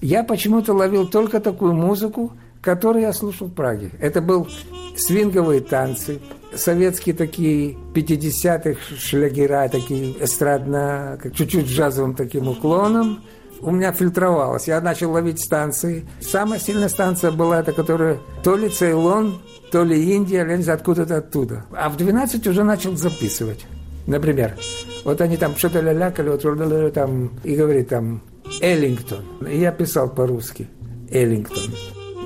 я 0.00 0.24
почему-то 0.24 0.72
ловил 0.72 1.06
только 1.06 1.38
такую 1.38 1.74
музыку, 1.74 2.32
которую 2.62 3.02
я 3.02 3.12
слушал 3.12 3.48
в 3.48 3.52
Праге. 3.52 3.90
Это 4.00 4.22
был 4.22 4.48
свинговые 4.96 5.60
танцы, 5.60 6.20
советские 6.54 7.14
такие 7.14 7.76
50-х 7.94 8.80
шлягера, 8.96 9.68
такие 9.68 10.24
эстрадно, 10.24 11.18
чуть-чуть 11.34 11.66
джазовым 11.66 12.14
таким 12.14 12.48
уклоном– 12.48 13.22
у 13.62 13.70
меня 13.70 13.92
фильтровалось. 13.92 14.66
Я 14.66 14.80
начал 14.80 15.12
ловить 15.12 15.40
станции. 15.40 16.04
Самая 16.20 16.58
сильная 16.58 16.88
станция 16.88 17.30
была 17.30 17.60
эта, 17.60 17.72
которая 17.72 18.18
то 18.42 18.56
ли 18.56 18.68
Цейлон, 18.68 19.40
то 19.70 19.84
ли 19.84 20.14
Индия, 20.14 20.44
знаю, 20.62 20.76
откуда-то 20.76 21.18
оттуда. 21.18 21.64
А 21.72 21.88
в 21.88 21.96
12 21.96 22.46
уже 22.48 22.64
начал 22.64 22.96
записывать. 22.96 23.64
Например, 24.06 24.56
вот 25.04 25.20
они 25.20 25.36
там 25.36 25.56
что-то 25.56 25.80
лялякали, 25.80 26.28
вот 26.28 26.44
там, 26.90 27.30
и 27.44 27.54
говорит 27.54 27.88
там 27.88 28.20
Эллингтон. 28.60 29.24
Я 29.48 29.70
писал 29.70 30.10
по-русски 30.10 30.68
Эллингтон. 31.10 31.72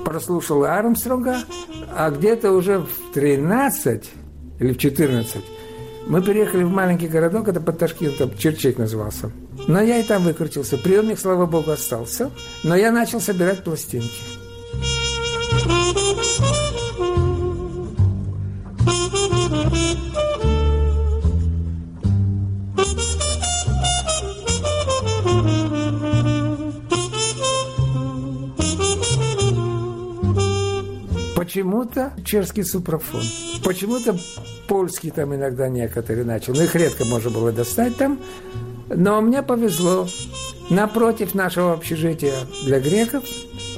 Прослушал 0.03 0.63
Армстронга, 0.63 1.37
а 1.95 2.09
где-то 2.09 2.51
уже 2.51 2.79
в 2.79 3.13
13 3.13 4.09
или 4.59 4.73
в 4.73 4.77
14 4.77 5.56
мы 6.09 6.21
переехали 6.21 6.63
в 6.63 6.69
маленький 6.69 7.07
городок, 7.07 7.49
это 7.49 7.59
под 7.59 7.77
Ташкентом, 7.79 8.37
Черчик 8.37 8.77
назывался. 8.77 9.31
Но 9.67 9.81
я 9.81 9.99
и 9.99 10.03
там 10.03 10.23
выкрутился. 10.23 10.77
Приемник, 10.77 11.19
слава 11.19 11.45
богу, 11.45 11.71
остался. 11.71 12.31
Но 12.63 12.75
я 12.75 12.91
начал 12.91 13.19
собирать 13.19 13.63
пластинки. 13.63 14.36
Почему-то 31.57 32.13
чешский 32.23 32.61
супрафон. 32.61 33.23
Почему-то 33.63 34.15
польский 34.67 35.09
там 35.09 35.33
иногда 35.33 35.67
некоторые 35.67 36.23
начал. 36.23 36.53
Но 36.53 36.61
их 36.61 36.75
редко 36.75 37.03
можно 37.05 37.31
было 37.31 37.51
достать 37.51 37.97
там. 37.97 38.19
Но 38.89 39.19
мне 39.21 39.41
повезло. 39.41 40.07
Напротив 40.69 41.33
нашего 41.33 41.73
общежития 41.73 42.35
для 42.63 42.79
греков 42.79 43.23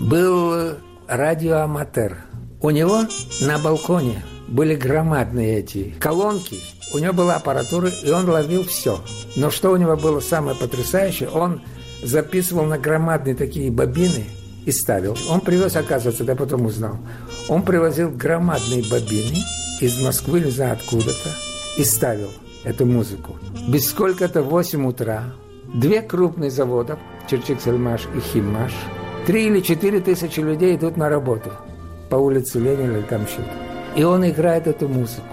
был 0.01 0.73
радиоаматер. 1.07 2.17
У 2.61 2.69
него 2.69 3.03
на 3.39 3.57
балконе 3.59 4.25
были 4.49 4.75
громадные 4.75 5.59
эти 5.59 5.95
колонки, 6.01 6.59
У 6.93 6.97
него 6.97 7.13
была 7.13 7.35
аппаратура, 7.35 7.87
и 8.03 8.11
он 8.11 8.29
ловил 8.29 8.65
все. 8.65 8.99
Но 9.37 9.49
что 9.49 9.71
у 9.71 9.77
него 9.77 9.95
было 9.95 10.19
самое 10.19 10.57
потрясающее, 10.57 11.29
он 11.29 11.61
записывал 12.03 12.65
на 12.65 12.77
громадные 12.77 13.35
такие 13.35 13.71
бобины 13.71 14.25
и 14.65 14.71
ставил. 14.71 15.17
Он 15.29 15.41
привез, 15.41 15.75
оказывается, 15.75 16.23
я 16.23 16.35
потом 16.35 16.65
узнал, 16.65 16.97
он 17.47 17.63
привозил 17.63 18.09
громадные 18.09 18.83
бобины 18.89 19.37
из 19.81 20.01
Москвы, 20.01 20.41
не 20.41 20.51
знаю 20.51 20.73
откуда-то, 20.73 21.29
и 21.77 21.83
ставил 21.83 22.29
эту 22.63 22.85
музыку. 22.85 23.37
Без 23.67 23.89
сколько-то 23.89 24.41
8 24.41 24.85
утра 24.87 25.33
две 25.73 26.01
крупные 26.01 26.51
завода, 26.51 26.99
Черчик-Сельмаш 27.29 28.01
и 28.15 28.19
Химмаш, 28.19 28.73
три 29.25 29.47
или 29.47 29.61
четыре 29.61 29.99
тысячи 29.99 30.39
людей 30.39 30.75
идут 30.75 30.97
на 30.97 31.09
работу 31.09 31.51
по 32.09 32.15
улице 32.15 32.59
Ленина 32.59 32.97
или 32.97 33.01
там 33.03 33.27
что-то. 33.27 33.51
И 33.95 34.03
он 34.03 34.27
играет 34.27 34.67
эту 34.67 34.87
музыку 34.87 35.27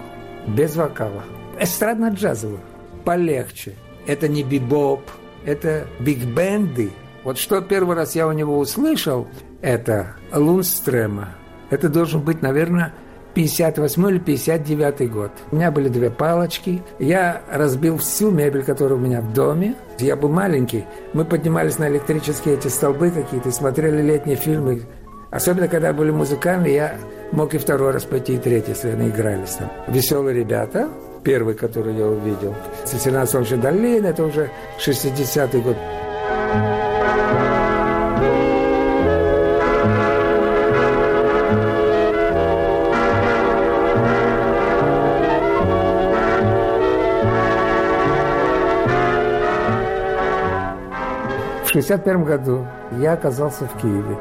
без 0.47 0.75
вокала. 0.75 1.23
Эстрадно-джазовую, 1.59 2.59
полегче. 3.03 3.75
Это 4.05 4.27
не 4.27 4.43
бибоп, 4.43 5.01
это 5.45 5.87
биг-бенды. 5.99 6.91
Вот 7.27 7.37
что 7.37 7.59
первый 7.59 7.97
раз 7.97 8.15
я 8.15 8.25
у 8.25 8.31
него 8.31 8.57
услышал, 8.57 9.27
это 9.61 10.15
Лунстрема. 10.33 11.35
Это 11.69 11.89
должен 11.89 12.21
быть, 12.21 12.41
наверное, 12.41 12.93
58 13.33 14.09
или 14.11 14.17
59 14.17 15.11
год. 15.11 15.31
У 15.51 15.57
меня 15.57 15.69
были 15.69 15.89
две 15.89 16.09
палочки. 16.09 16.81
Я 16.99 17.41
разбил 17.51 17.97
всю 17.97 18.31
мебель, 18.31 18.63
которая 18.63 18.97
у 18.97 19.01
меня 19.01 19.19
в 19.19 19.33
доме. 19.33 19.75
Я 19.99 20.15
был 20.15 20.29
маленький. 20.29 20.85
Мы 21.11 21.25
поднимались 21.25 21.79
на 21.79 21.89
электрические 21.89 22.55
эти 22.55 22.69
столбы 22.69 23.11
какие-то, 23.11 23.51
смотрели 23.51 24.01
летние 24.01 24.37
фильмы. 24.37 24.83
Особенно, 25.29 25.67
когда 25.67 25.91
были 25.91 26.11
музыкальные, 26.11 26.73
я 26.73 26.95
мог 27.33 27.53
и 27.53 27.57
второй 27.57 27.91
раз 27.91 28.05
пойти, 28.05 28.35
и 28.35 28.37
третий, 28.37 28.69
если 28.69 28.91
они 28.91 29.09
игрались 29.09 29.55
там. 29.55 29.69
Веселые 29.89 30.33
ребята, 30.33 30.87
первый, 31.25 31.55
который 31.55 31.93
я 31.93 32.07
увидел. 32.07 32.55
Сосина 32.85 33.25
Солнечной 33.25 33.59
долины, 33.59 34.07
это 34.07 34.23
уже 34.23 34.49
60-й 34.79 35.59
год. 35.59 35.75
В 51.77 51.79
61 51.79 52.23
году 52.23 52.65
я 52.99 53.13
оказался 53.13 53.65
в 53.67 53.79
Киеве. 53.79 54.17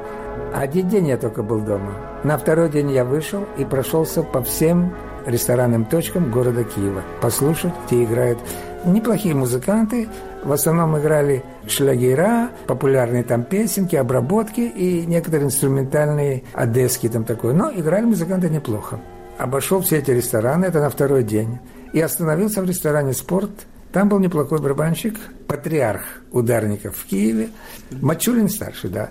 Один 0.52 0.90
день 0.90 1.09
я 1.09 1.16
только 1.16 1.42
был 1.42 1.61
дома. 1.61 1.94
На 2.22 2.36
второй 2.36 2.68
день 2.68 2.92
я 2.92 3.02
вышел 3.02 3.46
и 3.57 3.64
прошелся 3.64 4.22
по 4.22 4.42
всем 4.42 4.94
ресторанным 5.24 5.86
точкам 5.86 6.30
города 6.30 6.64
Киева. 6.64 7.02
Послушать, 7.22 7.72
где 7.86 8.04
играют 8.04 8.38
неплохие 8.84 9.34
музыканты. 9.34 10.07
В 10.44 10.52
основном 10.52 10.98
играли 10.98 11.42
шлягера, 11.66 12.50
популярные 12.66 13.24
там 13.24 13.42
песенки, 13.42 13.96
обработки 13.96 14.61
и 14.61 15.07
некоторые 15.07 15.46
инструментальные 15.46 16.42
одесски 16.52 17.09
там 17.09 17.24
такое. 17.24 17.54
Но 17.54 17.72
играли 17.72 18.04
музыканты 18.04 18.50
неплохо. 18.50 19.00
Обошел 19.38 19.80
все 19.80 19.96
эти 19.96 20.11
рестораны, 20.11 20.66
это 20.66 20.82
на 20.82 20.90
второй 20.90 21.22
день. 21.22 21.59
И 21.94 22.02
остановился 22.02 22.61
в 22.61 22.66
ресторане 22.66 23.14
«Спорт». 23.14 23.66
Там 23.97 24.11
был 24.11 24.18
неплохой 24.18 24.61
барабанщик, 24.61 25.18
патриарх 25.47 26.03
ударников 26.30 26.99
в 26.99 27.07
Киеве, 27.07 27.49
Мачулин 27.90 28.51
старший, 28.51 28.90
да. 28.90 29.09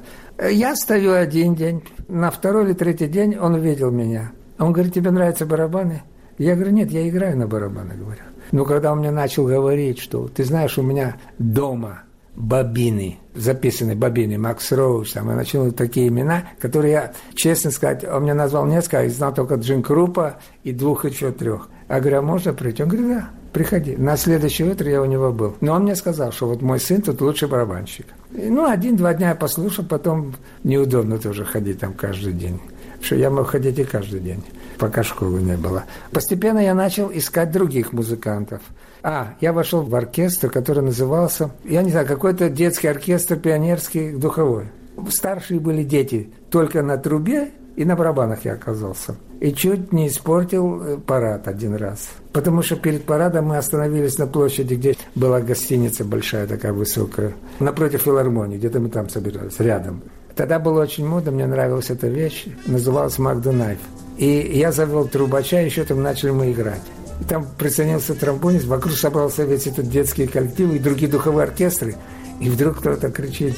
Я 0.48 0.76
стою 0.76 1.14
один 1.14 1.56
день, 1.56 1.84
на 2.08 2.30
второй 2.30 2.66
или 2.66 2.74
третий 2.74 3.08
день 3.08 3.36
он 3.36 3.56
увидел 3.56 3.90
меня. 3.90 4.32
Он 4.60 4.74
говорит, 4.74 4.94
тебе 4.94 5.10
нравятся 5.10 5.48
барабаны? 5.48 6.04
Я 6.38 6.54
говорю, 6.54 6.70
нет, 6.70 6.92
я 6.92 7.10
играю 7.10 7.36
на 7.36 7.48
барабанах, 7.48 7.98
говорю. 7.98 8.22
Но 8.52 8.64
когда 8.64 8.92
он 8.92 9.00
мне 9.00 9.10
начал 9.10 9.48
говорить, 9.48 9.98
что, 9.98 10.28
ты 10.28 10.44
знаешь, 10.44 10.78
у 10.78 10.84
меня 10.84 11.18
дома 11.40 12.04
бобины, 12.36 13.18
записаны 13.34 13.96
бобины, 13.96 14.38
Макс 14.38 14.72
Роуз, 14.72 15.14
там, 15.14 15.30
я 15.30 15.36
начал 15.36 15.72
такие 15.72 16.10
имена, 16.10 16.44
которые 16.60 16.92
я, 16.92 17.14
честно 17.34 17.72
сказать, 17.72 18.04
он 18.04 18.22
мне 18.22 18.36
назвал 18.36 18.68
несколько, 18.68 19.02
я 19.02 19.10
знал 19.10 19.34
только 19.34 19.56
Джин 19.56 19.82
Крупа 19.82 20.36
и 20.64 20.72
двух 20.72 21.06
еще 21.06 21.32
трех. 21.32 21.70
Я 21.90 22.00
говорю, 22.00 22.20
а 22.20 22.22
можно 22.22 22.54
прийти? 22.54 22.84
Он 22.84 22.90
говорит, 22.90 23.08
да, 23.08 23.30
приходи. 23.56 23.96
На 23.96 24.18
следующее 24.18 24.70
утро 24.70 24.90
я 24.90 25.02
у 25.02 25.06
него 25.06 25.32
был. 25.32 25.56
Но 25.62 25.74
он 25.74 25.84
мне 25.84 25.96
сказал, 25.96 26.34
что 26.34 26.48
вот 26.48 26.62
мой 26.62 26.78
сын 26.78 27.02
тут 27.02 27.22
лучший 27.22 27.48
барабанщик. 27.48 28.06
И, 28.34 28.50
ну, 28.50 28.70
один-два 28.70 29.14
дня 29.14 29.30
я 29.30 29.36
послушал, 29.36 29.86
потом 29.86 30.36
неудобно 30.66 31.18
тоже 31.18 31.46
ходить 31.46 31.80
там 31.80 31.94
каждый 31.94 32.34
день. 32.34 32.60
Что 33.02 33.16
я 33.16 33.30
мог 33.30 33.48
ходить 33.48 33.80
и 33.80 33.86
каждый 33.86 34.20
день, 34.20 34.44
пока 34.78 35.04
школы 35.04 35.42
не 35.42 35.56
было. 35.56 35.86
Постепенно 36.12 36.60
я 36.60 36.74
начал 36.74 37.10
искать 37.14 37.52
других 37.52 37.94
музыкантов. 37.94 38.62
А, 39.04 39.36
я 39.40 39.54
вошел 39.54 39.84
в 39.84 39.96
оркестр, 39.96 40.50
который 40.50 40.84
назывался, 40.84 41.52
я 41.64 41.82
не 41.82 41.92
знаю, 41.92 42.08
какой-то 42.08 42.50
детский 42.50 42.88
оркестр 42.90 43.38
пионерский 43.38 44.12
духовой. 44.12 44.66
Старшие 45.10 45.62
были 45.62 45.84
дети, 45.84 46.30
только 46.50 46.82
на 46.82 46.98
трубе 46.98 47.52
и 47.76 47.86
на 47.86 47.96
барабанах 47.96 48.46
я 48.46 48.54
оказался. 48.54 49.16
И 49.40 49.52
чуть 49.52 49.92
не 49.92 50.08
испортил 50.08 50.82
э, 50.82 50.98
парад 50.98 51.48
один 51.48 51.76
раз. 51.76 52.10
Потому 52.32 52.62
что 52.62 52.76
перед 52.78 53.04
парадом 53.06 53.48
мы 53.48 53.58
остановились 53.58 54.18
на 54.18 54.28
площади, 54.28 54.76
где 54.76 54.96
была 55.14 55.42
гостиница 55.42 56.04
большая, 56.06 56.48
такая 56.48 56.74
высокая, 56.74 57.34
напротив 57.60 58.02
филармонии, 58.02 58.58
где-то 58.58 58.80
мы 58.80 58.90
там 58.90 59.10
собирались, 59.10 59.60
рядом. 59.60 60.02
Тогда 60.36 60.60
было 60.60 60.82
очень 60.82 61.08
модно, 61.08 61.32
мне 61.32 61.48
нравилась 61.48 61.90
эта 61.90 62.08
вещь, 62.08 62.46
называлась 62.66 63.18
Магда. 63.18 63.76
И 64.18 64.52
я 64.54 64.72
завел 64.72 65.08
трубача, 65.08 65.62
еще 65.62 65.84
там 65.84 66.02
начали 66.02 66.32
мы 66.32 66.52
играть. 66.52 66.82
И 67.22 67.24
там 67.24 67.48
присоединился 67.58 68.14
тромбонист, 68.16 68.66
вокруг 68.66 68.94
собрался 68.96 69.44
весь 69.44 69.68
этот 69.68 69.90
детский 69.90 70.28
коллектив 70.28 70.74
и 70.74 70.80
другие 70.80 71.10
духовые 71.10 71.44
оркестры. 71.44 71.96
И 72.42 72.50
вдруг 72.50 72.80
кто-то 72.80 73.10
кричит, 73.12 73.56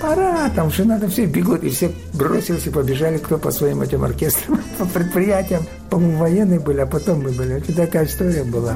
пора, 0.00 0.50
там 0.50 0.70
же 0.70 0.84
надо, 0.84 1.08
все 1.08 1.26
бегут. 1.26 1.62
И 1.62 1.70
все 1.70 1.90
бросились 2.12 2.66
и 2.66 2.70
побежали, 2.70 3.18
кто 3.18 3.38
по 3.38 3.50
своим 3.50 3.82
этим 3.82 4.04
оркестрам, 4.04 4.60
по 4.78 4.86
предприятиям. 4.86 5.64
По-моему, 5.90 6.18
военные 6.18 6.60
были, 6.60 6.80
а 6.80 6.86
потом 6.86 7.22
мы 7.22 7.30
были. 7.30 7.56
Это 7.56 7.74
такая 7.74 8.06
история 8.06 8.44
была. 8.44 8.74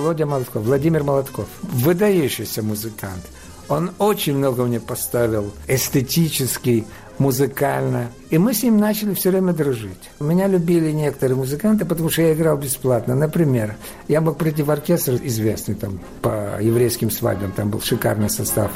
Володя 0.00 0.26
Молотков, 0.26 0.64
Владимир 0.64 1.04
Молотков. 1.04 1.46
Выдающийся 1.62 2.62
музыкант. 2.62 3.22
Он 3.68 3.92
очень 3.98 4.36
много 4.36 4.64
мне 4.64 4.80
поставил 4.80 5.52
эстетически, 5.68 6.86
музыкально. 7.18 8.10
И 8.30 8.38
мы 8.38 8.54
с 8.54 8.62
ним 8.62 8.78
начали 8.78 9.14
все 9.14 9.30
время 9.30 9.52
дружить. 9.52 10.10
Меня 10.18 10.48
любили 10.48 10.90
некоторые 10.90 11.36
музыканты, 11.36 11.84
потому 11.84 12.08
что 12.08 12.22
я 12.22 12.32
играл 12.32 12.56
бесплатно. 12.56 13.14
Например, 13.14 13.76
я 14.08 14.20
мог 14.22 14.38
прийти 14.38 14.62
в 14.62 14.70
оркестр 14.70 15.20
известный 15.22 15.74
там 15.74 16.00
по 16.22 16.58
еврейским 16.60 17.10
свадьбам, 17.10 17.52
там 17.52 17.68
был 17.68 17.80
шикарный 17.82 18.30
состав. 18.30 18.72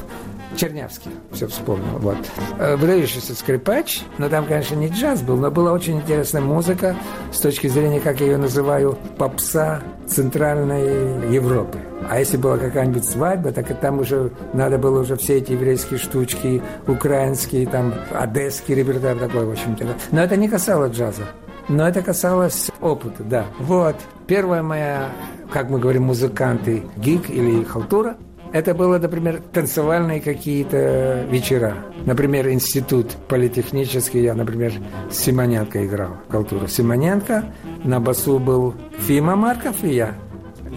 Чернявский, 0.56 1.10
все 1.32 1.46
вспомнил. 1.46 1.98
Вот. 1.98 2.16
Э, 2.58 2.76
выдающийся 2.76 3.34
скрипач, 3.34 4.02
но 4.18 4.28
там, 4.28 4.46
конечно, 4.46 4.74
не 4.74 4.88
джаз 4.88 5.22
был, 5.22 5.36
но 5.36 5.50
была 5.50 5.72
очень 5.72 5.96
интересная 5.96 6.42
музыка 6.42 6.96
с 7.32 7.40
точки 7.40 7.66
зрения, 7.66 8.00
как 8.00 8.20
я 8.20 8.26
ее 8.26 8.36
называю, 8.36 8.98
попса 9.18 9.82
Центральной 10.06 11.32
Европы. 11.32 11.78
А 12.08 12.18
если 12.18 12.36
была 12.36 12.58
какая-нибудь 12.58 13.04
свадьба, 13.04 13.52
так 13.52 13.70
и 13.70 13.74
там 13.74 14.00
уже 14.00 14.30
надо 14.52 14.78
было 14.78 15.00
уже 15.00 15.16
все 15.16 15.38
эти 15.38 15.52
еврейские 15.52 15.98
штучки, 15.98 16.62
украинские, 16.86 17.66
там, 17.66 17.94
одесский 18.12 18.74
репертуар 18.74 19.16
такой, 19.18 19.46
в 19.46 19.50
общем-то. 19.50 19.86
Но 20.10 20.22
это 20.22 20.36
не 20.36 20.48
касалось 20.48 20.92
джаза. 20.92 21.22
Но 21.68 21.88
это 21.88 22.02
касалось 22.02 22.70
опыта, 22.80 23.22
да. 23.22 23.46
Вот. 23.58 23.96
Первая 24.26 24.62
моя, 24.62 25.08
как 25.50 25.70
мы 25.70 25.78
говорим, 25.78 26.04
музыканты, 26.04 26.82
гик 26.96 27.30
или 27.30 27.64
халтура– 27.64 28.16
это 28.54 28.72
было, 28.72 28.98
например, 28.98 29.42
танцевальные 29.52 30.20
какие-то 30.20 31.26
вечера. 31.28 31.74
Например, 32.06 32.48
институт 32.50 33.16
политехнический. 33.26 34.22
Я, 34.22 34.34
например, 34.34 34.74
с 35.10 35.16
Симоненко 35.16 35.84
играл. 35.84 36.18
Культуру 36.30 36.68
Симоненко. 36.68 37.52
На 37.82 37.98
басу 37.98 38.38
был 38.38 38.74
Фима 39.00 39.34
Марков 39.34 39.82
и 39.82 39.94
я. 39.94 40.14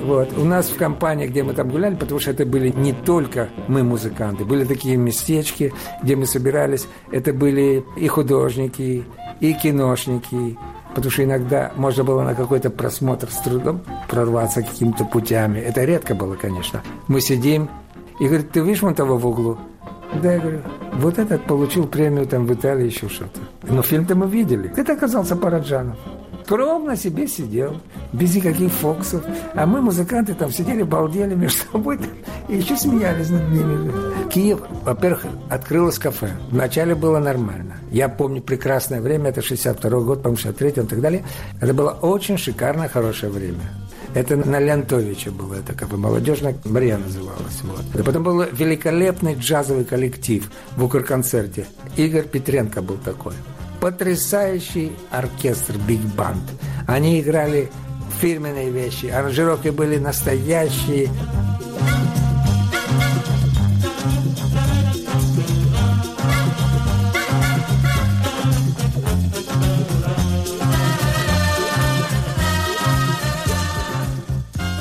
Вот. 0.03 0.35
У 0.39 0.43
нас 0.43 0.69
в 0.69 0.75
компании, 0.75 1.27
где 1.27 1.43
мы 1.43 1.53
там 1.53 1.69
гуляли, 1.69 1.93
потому 1.93 2.19
что 2.19 2.31
это 2.31 2.47
были 2.47 2.69
не 2.69 2.93
только 2.93 3.49
мы 3.67 3.83
музыканты, 3.83 4.43
были 4.43 4.65
такие 4.65 4.97
местечки, 4.97 5.71
где 6.01 6.15
мы 6.15 6.25
собирались. 6.25 6.87
Это 7.11 7.31
были 7.31 7.85
и 7.95 8.07
художники, 8.07 9.05
и 9.39 9.53
киношники, 9.53 10.57
потому 10.97 11.11
что 11.11 11.23
иногда 11.23 11.71
можно 11.75 12.03
было 12.03 12.23
на 12.23 12.33
какой-то 12.33 12.71
просмотр 12.71 13.29
с 13.29 13.37
трудом 13.37 13.81
прорваться 14.09 14.63
какими-то 14.63 15.05
путями. 15.05 15.59
Это 15.59 15.83
редко 15.83 16.15
было, 16.15 16.33
конечно. 16.33 16.81
Мы 17.07 17.21
сидим, 17.21 17.69
и 18.19 18.25
говорит, 18.25 18.49
ты 18.49 18.61
видишь 18.61 18.81
вон 18.81 18.95
того 18.95 19.15
в 19.15 19.27
углу? 19.27 19.59
Да, 20.23 20.33
я 20.33 20.39
говорю, 20.39 20.61
вот 20.93 21.19
этот 21.19 21.43
получил 21.43 21.85
премию 21.85 22.25
там 22.25 22.47
в 22.47 22.53
Италии 22.55 22.87
еще 22.87 23.09
что-то. 23.09 23.39
Но 23.61 23.83
фильм-то 23.83 24.15
мы 24.15 24.27
видели. 24.27 24.73
Это 24.75 24.93
оказался 24.93 25.35
Параджанов. 25.35 25.97
Скромно 26.47 26.95
себе 26.95 27.27
сидел, 27.27 27.81
без 28.13 28.33
никаких 28.33 28.71
фокусов. 28.71 29.21
А 29.53 29.65
мы, 29.65 29.81
музыканты, 29.81 30.33
там 30.33 30.49
сидели, 30.49 30.81
балдели 30.81 31.35
между 31.35 31.59
собой 31.69 31.99
и 32.47 32.55
еще 32.55 32.77
смеялись 32.77 33.29
над 33.29 33.49
ними. 33.49 33.91
Киев, 34.29 34.61
во-первых, 34.85 35.25
открылось 35.49 35.99
кафе. 35.99 36.31
Вначале 36.49 36.95
было 36.95 37.19
нормально. 37.19 37.75
Я 37.91 38.07
помню 38.07 38.41
прекрасное 38.41 39.01
время, 39.01 39.31
это 39.31 39.41
62 39.41 39.99
год, 39.99 40.23
по-моему, 40.23 40.37
63 40.37 40.69
и 40.69 40.87
так 40.87 41.01
далее. 41.01 41.25
Это 41.59 41.73
было 41.73 41.91
очень 41.91 42.37
шикарное, 42.37 42.87
хорошее 42.87 43.29
время. 43.29 43.69
Это 44.13 44.37
на 44.37 44.57
Леонтовича 44.61 45.31
было, 45.31 45.55
это 45.55 45.73
как 45.73 45.89
бы 45.89 45.97
молодежная 45.97 46.55
Мария 46.63 46.97
называлась. 46.97 47.61
Вот. 47.63 47.83
И 47.99 48.03
потом 48.03 48.23
был 48.23 48.43
великолепный 48.53 49.35
джазовый 49.35 49.83
коллектив 49.83 50.49
в 50.77 50.83
Укрконцерте. 50.85 51.65
Игорь 51.97 52.23
Петренко 52.23 52.81
был 52.81 52.97
такой. 53.03 53.33
Потрясающий 53.79 54.91
оркестр 55.11 55.77
Биг 55.77 55.99
Банд. 55.99 56.43
Они 56.87 57.19
играли 57.21 57.69
фирменные 58.19 58.71
вещи, 58.71 59.05
аранжировки 59.05 59.69
были 59.69 59.97
настоящие. 59.97 61.09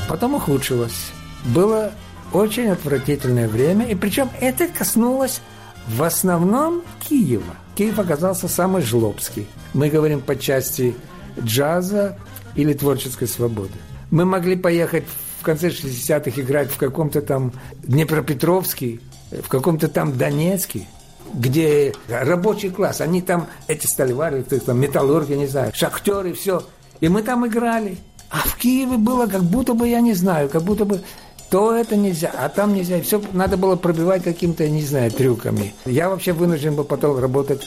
Потом 0.09 0.33
ухудшилось. 0.35 1.11
Было 1.45 1.91
очень 2.33 2.69
отвратительное 2.69 3.47
время, 3.47 3.85
и 3.85 3.95
причем 3.95 4.29
это 4.41 4.67
коснулось 4.67 5.41
в 5.87 6.03
основном 6.03 6.83
Киева. 7.07 7.55
Киев 7.75 7.99
оказался 7.99 8.47
самый 8.47 8.81
жлобский. 8.81 9.47
Мы 9.73 9.89
говорим 9.89 10.21
по 10.21 10.35
части 10.35 10.95
джаза 11.39 12.17
или 12.55 12.73
творческой 12.73 13.27
свободы. 13.27 13.73
Мы 14.11 14.25
могли 14.25 14.55
поехать 14.55 15.05
в 15.39 15.43
конце 15.43 15.69
60-х 15.69 16.41
играть 16.41 16.71
в 16.71 16.77
каком-то 16.77 17.21
там 17.21 17.53
Днепропетровске, 17.83 18.99
в 19.31 19.47
каком-то 19.47 19.87
там 19.87 20.17
Донецке, 20.17 20.87
где 21.33 21.93
рабочий 22.09 22.69
класс, 22.69 23.01
они 23.01 23.21
там, 23.21 23.47
эти 23.67 23.85
стальвары, 23.85 24.43
там 24.43 24.79
металлурги, 24.79 25.33
не 25.33 25.47
знаю, 25.47 25.71
шахтеры, 25.73 26.33
все. 26.33 26.63
И 26.99 27.09
мы 27.09 27.21
там 27.21 27.45
играли. 27.45 27.97
А 28.29 28.39
в 28.39 28.55
Киеве 28.57 28.97
было 28.97 29.27
как 29.27 29.43
будто 29.43 29.73
бы, 29.73 29.87
я 29.87 30.01
не 30.01 30.13
знаю, 30.13 30.49
как 30.49 30.63
будто 30.63 30.85
бы 30.85 31.01
то 31.49 31.75
это 31.75 31.95
нельзя, 31.95 32.31
а 32.37 32.49
там 32.49 32.73
нельзя. 32.73 33.01
Все 33.01 33.21
надо 33.33 33.57
было 33.57 33.75
пробивать 33.75 34.23
каким-то, 34.23 34.67
не 34.67 34.81
знаю, 34.81 35.11
трюками. 35.11 35.73
Я 35.85 36.09
вообще 36.09 36.33
вынужден 36.33 36.75
был 36.75 36.83
потом 36.83 37.19
работать 37.19 37.61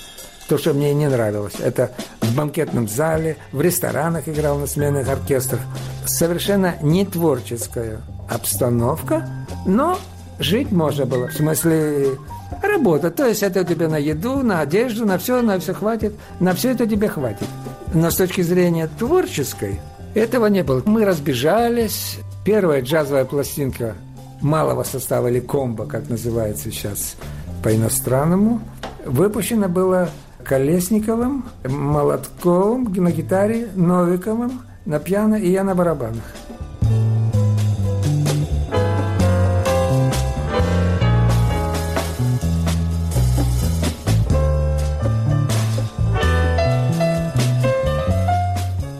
то, 0.48 0.58
что 0.58 0.74
мне 0.74 0.92
не 0.92 1.08
нравилось. 1.08 1.54
Это 1.60 1.92
в 2.20 2.34
банкетном 2.34 2.88
зале, 2.88 3.36
в 3.52 3.60
ресторанах 3.60 4.28
играл 4.28 4.58
на 4.58 4.66
сменных 4.66 5.08
оркестрах. 5.08 5.60
Совершенно 6.04 6.74
не 6.82 7.06
творческая 7.06 8.00
обстановка, 8.28 9.28
но 9.64 9.98
жить 10.38 10.72
можно 10.72 11.06
было. 11.06 11.28
В 11.28 11.34
смысле, 11.34 12.18
работа. 12.62 13.10
То 13.10 13.26
есть 13.26 13.42
это 13.42 13.64
тебе 13.64 13.88
на 13.88 13.96
еду, 13.96 14.42
на 14.42 14.60
одежду, 14.60 15.06
на 15.06 15.18
все, 15.18 15.40
на 15.40 15.58
все 15.58 15.72
хватит. 15.72 16.14
На 16.40 16.54
все 16.54 16.72
это 16.72 16.86
тебе 16.86 17.08
хватит. 17.08 17.46
Но 17.94 18.10
с 18.10 18.16
точки 18.16 18.42
зрения 18.42 18.88
творческой, 18.98 19.80
этого 20.14 20.46
не 20.46 20.62
было. 20.62 20.82
Мы 20.84 21.04
разбежались. 21.04 22.18
Первая 22.44 22.80
джазовая 22.80 23.26
пластинка 23.26 23.96
малого 24.40 24.82
состава 24.82 25.28
или 25.28 25.40
комбо, 25.40 25.84
как 25.86 26.08
называется 26.08 26.70
сейчас 26.70 27.16
по-иностранному, 27.62 28.60
выпущена 29.04 29.68
была 29.68 30.08
Колесниковым, 30.42 31.44
Молотковым 31.64 32.84
на 32.94 33.10
гитаре, 33.10 33.68
Новиковым 33.74 34.62
на 34.86 34.98
пиано 34.98 35.34
и 35.34 35.50
я 35.50 35.64
на 35.64 35.74
барабанах. 35.74 36.24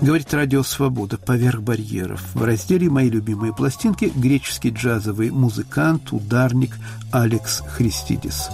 Говорит 0.03 0.33
Радио 0.33 0.63
Свобода 0.63 1.19
«Поверх 1.19 1.61
барьеров». 1.61 2.23
В 2.35 2.43
разделе 2.43 2.89
«Мои 2.89 3.11
любимые 3.11 3.55
пластинки» 3.55 4.11
греческий 4.17 4.71
джазовый 4.71 5.31
музыкант, 5.31 6.11
ударник 6.13 6.71
Алекс 7.13 7.61
Христидис. 7.61 8.49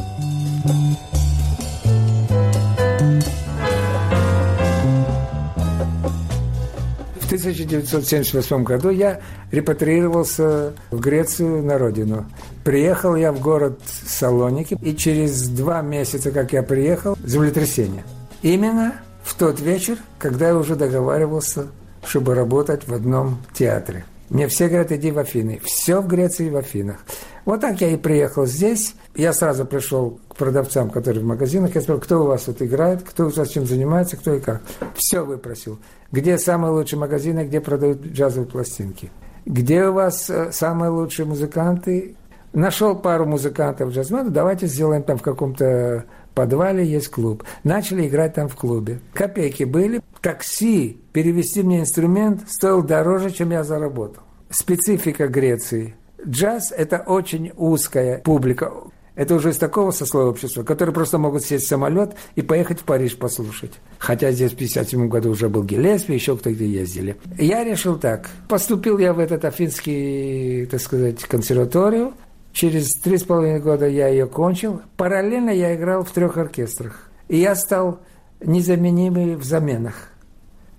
В 7.20 7.26
1978 7.26 8.64
году 8.64 8.90
я 8.90 9.20
репатриировался 9.52 10.72
в 10.90 10.98
Грецию 10.98 11.62
на 11.62 11.78
родину. 11.78 12.26
Приехал 12.64 13.14
я 13.14 13.30
в 13.30 13.40
город 13.40 13.80
Салоники, 14.04 14.76
и 14.82 14.96
через 14.96 15.46
два 15.48 15.80
месяца, 15.80 16.32
как 16.32 16.52
я 16.52 16.64
приехал, 16.64 17.16
землетрясение. 17.22 18.02
Именно 18.42 18.94
в 19.26 19.34
тот 19.34 19.60
вечер, 19.60 19.98
когда 20.18 20.48
я 20.48 20.56
уже 20.56 20.76
договаривался, 20.76 21.66
чтобы 22.04 22.34
работать 22.34 22.86
в 22.86 22.94
одном 22.94 23.38
театре. 23.52 24.04
Мне 24.30 24.46
все 24.46 24.68
говорят, 24.68 24.92
иди 24.92 25.10
в 25.10 25.18
Афины. 25.18 25.60
Все 25.64 26.00
в 26.00 26.06
Греции 26.06 26.48
в 26.48 26.56
Афинах. 26.56 26.98
Вот 27.44 27.60
так 27.60 27.80
я 27.80 27.90
и 27.90 27.96
приехал 27.96 28.46
здесь. 28.46 28.94
Я 29.14 29.32
сразу 29.32 29.64
пришел 29.64 30.20
к 30.28 30.36
продавцам, 30.36 30.90
которые 30.90 31.24
в 31.24 31.26
магазинах. 31.26 31.74
Я 31.74 31.80
спросил, 31.80 32.00
кто 32.00 32.22
у 32.22 32.26
вас 32.26 32.42
тут 32.42 32.62
играет, 32.62 33.02
кто 33.02 33.26
у 33.26 33.30
вас 33.30 33.48
чем 33.48 33.66
занимается, 33.66 34.16
кто 34.16 34.34
и 34.34 34.40
как. 34.40 34.62
Все 34.94 35.24
выпросил. 35.24 35.78
Где 36.12 36.38
самые 36.38 36.72
лучшие 36.72 37.00
магазины, 37.00 37.44
где 37.46 37.60
продают 37.60 38.06
джазовые 38.06 38.48
пластинки. 38.48 39.10
Где 39.44 39.86
у 39.86 39.92
вас 39.92 40.30
э, 40.30 40.52
самые 40.52 40.90
лучшие 40.90 41.26
музыканты. 41.26 42.16
Нашел 42.52 42.96
пару 42.96 43.26
музыкантов 43.26 43.90
джазменов, 43.90 44.32
давайте 44.32 44.66
сделаем 44.66 45.02
там 45.02 45.18
в 45.18 45.22
каком-то 45.22 46.04
подвале 46.36 46.84
есть 46.84 47.08
клуб. 47.08 47.42
Начали 47.64 48.06
играть 48.06 48.34
там 48.34 48.48
в 48.48 48.54
клубе. 48.54 49.00
Копейки 49.14 49.64
были. 49.64 50.00
Такси, 50.20 51.00
перевести 51.12 51.62
мне 51.62 51.80
инструмент, 51.80 52.48
стоил 52.48 52.82
дороже, 52.82 53.30
чем 53.30 53.50
я 53.50 53.64
заработал. 53.64 54.22
Специфика 54.50 55.26
Греции. 55.26 55.96
Джаз– 56.24 56.72
это 56.76 56.98
очень 56.98 57.52
узкая 57.56 58.18
публика. 58.18 58.72
Это 59.16 59.34
уже 59.34 59.50
из 59.50 59.56
такого 59.56 59.92
сословия 59.92 60.28
общества, 60.28 60.62
которые 60.62 60.94
просто 60.94 61.16
могут 61.16 61.42
сесть 61.42 61.64
в 61.64 61.68
самолет 61.68 62.14
и 62.34 62.42
поехать 62.42 62.80
в 62.80 62.84
Париж 62.84 63.16
послушать. 63.16 63.72
Хотя 63.98 64.30
здесь 64.30 64.50
в 64.50 64.56
1957 64.56 65.08
году 65.08 65.30
уже 65.30 65.48
был 65.48 65.64
Гелеспи, 65.64 66.12
еще 66.12 66.36
кто-то 66.36 66.62
ездили. 66.62 67.16
Я 67.38 67.64
решил 67.64 67.98
так. 67.98 68.28
Поступил 68.48 68.98
я 68.98 69.14
в 69.14 69.18
этот 69.18 69.46
афинский, 69.46 70.68
так 70.70 70.80
сказать, 70.82 71.22
консерваторию. 71.24 72.12
Через 72.56 72.94
три 72.94 73.18
с 73.18 73.22
половиной 73.22 73.60
года 73.60 73.86
я 73.86 74.08
ее 74.08 74.26
кончил. 74.26 74.80
Параллельно 74.96 75.50
я 75.50 75.76
играл 75.76 76.04
в 76.04 76.10
трех 76.10 76.38
оркестрах. 76.38 77.10
И 77.28 77.36
я 77.36 77.54
стал 77.54 78.00
незаменимый 78.40 79.36
в 79.36 79.44
заменах. 79.44 80.08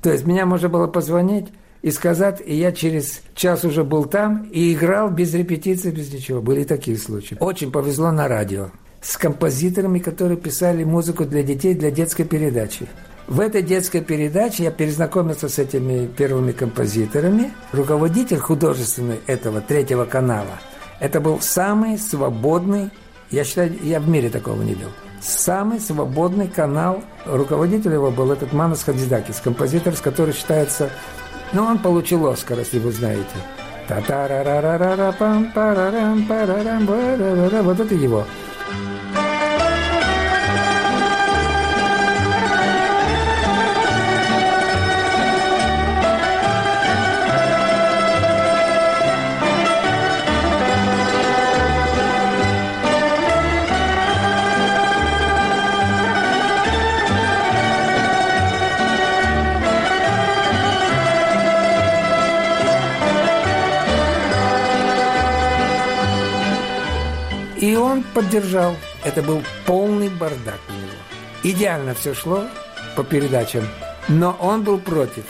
То 0.01 0.11
есть 0.11 0.25
меня 0.25 0.47
можно 0.47 0.69
было 0.69 0.87
позвонить 0.87 1.49
и 1.83 1.91
сказать, 1.91 2.41
и 2.43 2.55
я 2.55 2.71
через 2.71 3.21
час 3.35 3.63
уже 3.63 3.83
был 3.83 4.05
там 4.05 4.49
и 4.51 4.73
играл 4.73 5.11
без 5.11 5.35
репетиции, 5.35 5.91
без 5.91 6.11
ничего. 6.11 6.41
Были 6.41 6.63
такие 6.63 6.97
случаи. 6.97 7.37
Очень 7.39 7.71
повезло 7.71 8.09
на 8.09 8.27
радио 8.27 8.71
с 8.99 9.15
композиторами, 9.15 9.99
которые 9.99 10.37
писали 10.37 10.83
музыку 10.83 11.25
для 11.25 11.43
детей, 11.43 11.75
для 11.75 11.91
детской 11.91 12.23
передачи. 12.23 12.87
В 13.27 13.39
этой 13.39 13.61
детской 13.61 14.01
передаче 14.01 14.63
я 14.63 14.71
перезнакомился 14.71 15.47
с 15.47 15.59
этими 15.59 16.07
первыми 16.07 16.53
композиторами. 16.53 17.51
Руководитель 17.71 18.39
художественный 18.39 19.19
этого 19.27 19.61
третьего 19.61 20.05
канала– 20.05 20.59
это 20.99 21.19
был 21.19 21.39
самый 21.41 21.97
свободный, 21.97 22.89
я 23.31 23.43
считаю, 23.43 23.75
я 23.83 23.99
в 23.99 24.07
мире 24.07 24.29
такого 24.29 24.61
не 24.61 24.73
видел, 24.73 24.89
самый 25.21 25.79
свободный 25.79 26.47
канал. 26.47 27.03
Руководитель 27.25 27.93
его 27.93 28.11
был 28.11 28.31
этот 28.31 28.53
Манас 28.53 28.83
Хадзидакис, 28.83 29.41
композитор, 29.41 29.95
с 29.95 30.01
который 30.01 30.33
считается, 30.33 30.89
ну, 31.53 31.63
он 31.63 31.79
получил 31.79 32.27
Оскар, 32.27 32.59
если 32.59 32.79
вы 32.79 32.91
знаете. 32.91 33.25
Вот 37.63 37.79
это 37.79 37.95
его. 37.95 38.25
Поддержал. 68.17 68.75
это 69.05 69.21
был 69.21 69.43
полный 69.67 70.09
бардак 70.09 70.59
у 70.69 70.71
него. 70.71 70.97
Идеально 71.43 71.93
все 71.93 72.15
шло 72.15 72.45
по 72.95 73.03
передачам, 73.03 73.63
но 74.07 74.35
он 74.41 74.63
был 74.63 74.79
против 74.79 75.23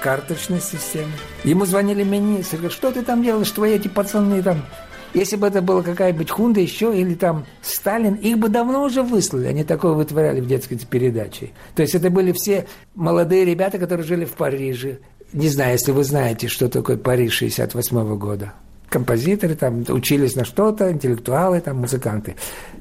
карточной 0.00 0.62
системы. 0.62 1.12
Ему 1.44 1.66
звонили 1.66 2.02
министры, 2.02 2.56
говорят, 2.56 2.72
что 2.72 2.92
ты 2.92 3.02
там 3.02 3.22
делаешь, 3.22 3.50
твои 3.50 3.74
эти 3.74 3.88
пацаны 3.88 4.42
там 4.42 4.64
если 5.12 5.36
бы 5.36 5.48
это 5.48 5.60
была 5.60 5.82
какая-нибудь 5.82 6.30
Хунда 6.30 6.60
еще 6.60 6.96
или 6.96 7.14
там 7.14 7.44
Сталин, 7.62 8.14
их 8.14 8.38
бы 8.38 8.48
давно 8.48 8.84
уже 8.84 9.02
выслали. 9.02 9.48
Они 9.48 9.64
такое 9.64 9.92
вытворяли 9.92 10.40
в 10.40 10.46
детской 10.46 10.78
передаче. 10.78 11.50
То 11.74 11.82
есть 11.82 11.96
это 11.96 12.10
были 12.10 12.30
все 12.32 12.68
молодые 12.94 13.44
ребята, 13.44 13.78
которые 13.78 14.06
жили 14.06 14.24
в 14.24 14.34
Париже. 14.34 15.00
Не 15.32 15.48
знаю, 15.48 15.72
если 15.72 15.90
вы 15.90 16.04
знаете, 16.04 16.46
что 16.46 16.68
такое 16.68 16.96
Париж 16.96 17.34
68 17.34 17.96
-го 17.98 18.16
года. 18.16 18.54
Композиторы 18.90 19.54
там 19.54 19.84
учились 19.88 20.34
на 20.34 20.44
что-то, 20.44 20.90
интеллектуалы, 20.90 21.60
там 21.60 21.76
музыканты. 21.76 22.34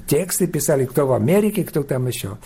Тексты 0.08 0.48
писали, 0.48 0.86
кто 0.86 1.06
в 1.06 1.14
Америке, 1.14 1.64
кто 1.64 1.84
там 1.84 2.08
еще. 2.08 2.40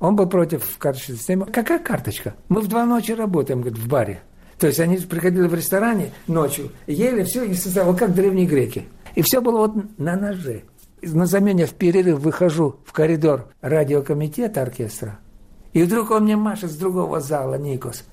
Он 0.00 0.16
был 0.16 0.28
против 0.28 0.78
карточной 0.78 1.16
системы. 1.16 1.46
Какая 1.46 1.78
карточка? 1.78 2.34
Мы 2.48 2.60
в 2.60 2.66
два 2.66 2.84
ночи 2.84 3.12
работаем, 3.12 3.60
говорит, 3.60 3.78
в 3.78 3.88
баре. 3.88 4.20
То 4.58 4.66
есть 4.66 4.80
они 4.80 4.96
приходили 4.96 5.46
в 5.46 5.54
ресторане 5.54 6.10
ночью, 6.26 6.70
ели 6.88 7.22
все 7.22 7.44
и 7.44 7.54
создавали, 7.54 7.96
как 7.96 8.14
древние 8.14 8.46
греки. 8.46 8.88
И 9.14 9.22
все 9.22 9.40
было 9.40 9.58
вот 9.58 9.98
на 9.98 10.16
ноже. 10.16 10.64
На 11.00 11.26
замене 11.26 11.66
в 11.66 11.74
перерыв 11.74 12.18
выхожу 12.18 12.80
в 12.84 12.92
коридор 12.92 13.48
радиокомитета 13.60 14.62
оркестра. 14.62 15.20
И 15.72 15.82
вдруг 15.84 16.10
он 16.10 16.24
мне 16.24 16.36
машет 16.36 16.70
с 16.70 16.76
другого 16.76 17.20
зала, 17.20 17.56
Никос. 17.56 18.04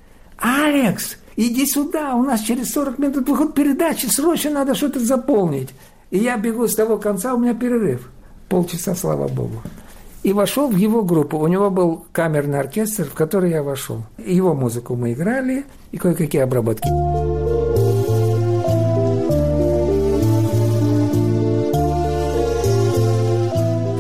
«Алекс, 0.42 1.18
иди 1.36 1.66
сюда, 1.66 2.16
у 2.16 2.24
нас 2.24 2.42
через 2.42 2.72
40 2.74 3.00
минут 3.00 3.30
выход 3.30 3.54
передачи, 3.54 4.08
срочно 4.08 4.52
надо 4.52 4.76
что-то 4.76 5.00
заполнить». 5.00 5.70
И 6.12 6.18
я 6.18 6.38
бегу 6.38 6.68
с 6.68 6.76
того 6.76 6.98
конца, 6.98 7.34
у 7.34 7.38
меня 7.38 7.54
перерыв. 7.54 8.10
Полчаса, 8.50 8.96
слава 8.96 9.30
богу. 9.30 9.62
И 10.24 10.34
вошел 10.34 10.68
в 10.68 10.76
его 10.76 11.04
группу. 11.04 11.38
У 11.38 11.48
него 11.48 11.72
был 11.72 12.06
камерный 12.12 12.60
оркестр, 12.60 13.06
в 13.06 13.14
который 13.14 13.52
я 13.52 13.64
вошел. 13.64 14.04
Его 14.18 14.54
музыку 14.54 14.96
мы 14.96 15.14
играли 15.14 15.66
и 15.92 15.98
кое-какие 15.98 16.42
обработки. 16.42 16.88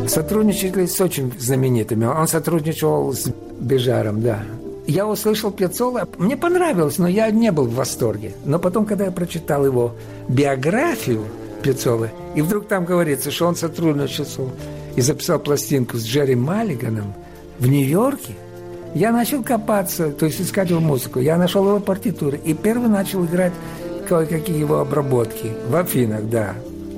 Сотрудничали 0.07 0.85
с 0.85 0.99
очень 0.99 1.31
знаменитыми. 1.39 2.05
Он 2.05 2.27
сотрудничал 2.27 3.13
с 3.13 3.31
Бежаром, 3.57 4.21
да. 4.21 4.43
Я 4.87 5.07
услышал 5.07 5.51
Пьяцола, 5.51 6.07
мне 6.17 6.35
понравилось, 6.35 6.97
но 6.97 7.07
я 7.07 7.29
не 7.29 7.51
был 7.51 7.65
в 7.65 7.75
восторге. 7.75 8.33
Но 8.45 8.59
потом, 8.59 8.85
когда 8.85 9.05
я 9.05 9.11
прочитал 9.11 9.65
его 9.65 9.93
биографию 10.27 11.23
Пьяцолы, 11.61 12.11
и 12.35 12.41
вдруг 12.41 12.67
там 12.67 12.85
говорится, 12.85 13.31
что 13.31 13.47
он 13.47 13.55
сотрудничал 13.55 14.49
и 14.95 15.01
записал 15.01 15.39
пластинку 15.39 15.97
с 15.97 16.03
Джерри 16.03 16.35
Маллиганом 16.35 17.13
в 17.59 17.67
Нью-Йорке, 17.67 18.35
я 18.93 19.11
начал 19.11 19.43
копаться, 19.43 20.11
то 20.11 20.25
есть 20.25 20.41
искать 20.41 20.69
его 20.69 20.81
музыку. 20.81 21.19
Я 21.19 21.37
нашел 21.37 21.65
его 21.65 21.79
партитуры 21.79 22.37
и 22.43 22.53
первый 22.53 22.89
начал 22.89 23.23
играть 23.23 23.53
кое-какие 24.09 24.59
его 24.59 24.79
обработки 24.79 25.53
в 25.69 25.75
Афинах, 25.75 26.29
да. 26.29 26.55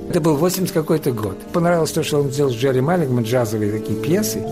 Это 0.08 0.20
был 0.20 0.36
80 0.36 0.74
какой-то 0.74 1.12
год. 1.12 1.38
Понравилось 1.52 1.92
то, 1.92 2.02
что 2.02 2.20
он 2.20 2.30
сделал 2.30 2.50
с 2.50 2.54
Джерри 2.54 2.80
Маллигом, 2.80 3.22
джазовые 3.22 3.70
такие 3.70 4.00
пьесы. 4.00 4.42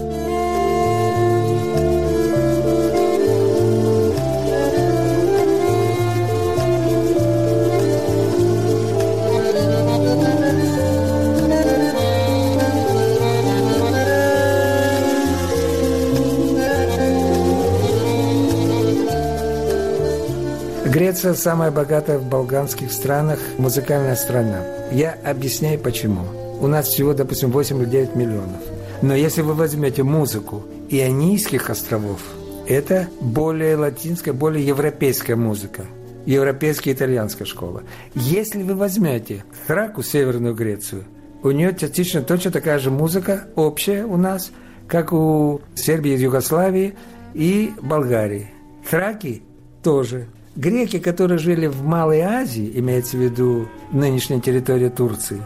Греция 21.23 21.41
самая 21.41 21.71
богатая 21.71 22.19
в 22.19 22.29
балканских 22.29 22.91
странах 22.91 23.39
музыкальная 23.57 24.17
страна. 24.17 24.65
Я 24.91 25.17
объясняю 25.25 25.79
почему. 25.79 26.25
У 26.61 26.67
нас 26.67 26.89
всего, 26.89 27.15
допустим, 27.15 27.53
8 27.53 27.79
или 27.81 27.85
9 27.85 28.17
миллионов. 28.17 28.61
Но 29.03 29.15
если 29.15 29.43
вы 29.43 29.55
возьмете 29.55 30.03
музыку 30.03 30.65
Ионийских 30.91 31.71
островов, 31.71 32.19
это 32.67 33.09
более 33.21 33.77
латинская, 33.77 34.33
более 34.33 34.67
европейская 34.67 35.37
музыка. 35.37 35.85
Европейская 36.27 36.91
итальянская 36.91 37.47
школа. 37.47 37.85
Если 38.17 38.65
вы 38.65 38.75
возьмете 38.75 39.45
Храку, 39.69 40.03
Северную 40.03 40.57
Грецию, 40.57 41.05
у 41.45 41.53
нее 41.53 41.73
частично 41.79 42.23
точно 42.23 42.51
такая 42.51 42.81
же 42.81 42.91
музыка, 42.91 43.47
общая 43.55 44.05
у 44.07 44.17
нас, 44.17 44.51
как 44.89 45.13
у 45.13 45.61
Сербии, 45.77 46.19
Югославии 46.19 46.97
и 47.33 47.73
Болгарии. 47.81 48.51
Храки 48.91 49.45
тоже 49.85 50.27
Греки, 50.55 50.99
которые 50.99 51.39
жили 51.39 51.67
в 51.67 51.83
Малой 51.83 52.21
Азии, 52.21 52.71
имеется 52.75 53.17
в 53.17 53.21
виду 53.21 53.69
нынешняя 53.91 54.39
территория 54.39 54.91
Турции, 54.91 55.41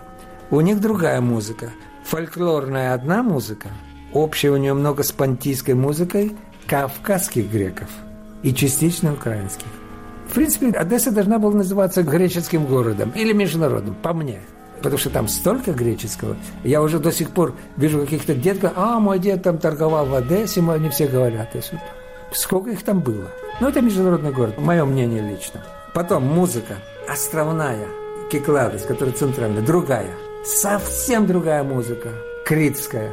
у 0.50 0.60
них 0.60 0.80
другая 0.80 1.20
музыка. 1.20 1.70
Фольклорная 2.04 2.92
одна 2.92 3.22
музыка, 3.22 3.68
общая 4.12 4.50
у 4.50 4.56
нее 4.56 4.74
много 4.74 5.04
с 5.04 5.12
пантийской 5.12 5.74
музыкой 5.74 6.36
кавказских 6.66 7.50
греков 7.50 7.88
и 8.42 8.52
частично 8.52 9.12
украинских. 9.12 9.66
В 10.28 10.34
принципе, 10.34 10.70
Одесса 10.70 11.12
должна 11.12 11.38
была 11.38 11.54
называться 11.54 12.02
греческим 12.02 12.66
городом 12.66 13.12
или 13.14 13.32
международным, 13.32 13.94
по 13.94 14.12
мне. 14.12 14.40
Потому 14.78 14.98
что 14.98 15.10
там 15.10 15.28
столько 15.28 15.72
греческого. 15.72 16.36
Я 16.62 16.82
уже 16.82 16.98
до 16.98 17.10
сих 17.10 17.30
пор 17.30 17.54
вижу 17.76 18.00
каких-то 18.00 18.34
детков, 18.34 18.72
а, 18.76 18.98
мой 18.98 19.18
дед 19.18 19.42
там 19.42 19.58
торговал 19.58 20.06
в 20.06 20.14
Одессе, 20.14 20.60
они 20.68 20.90
все 20.90 21.06
говорят. 21.06 21.54
Сколько 22.36 22.70
их 22.70 22.82
там 22.82 23.00
было? 23.00 23.30
Ну, 23.60 23.68
это 23.68 23.80
международный 23.80 24.30
город, 24.30 24.58
мое 24.58 24.84
мнение 24.84 25.22
лично. 25.22 25.62
Потом 25.94 26.24
музыка 26.26 26.76
островная, 27.08 27.86
Кикладес, 28.30 28.82
которая 28.82 29.14
центральная, 29.14 29.62
другая. 29.62 30.10
Совсем 30.44 31.26
другая 31.26 31.64
музыка, 31.64 32.10
критская. 32.44 33.10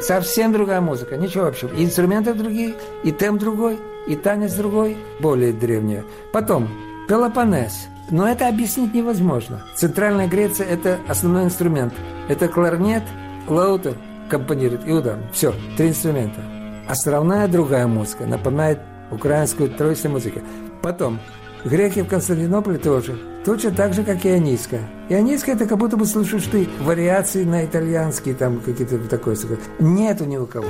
Совсем 0.00 0.52
другая 0.52 0.80
музыка, 0.80 1.16
ничего 1.16 1.46
общего. 1.46 1.74
И 1.74 1.84
инструменты 1.84 2.32
другие, 2.32 2.76
и 3.02 3.10
темп 3.10 3.40
другой, 3.40 3.80
и 4.06 4.14
танец 4.14 4.54
другой, 4.54 4.96
более 5.18 5.52
древняя. 5.52 6.04
Потом 6.32 6.68
Пелопонес. 7.08 7.88
Но 8.08 8.28
это 8.28 8.46
объяснить 8.46 8.94
невозможно. 8.94 9.64
Центральная 9.74 10.28
Греция– 10.28 10.66
это 10.68 11.00
основной 11.08 11.44
инструмент. 11.44 11.92
Это 12.28 12.46
кларнет, 12.46 13.02
лаутер, 13.48 13.96
компонирует 14.30 14.86
и 14.86 14.92
удар. 14.92 15.18
Все, 15.32 15.52
три 15.76 15.88
инструмента 15.88 16.55
островная 16.88 17.48
другая 17.48 17.86
музыка, 17.86 18.26
напоминает 18.26 18.80
украинскую 19.10 19.70
троицу 19.70 20.08
музыки. 20.08 20.42
Потом, 20.82 21.18
греки 21.64 22.00
в 22.02 22.08
Константинополе 22.08 22.78
тоже, 22.78 23.18
точно 23.44 23.70
так 23.72 23.94
же, 23.94 24.02
как 24.04 24.24
и 24.24 24.30
ионийская. 24.30 24.82
Ионийская– 25.08 25.54
это 25.56 25.66
как 25.66 25.78
будто 25.78 25.96
бы 25.96 26.06
слушаешь 26.06 26.46
ты 26.46 26.68
вариации 26.80 27.44
на 27.44 27.64
итальянский, 27.64 28.34
там 28.34 28.60
какие-то 28.60 28.98
такое. 29.08 29.36
Нету 29.78 30.24
ни 30.24 30.36
у 30.36 30.46
кого. 30.46 30.68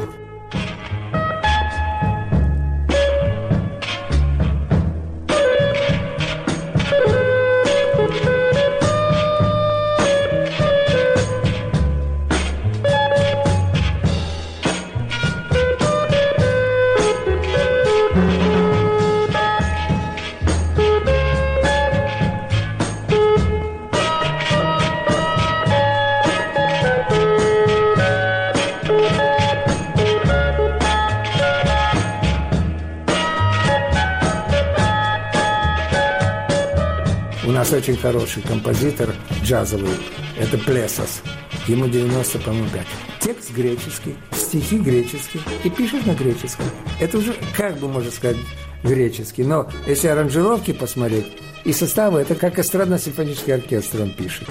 Очень 37.87 37.99
хороший 37.99 38.43
композитор 38.43 39.15
джазовый. 39.45 39.95
Это 40.37 40.59
Плесос. 40.59 41.23
Ему 41.69 41.87
90, 41.87 42.41
по-моему, 42.41 42.69
5. 42.71 42.87
Текст 43.21 43.53
греческий, 43.55 44.17
стихи 44.33 44.79
греческие. 44.79 45.41
И 45.63 45.71
пишет 45.71 46.05
на 46.05 46.15
греческом. 46.15 46.67
Это 46.99 47.19
уже, 47.19 47.33
как 47.57 47.79
бы 47.79 47.87
можно 47.87 48.11
сказать, 48.11 48.39
греческий. 48.83 49.45
Но 49.45 49.71
если 49.87 50.09
аранжировки 50.09 50.73
посмотреть, 50.73 51.27
и 51.65 51.73
составы, 51.73 52.21
это 52.21 52.35
как 52.35 52.59
эстрадно-симфонический 52.59 53.55
оркестр 53.55 54.03
он 54.03 54.11
пишет. 54.11 54.49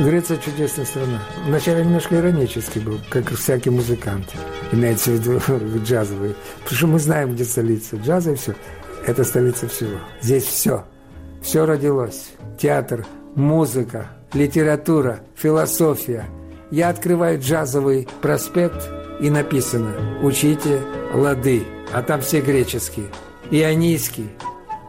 Греция 0.00 0.38
чудесная 0.38 0.86
страна. 0.86 1.22
Вначале 1.46 1.84
немножко 1.84 2.16
иронический 2.16 2.80
был, 2.80 2.98
как 3.10 3.30
всякий 3.32 3.68
музыкант. 3.68 4.32
Имеется 4.72 5.10
в 5.10 5.14
виду 5.14 5.40
джазовый. 5.84 6.34
Потому 6.60 6.76
что 6.78 6.86
мы 6.86 6.98
знаем, 6.98 7.34
где 7.34 7.44
столица 7.44 7.96
джаза 7.96 8.32
и 8.32 8.34
все. 8.34 8.54
Это 9.06 9.24
столица 9.24 9.68
всего. 9.68 9.98
Здесь 10.22 10.44
все. 10.44 10.86
Все 11.42 11.66
родилось. 11.66 12.30
Театр, 12.62 13.04
музыка, 13.34 14.06
литература, 14.32 15.18
философия, 15.34 16.26
я 16.70 16.90
открываю 16.90 17.40
джазовый 17.40 18.06
проспект, 18.20 18.88
и 19.18 19.30
написано 19.30 20.20
«Учите 20.22 20.80
лады», 21.12 21.64
а 21.92 22.02
там 22.02 22.20
все 22.20 22.40
греческие. 22.40 23.06
Ионийский, 23.50 24.30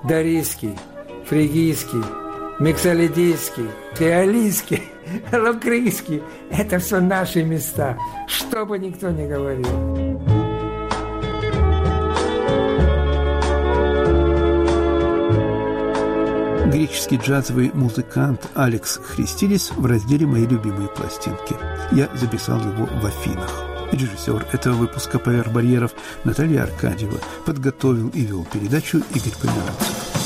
Дарийский, 0.03 0.77
Фригийский, 1.25 2.03
Миксолидийский, 2.59 3.71
Феолийский, 3.95 4.83
Лукрийский. 5.31 6.21
Это 6.51 6.77
все 6.77 6.99
наши 6.99 7.43
места, 7.43 7.97
что 8.27 8.67
бы 8.67 8.77
никто 8.77 9.09
не 9.09 9.27
говорил. 9.27 10.12
Греческий 16.73 17.17
джазовый 17.17 17.69
музыкант 17.71 18.47
Алекс 18.55 18.97
Христидис 18.97 19.71
в 19.75 19.85
разделе 19.85 20.25
«Мои 20.25 20.47
любимые 20.47 20.89
пластинки». 20.89 21.55
Я 21.91 22.09
записал 22.15 22.59
его 22.59 22.87
в 22.87 23.05
Афинах. 23.05 23.63
Режиссер 23.91 24.47
этого 24.51 24.73
выпуска 24.73 25.19
«Поверх 25.19 25.51
барьеров» 25.51 25.91
Наталья 26.23 26.63
Аркадьева 26.63 27.19
подготовил 27.45 28.09
и 28.09 28.21
вел 28.21 28.47
передачу 28.51 29.03
Игорь 29.13 29.37
Померанцев. 29.39 30.22